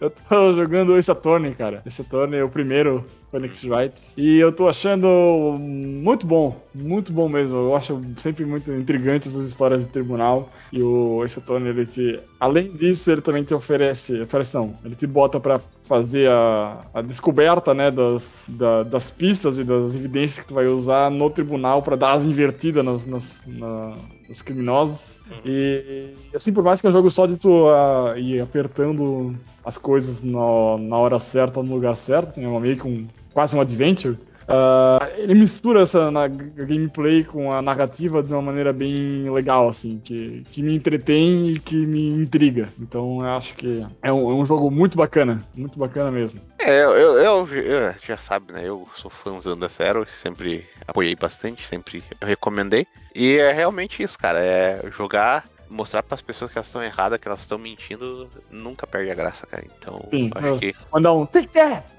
[0.00, 1.82] eu tô jogando esse Attorney, cara.
[1.86, 3.06] Esse Attorney é o primeiro
[3.36, 3.94] Phoenix Wright.
[4.16, 7.56] E eu tô achando muito bom, muito bom mesmo.
[7.56, 10.48] Eu acho sempre muito intrigante essas histórias de tribunal.
[10.72, 12.18] E o Ace Attorney, ele te.
[12.40, 14.20] Além disso, ele também te oferece.
[14.22, 19.58] Oferece não, ele te bota para fazer a, a, descoberta, né, das, da, das pistas
[19.58, 23.40] e das evidências que tu vai usar no tribunal para dar as invertidas nas, nas,
[23.46, 23.94] na,
[24.28, 25.16] nos criminosos.
[25.30, 25.40] Uhum.
[25.44, 29.78] E, assim, por mais que é um jogo só de tu uh, ir apertando as
[29.78, 33.06] coisas no, na hora certa, no lugar certo, assim, é meio que um,
[33.36, 34.16] quase um adventure,
[34.46, 40.44] Uh, ele mistura essa gameplay com a narrativa de uma maneira bem legal, assim, que,
[40.52, 42.68] que me entretém e que me intriga.
[42.78, 46.40] Então eu acho que é um, é um jogo muito bacana, muito bacana mesmo.
[46.60, 48.60] É, eu, eu, eu, já sabe, né?
[48.62, 52.86] Eu sou fãzão da Zero, sempre apoiei bastante, sempre recomendei.
[53.16, 57.18] E é realmente isso, cara, é jogar mostrar para as pessoas que elas estão erradas,
[57.20, 59.64] que elas estão mentindo, nunca perde a graça, cara.
[59.78, 60.74] Então, Sim, acho que.
[60.92, 61.26] Mandar um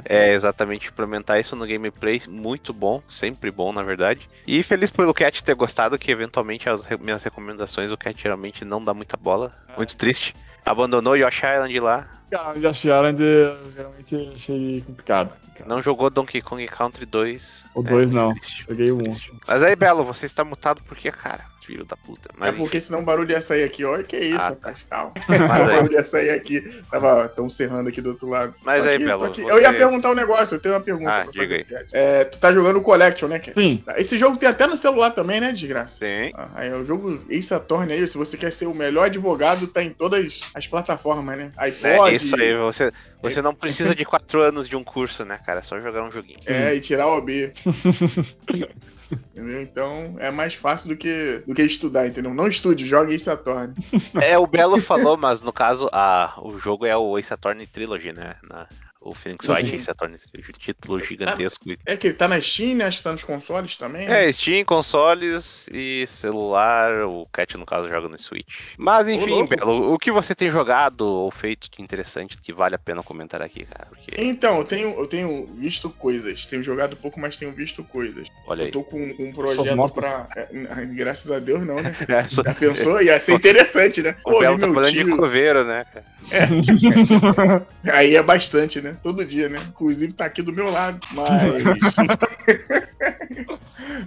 [0.05, 4.27] É, exatamente, implementar isso no gameplay, muito bom, sempre bom, na verdade.
[4.45, 8.83] E feliz pelo Cat ter gostado, que eventualmente as minhas recomendações o Cat geralmente não
[8.83, 9.53] dá muita bola.
[9.75, 10.35] Muito triste.
[10.65, 15.33] Abandonou Yosh Island lá, Cara, Just Island eu realmente achei complicado.
[15.55, 15.69] cara.
[15.69, 17.65] Não jogou Donkey Kong Country 2.
[17.73, 18.33] O É, 2 não.
[18.33, 19.31] triste, Joguei o triste.
[19.31, 19.39] 1.
[19.47, 22.29] Mas aí, Belo, você está mutado porque, cara, filho da puta.
[22.37, 23.83] Mas, É porque senão o barulho ia sair aqui.
[23.83, 24.85] Olha que isso, Ah, rapaz.
[24.89, 25.13] Calma.
[25.27, 26.61] Mas o aí- barulho ia sair aqui.
[26.89, 28.53] Tava tão cerrando aqui do outro lado.
[28.63, 30.55] Mas aí, aqui, tô Belo, você- Eu ia perguntar um negócio.
[30.55, 31.11] Eu tenho uma pergunta.
[31.11, 31.85] Ah, pra diga fazer, aí.
[31.91, 33.41] É, tu tá jogando o Collection, né?
[33.53, 33.83] Sim.
[33.97, 35.97] Esse jogo tem até no celular também, né, desgraça?
[35.99, 36.31] Sim.
[36.33, 39.67] Ah, Aí é o jogo Ace Attorney aí, se você quer ser o melhor advogado,
[39.67, 41.51] tá em todas as plataformas, né?
[41.57, 42.91] É, iPod, isso aí, você,
[43.21, 45.59] você não precisa de quatro anos de um curso, né, cara?
[45.59, 46.39] É só jogar um joguinho.
[46.47, 47.51] é, e tirar o OB.
[49.11, 49.61] entendeu?
[49.61, 52.33] Então é mais fácil do que, do que estudar, entendeu?
[52.33, 53.75] Não estude, jogue Ace Attorney.
[54.21, 58.11] É, o Belo falou, mas no caso, a, o jogo é o Ace Attorney Trilogy,
[58.11, 58.35] né?
[58.43, 58.67] Na,
[59.01, 59.75] o Phoenix Wright Sim.
[59.75, 60.17] Ace Attorney,
[60.59, 61.65] título gigantesco.
[61.85, 62.85] É que ele tá na Steam, né?
[62.85, 64.07] Acho que tá nos consoles também.
[64.07, 64.27] né?
[64.27, 67.03] É, Steam, consoles e celular.
[67.05, 68.47] O Cat, no caso, joga no Switch.
[68.77, 69.47] Mas enfim, louco.
[69.55, 73.41] Belo, o que você tem jogado ou feito de interessante que vale a pena comentar
[73.41, 73.87] aqui, cara?
[73.89, 76.45] Porque, Então, eu tenho, eu tenho visto coisas.
[76.45, 78.27] Tenho jogado pouco, mas tenho visto coisas.
[78.45, 78.67] olha aí.
[78.67, 80.27] Eu tô com, um projeto pra.
[80.35, 81.95] é, graças a Deus, não, né?
[82.07, 83.01] É, só- Já pensou?
[83.01, 84.15] Ia ser interessante, né?
[84.25, 85.17] o Pô, Belo tá meu falando de tio.
[85.17, 86.05] coveiro, né, cara?
[87.93, 88.96] Aí é bastante, né?
[89.03, 89.59] Todo dia, né?
[89.69, 90.99] Inclusive tá aqui do meu lado.
[91.13, 91.93] Mas.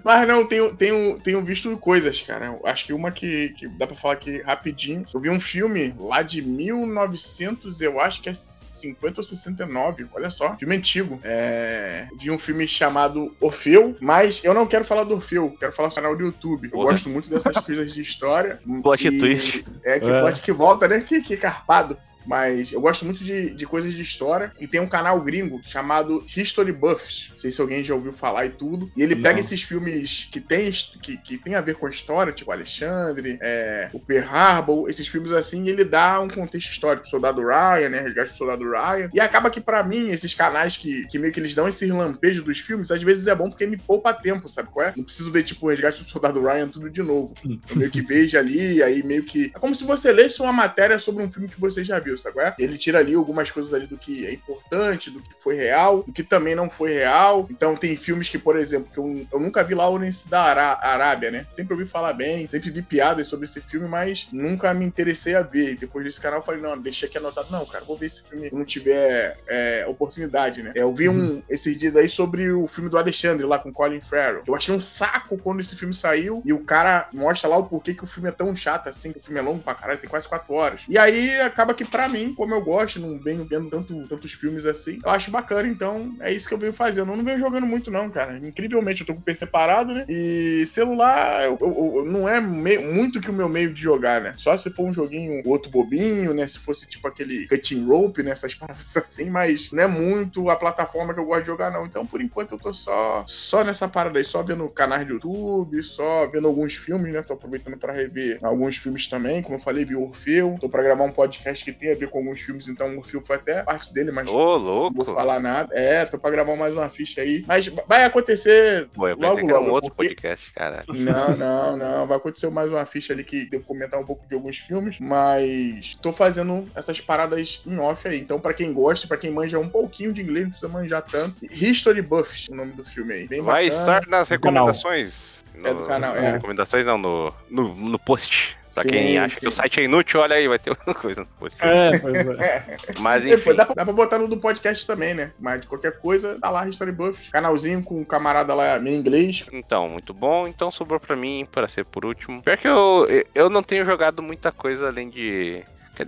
[0.04, 2.58] Mas não, tenho, tenho, tenho visto coisas, cara.
[2.64, 5.04] Acho que uma que, que dá pra falar aqui rapidinho.
[5.12, 10.06] Eu vi um filme lá de 1900, eu acho que é 50 ou 69.
[10.14, 11.20] Olha só, filme antigo.
[11.22, 15.88] É, vi um filme chamado Orfeu, mas eu não quero falar do Orfeu, quero falar
[15.88, 16.66] do canal do YouTube.
[16.66, 16.92] Eu Porra.
[16.92, 18.60] gosto muito dessas coisas de história.
[18.82, 19.64] Plot E- twist.
[19.84, 20.20] É, que É.
[20.20, 21.00] plot que volta, né?
[21.00, 21.96] Que, que carpado.
[22.26, 24.52] Mas eu gosto muito de, de coisas de história.
[24.60, 27.28] E tem um canal gringo chamado History Buffs.
[27.32, 28.88] Não sei se alguém já ouviu falar e tudo.
[28.96, 29.22] E ele Não.
[29.22, 30.70] pega esses filmes que tem,
[31.02, 35.08] que, que tem a ver com a história, tipo Alexandre, é, o Pearl Harbor, esses
[35.08, 37.08] filmes assim, e ele dá um contexto histórico.
[37.08, 38.00] Soldado Ryan, né?
[38.00, 39.08] Resgate do Soldado Ryan.
[39.12, 42.42] E acaba que pra mim, esses canais que, que meio que eles dão esse lampejo
[42.42, 44.92] dos filmes, às vezes é bom porque me poupa tempo, sabe qual é?
[44.96, 47.34] Não preciso ver, tipo, o Resgate do Soldado Ryan tudo de novo.
[47.44, 49.50] Eu meio que vejo ali, aí meio que.
[49.54, 52.40] É como se você lesse uma matéria sobre um filme que você já viu, sabe?
[52.40, 52.54] é?
[52.58, 56.12] Ele tira ali algumas coisas ali do que é importante, do que foi real, do
[56.12, 57.46] que também não foi real.
[57.50, 61.30] Então tem filmes que, por exemplo, que eu, eu nunca vi Lawrence da Ará- Arábia,
[61.30, 61.46] né?
[61.50, 65.42] Sempre ouvi falar bem, sempre vi piadas sobre esse filme, mas nunca me interessei a
[65.42, 65.76] ver.
[65.76, 67.48] Depois desse canal eu falei, não, deixei aqui anotado.
[67.50, 70.72] Não, cara, vou ver esse filme quando tiver é, oportunidade, né?
[70.76, 74.00] É, eu vi um esses dias aí sobre o filme do Alexandre lá com Colin
[74.00, 74.42] Farrell.
[74.46, 77.94] Eu achei um saco quando esse filme saiu e o cara mostra lá o porquê
[77.94, 80.08] que o filme é tão chato assim, que o filme é longo pra caralho, tem
[80.08, 80.82] quase quatro horas.
[80.88, 84.66] E aí acaba que pra mim, como eu gosto, não venho vendo tanto, tantos filmes
[84.66, 87.10] assim, eu acho bacana, então é isso que eu venho fazendo.
[87.12, 88.38] Eu não venho jogando muito não, cara.
[88.46, 90.04] Incrivelmente, eu tô com o PC parado, né?
[90.08, 94.34] E celular eu- eu- eu- não é muito que o meu meio de jogar, né?
[94.36, 96.46] Só se for um joguinho outro bobinho, né?
[96.46, 98.30] Se fosse tipo aquele cutting rope, né?
[98.30, 101.86] Essas paradas assim, mas não é muito a plataforma que eu gosto de jogar, não.
[101.86, 105.82] Então, por enquanto, eu tô só, só nessa parada aí, só vendo canais de YouTube,
[105.82, 107.22] só vendo alguns filmes, né?
[107.22, 109.42] Tô aproveitando pra rever alguns filmes também.
[109.42, 110.56] Como eu falei, vi Orfeu.
[110.60, 113.20] Tô pra gravar um podcast que tem a ver com alguns filmes, então o Orfeu
[113.22, 114.96] foi até parte dele, mas Ô, não louco.
[114.96, 115.74] vou falar nada.
[115.74, 117.44] É, tô pra gravar mais uma ficha aí.
[117.46, 119.74] Mas vai acontecer Pô, eu logo, que era um logo.
[119.74, 120.08] outro porque...
[120.14, 120.82] podcast, cara.
[120.88, 122.06] Não, não, não.
[122.06, 125.96] Vai acontecer mais uma ficha ali que devo comentar um pouco de alguns filmes, mas
[126.00, 128.18] tô fazendo essas paradas em off aí.
[128.18, 131.44] Então, pra quem gosta, pra quem manja um pouquinho de inglês, não precisa manjar tanto.
[131.46, 133.26] History Buffs, o nome do filme aí.
[133.28, 133.80] Bem Vai bacana.
[133.98, 134.66] estar nas No canal.
[134.66, 135.44] recomendações.
[135.62, 136.32] É do canal, é.
[136.32, 138.56] Recomendações não, no, no, no post.
[138.74, 139.40] Pra Sim, quem acha sim.
[139.40, 141.58] que o site é inútil, olha aí, vai ter alguma coisa no post.
[141.60, 142.76] É, pois é.
[143.00, 143.54] Mas É, enfim.
[143.56, 145.32] dá, pra, dá pra botar no do podcast também, né?
[145.40, 147.28] Mas de qualquer coisa, tá lá History Buffs.
[147.30, 149.44] Canalzinho com um camarada lá meio inglês.
[149.52, 150.46] Então, muito bom.
[150.46, 152.40] Então sobrou pra mim, para ser por último.
[152.42, 155.64] Pior que eu, eu não tenho jogado muita coisa além de.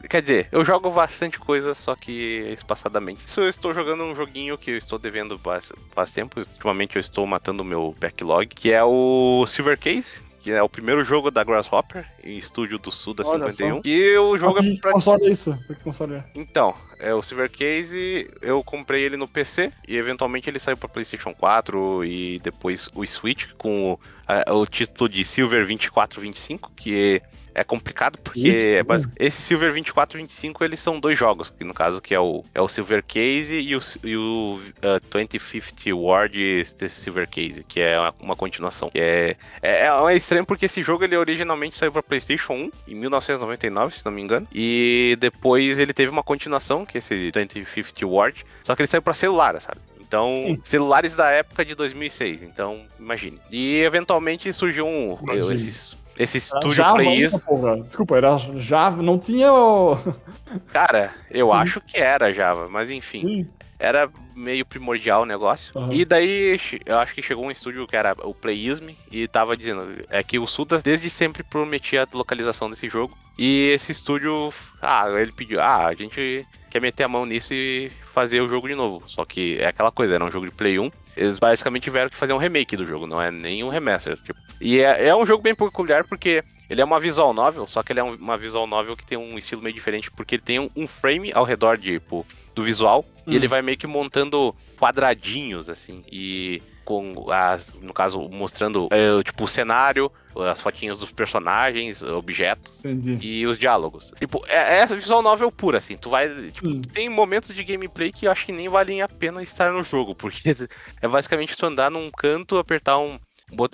[0.08, 3.26] quer- dizer, eu jogo bastante coisa, só que espaçadamente.
[3.26, 6.38] Isso eu estou jogando um joguinho que eu estou devendo faz, faz tempo.
[6.38, 10.22] Ultimamente eu estou matando o meu backlog, que é o Silver Case.
[10.42, 13.76] Que é o primeiro jogo da Grasshopper, em estúdio do Sul da Olha 51.
[13.76, 13.80] só.
[13.84, 15.56] E o jogo Pra é que pra console é isso?
[15.66, 16.24] Pra que console é?
[16.34, 20.88] então, é o Silver Case, eu comprei ele no PC e eventualmente ele saiu para
[20.88, 27.22] PlayStation 4 e depois o Switch com o, a- o título de Silver 2425, que
[27.54, 32.00] é complicado porque Isso, é esse Silver 2425 eles são dois jogos, que no caso
[32.00, 37.28] que é o, é o Silver Case e o, e o uh, 2050 Ward Silver
[37.28, 38.88] Case, que é uma, uma continuação.
[38.90, 42.94] Que é, é, é estranho porque esse jogo ele originalmente saiu para PlayStation 1 em
[42.94, 48.06] 1999, se não me engano, e depois ele teve uma continuação, que é esse 2050
[48.06, 49.80] Ward, só que ele saiu para celular, sabe?
[50.00, 50.60] Então, Sim.
[50.62, 53.40] celulares da época de 2006, então imagine.
[53.50, 57.40] E eventualmente surgiu um, esses esse estúdio ainda, Easy.
[57.40, 57.80] porra.
[57.80, 59.96] Desculpa, era Java, não tinha o...
[60.72, 61.54] Cara, eu Sim.
[61.54, 63.22] acho que era Java, mas enfim.
[63.22, 63.48] Sim.
[63.78, 65.76] Era meio primordial o negócio.
[65.76, 65.92] Aham.
[65.92, 66.56] E daí
[66.86, 70.38] eu acho que chegou um estúdio que era o Playism e tava dizendo é que
[70.38, 73.16] o Sudas desde sempre prometia a localização desse jogo.
[73.36, 77.90] E esse estúdio, ah, ele pediu, ah, a gente quer meter a mão nisso e
[78.14, 79.02] fazer o jogo de novo.
[79.08, 80.90] Só que é aquela coisa, era um jogo de Play 1.
[81.16, 84.16] Eles basicamente tiveram que fazer um remake do jogo, não é nem um remaster.
[84.16, 84.38] Tipo.
[84.60, 87.92] E é, é um jogo bem peculiar porque ele é uma visual novel, só que
[87.92, 90.58] ele é um- uma visual novel que tem um estilo meio diferente, porque ele tem
[90.58, 93.32] um, um frame ao redor de, tipo, do visual, Hum.
[93.32, 99.22] e ele vai meio que montando quadradinhos, assim, e com as, no caso, mostrando, é,
[99.22, 100.10] tipo, o cenário,
[100.50, 103.16] as fotinhas dos personagens, objetos, Entendi.
[103.24, 104.10] e os diálogos.
[104.18, 105.96] Tipo, é, é visual novel pura, assim.
[105.96, 106.50] Tu vai.
[106.50, 106.82] Tipo, Hum.
[106.92, 110.16] tem momentos de gameplay que eu acho que nem valem a pena estar no jogo,
[110.16, 110.42] porque
[111.00, 113.20] é basicamente tu andar num canto, apertar um,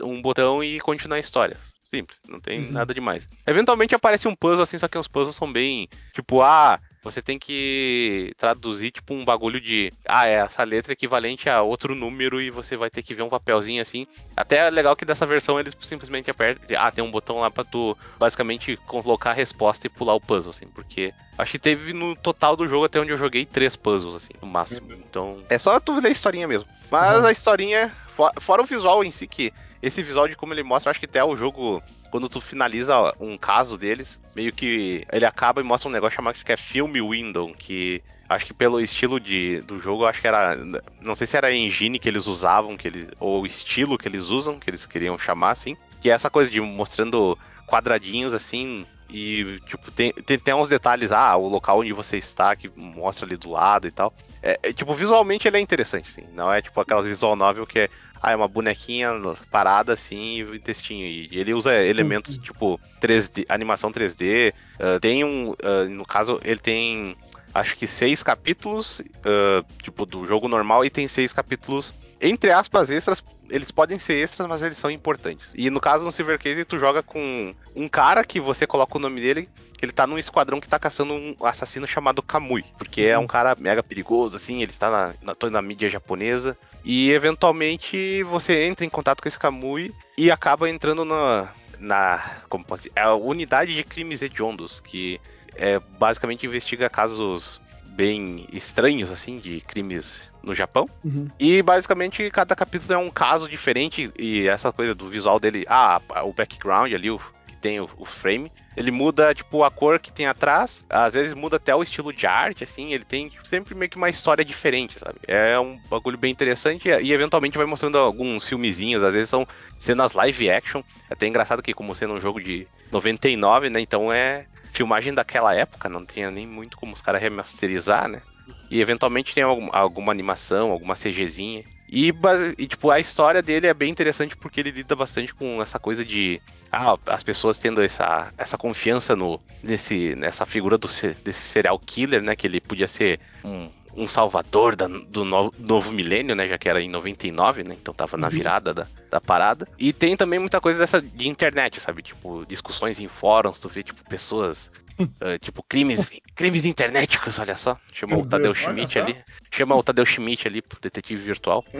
[0.02, 1.56] um botão e continuar a história.
[1.90, 2.72] Simples, não tem Uhum.
[2.72, 3.26] nada demais.
[3.46, 5.88] Eventualmente aparece um puzzle assim, só que os puzzles são bem.
[6.12, 6.78] Tipo, ah,
[7.10, 9.92] você tem que traduzir, tipo, um bagulho de.
[10.06, 13.28] Ah, é essa letra equivalente a outro número e você vai ter que ver um
[13.28, 14.06] papelzinho assim.
[14.36, 16.76] Até é legal que dessa versão eles simplesmente apertam.
[16.78, 20.50] Ah, tem um botão lá pra tu basicamente colocar a resposta e pular o puzzle,
[20.50, 20.66] assim.
[20.68, 24.32] Porque acho que teve no total do jogo até onde eu joguei três puzzles, assim,
[24.42, 24.88] no máximo.
[24.92, 25.42] Então.
[25.48, 26.68] É só tu ler a historinha mesmo.
[26.90, 27.26] Mas Uhum.
[27.26, 29.52] a historinha, fo- fora o visual em si, que
[29.82, 31.82] esse visual de como ele mostra, acho que até o jogo.
[32.10, 36.36] Quando tu finaliza um caso deles, meio que ele acaba e mostra um negócio chamado
[36.36, 40.56] que é Film Window, que acho que pelo estilo de, do jogo, acho que era.
[41.00, 44.06] Não sei se era a engine que eles usavam, que eles, ou o estilo que
[44.06, 45.76] eles usam, que eles queriam chamar assim.
[46.00, 48.86] Que é essa coisa de mostrando quadradinhos assim.
[49.10, 53.24] E, tipo, tem, tem, tem uns detalhes, ah, o local onde você está, que mostra
[53.24, 54.12] ali do lado e tal.
[54.42, 56.28] É, é, tipo, visualmente ele é interessante, assim.
[56.34, 57.90] Não é tipo aquelas visual novel que é,
[58.22, 59.10] ah, é uma bonequinha
[59.50, 61.06] parada assim e o textinho.
[61.06, 64.52] E ele usa elementos tipo 3D, animação 3D.
[64.78, 65.54] ah, tem um.
[65.62, 67.16] ah, no caso, ele tem
[67.54, 72.90] acho que seis capítulos, ah, tipo, do jogo normal, e tem seis capítulos, entre aspas,
[72.90, 73.22] extras.
[73.50, 75.50] Eles podem ser extras, mas eles são importantes.
[75.54, 79.00] E no caso, no Silver Case, tu joga com um cara que você coloca o
[79.00, 79.48] nome dele,
[79.80, 82.64] ele tá num esquadrão que tá caçando um assassino chamado Kamui.
[82.76, 86.56] Porque é um cara mega perigoso, assim, ele está na, na, toda na mídia japonesa.
[86.84, 91.48] E eventualmente você entra em contato com esse Kamui e acaba entrando na.
[91.78, 92.92] na como posso dizer?
[92.96, 95.20] É a unidade de crimes hediondos, que
[95.54, 100.88] é, basicamente investiga casos bem estranhos, assim, de crimes no Japão.
[101.04, 101.28] Uhum.
[101.38, 104.10] E basicamente cada capítulo é um caso diferente.
[104.18, 107.20] E essa coisa do visual dele, ah, o background ali, o,
[107.58, 108.50] tem o, o frame.
[108.76, 110.84] Ele muda, tipo, a cor que tem atrás.
[110.88, 112.92] Às vezes muda até o estilo de arte, assim.
[112.92, 115.18] Ele tem tipo, sempre meio que uma história diferente, sabe?
[115.26, 116.88] É um bagulho bem interessante.
[116.88, 119.02] E eventualmente vai mostrando alguns filmezinhos.
[119.02, 119.46] Às vezes são
[119.78, 120.82] cenas live action.
[121.10, 123.80] É até engraçado que, como sendo um jogo de 99, né?
[123.80, 125.88] Então é filmagem daquela época.
[125.88, 128.22] Não tinha nem muito como os caras remasterizar, né?
[128.70, 131.64] E eventualmente tem algum, alguma animação, alguma CGzinha.
[131.90, 132.12] E,
[132.58, 136.04] e, tipo, a história dele é bem interessante porque ele lida bastante com essa coisa
[136.04, 136.40] de.
[136.70, 142.22] Ah, as pessoas tendo essa, essa confiança no, nesse, nessa figura do, desse serial killer,
[142.22, 142.36] né?
[142.36, 146.46] Que ele podia ser um, um salvador da, do no, novo milênio, né?
[146.46, 147.74] Já que era em 99, né?
[147.80, 149.66] Então tava na virada da, da parada.
[149.78, 152.02] E tem também muita coisa dessa de internet, sabe?
[152.02, 157.78] Tipo, discussões em fóruns, tu vê, tipo, pessoas Uh, tipo, crimes, crimes internéticos, olha só.
[157.92, 159.16] Chama Meu o Tadeu Deus, Schmidt ali.
[159.50, 161.64] Chama o Tadeu Schmidt ali pro detetive virtual.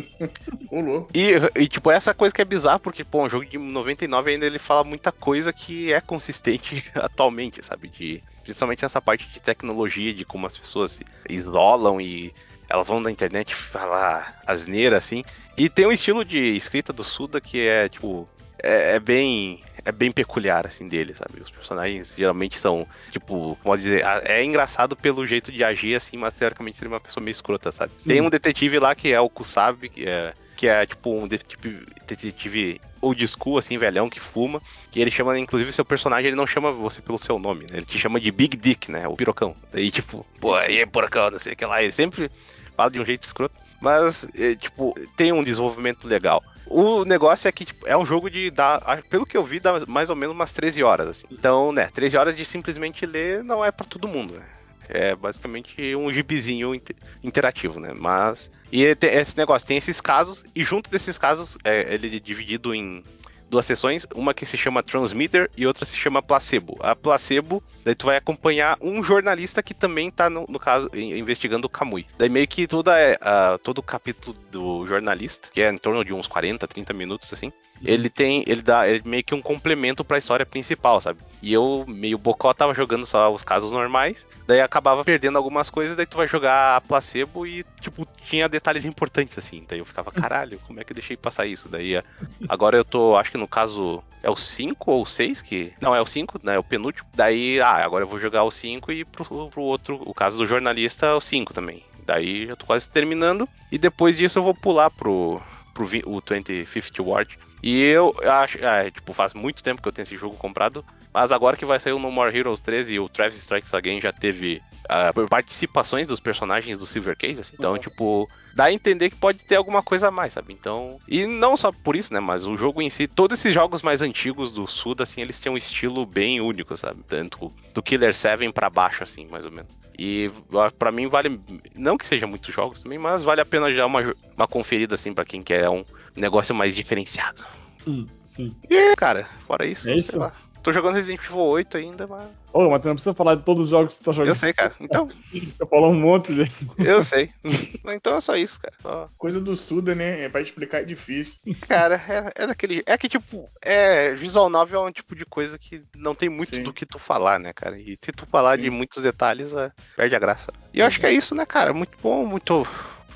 [1.15, 1.31] E,
[1.63, 4.59] e, tipo, essa coisa que é bizarra, porque, pô, um jogo de 99 ainda ele
[4.59, 7.89] fala muita coisa que é consistente atualmente, sabe?
[7.89, 12.35] De, principalmente nessa parte de tecnologia, de como as pessoas se isolam e
[12.69, 15.25] elas vão na internet falar asneira, assim.
[15.57, 18.29] E tem um estilo de escrita do Suda que é, tipo,
[18.63, 21.41] é, é, bem é bem peculiar assim dele, sabe?
[21.43, 26.35] Os personagens geralmente são tipo, pode dizer, é engraçado pelo jeito de agir assim, mas
[26.35, 27.93] teoricamente seria uma pessoa meio escrota, sabe?
[27.97, 28.11] Sim.
[28.11, 31.87] Tem um detetive lá que é o Kusabi, que é que é tipo um detetive,
[32.05, 34.61] detetive old school, assim, velhão, que fuma.
[34.93, 37.77] E ele chama, inclusive, seu personagem, ele não chama você pelo seu nome, né?
[37.77, 39.07] Ele te chama de Big Dick, né?
[39.07, 39.55] O pirocão.
[39.73, 41.81] Daí, tipo, pô, aí, porcão, não sei o que lá.
[41.81, 42.29] Ele sempre
[42.77, 43.55] fala de um jeito escroto.
[43.81, 46.43] Mas, é, tipo, tem um desenvolvimento legal.
[46.67, 49.87] O negócio é que tipo, é um jogo de dar, pelo que eu vi, dá
[49.87, 51.09] mais ou menos umas 13 horas.
[51.09, 51.27] Assim.
[51.31, 54.45] Então, né, 13 horas de simplesmente ler não é para todo mundo, né?
[54.91, 57.93] É basicamente um gibizinho inter interativo, né?
[57.95, 58.51] Mas.
[58.73, 62.75] E tem esse negócio, tem esses casos, e junto desses casos, é, ele é dividido
[62.75, 63.03] em
[63.49, 66.77] duas sessões, uma que se chama Transmitter e outra se chama Placebo.
[66.81, 71.67] A Placebo Daí tu vai acompanhar um jornalista que também tá, no, no caso, investigando
[71.67, 72.07] o Kamui.
[72.19, 76.05] Daí meio que toda, é, uh, todo o capítulo do jornalista, que é em torno
[76.05, 77.53] de uns 40, 30 minutos, assim,
[77.85, 81.21] ele tem, ele dá ele meio que um complemento para a história principal, sabe?
[81.41, 85.97] E eu, meio bocó, tava jogando só os casos normais, daí acabava perdendo algumas coisas,
[85.97, 89.65] daí tu vai jogar a placebo e, tipo, tinha detalhes importantes, assim.
[89.69, 91.69] Daí eu ficava, caralho, como é que eu deixei passar isso?
[91.69, 92.03] Daí
[92.49, 95.73] agora eu tô, acho que no caso, é o 5 ou o 6 que.
[95.81, 96.57] Não, é o 5, né?
[96.57, 97.09] É o penúltimo.
[97.15, 100.47] Daí, ah, agora eu vou jogar o 5 e pro, pro outro, o caso do
[100.47, 101.83] jornalista, é o 5 também.
[102.05, 103.49] Daí já tô quase terminando.
[103.71, 105.41] E depois disso eu vou pular pro,
[105.75, 107.39] pro o 2050 Ward.
[107.63, 111.33] E eu acho, é, tipo, faz muito tempo que eu tenho esse jogo comprado, mas
[111.33, 114.13] agora que vai sair o No More Heroes 13 e o Travis Strikes Again já
[114.13, 117.79] teve uh, participações dos personagens do Silver Case, assim, então, uhum.
[117.79, 120.53] tipo, dá a entender que pode ter alguma coisa a mais, sabe?
[120.53, 123.83] Então, e não só por isso, né, mas o jogo em si, todos esses jogos
[123.83, 127.03] mais antigos do Suda, assim, eles têm um estilo bem único, sabe?
[127.07, 129.79] Tanto do Killer 7 para baixo, assim, mais ou menos.
[129.99, 130.31] E
[130.79, 131.41] para mim vale,
[131.77, 135.13] não que seja muitos jogos também, mas vale a pena já uma, uma conferida, assim,
[135.13, 135.85] para quem quer um
[136.17, 137.45] negócio mais diferenciado.
[137.87, 138.55] Hum, sim.
[138.69, 140.19] E, cara, fora isso, é isso?
[140.19, 140.33] Lá.
[140.63, 142.23] Tô jogando Resident Evil 8 ainda, mas.
[142.53, 144.29] Ô, oh, mas tu não precisa falar de todos os jogos que tu tá jogando.
[144.29, 144.75] Eu sei, cara.
[144.81, 145.09] Então.
[145.59, 146.55] Eu falo um monte, gente.
[146.79, 147.31] Eu sei.
[147.87, 148.75] então é só isso, cara.
[148.83, 149.09] Só...
[149.17, 150.25] Coisa do Suda, né?
[150.25, 151.39] É pra explicar é difícil.
[151.67, 152.83] Cara, é, é daquele.
[152.87, 154.15] É que, tipo, é.
[154.15, 156.63] Visual novel é um tipo de coisa que não tem muito Sim.
[156.63, 157.79] do que tu falar, né, cara?
[157.79, 158.65] E se tu falar Sim.
[158.65, 159.71] de muitos detalhes, é...
[159.97, 160.53] perde a graça.
[160.75, 161.73] E eu acho que é isso, né, cara?
[161.73, 162.67] Muito bom, muito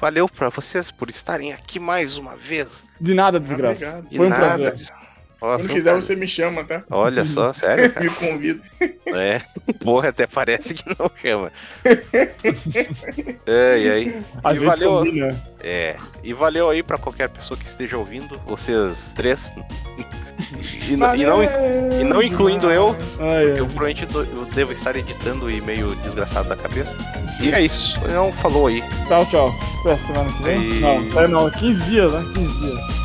[0.03, 2.85] Valeu para vocês por estarem aqui mais uma vez.
[3.01, 4.03] De nada, desgraça.
[4.17, 4.73] Foi um nada.
[4.73, 5.02] prazer.
[5.43, 6.85] Quando quiser, você me chama, tá?
[6.89, 7.93] Olha só, sério.
[8.01, 8.63] me convida.
[9.07, 9.43] É,
[9.83, 11.51] porra, até parece que não chama.
[13.45, 14.23] é, e aí?
[14.45, 14.99] A e valeu.
[14.99, 15.43] Combina.
[15.59, 19.53] É, e valeu aí pra qualquer pessoa que esteja ouvindo, vocês três.
[20.61, 25.51] E, e, não, e não incluindo eu, ai, porque eu provavelmente eu devo estar editando
[25.51, 26.97] e meio desgraçado da cabeça.
[27.41, 27.99] E é isso.
[28.05, 28.81] Então falou aí.
[29.09, 29.53] Tchau, tchau.
[29.81, 30.61] Até semana que vem.
[30.61, 30.81] E...
[30.81, 32.25] Não, é não, 15 dias, né?
[32.33, 33.02] 15 dias.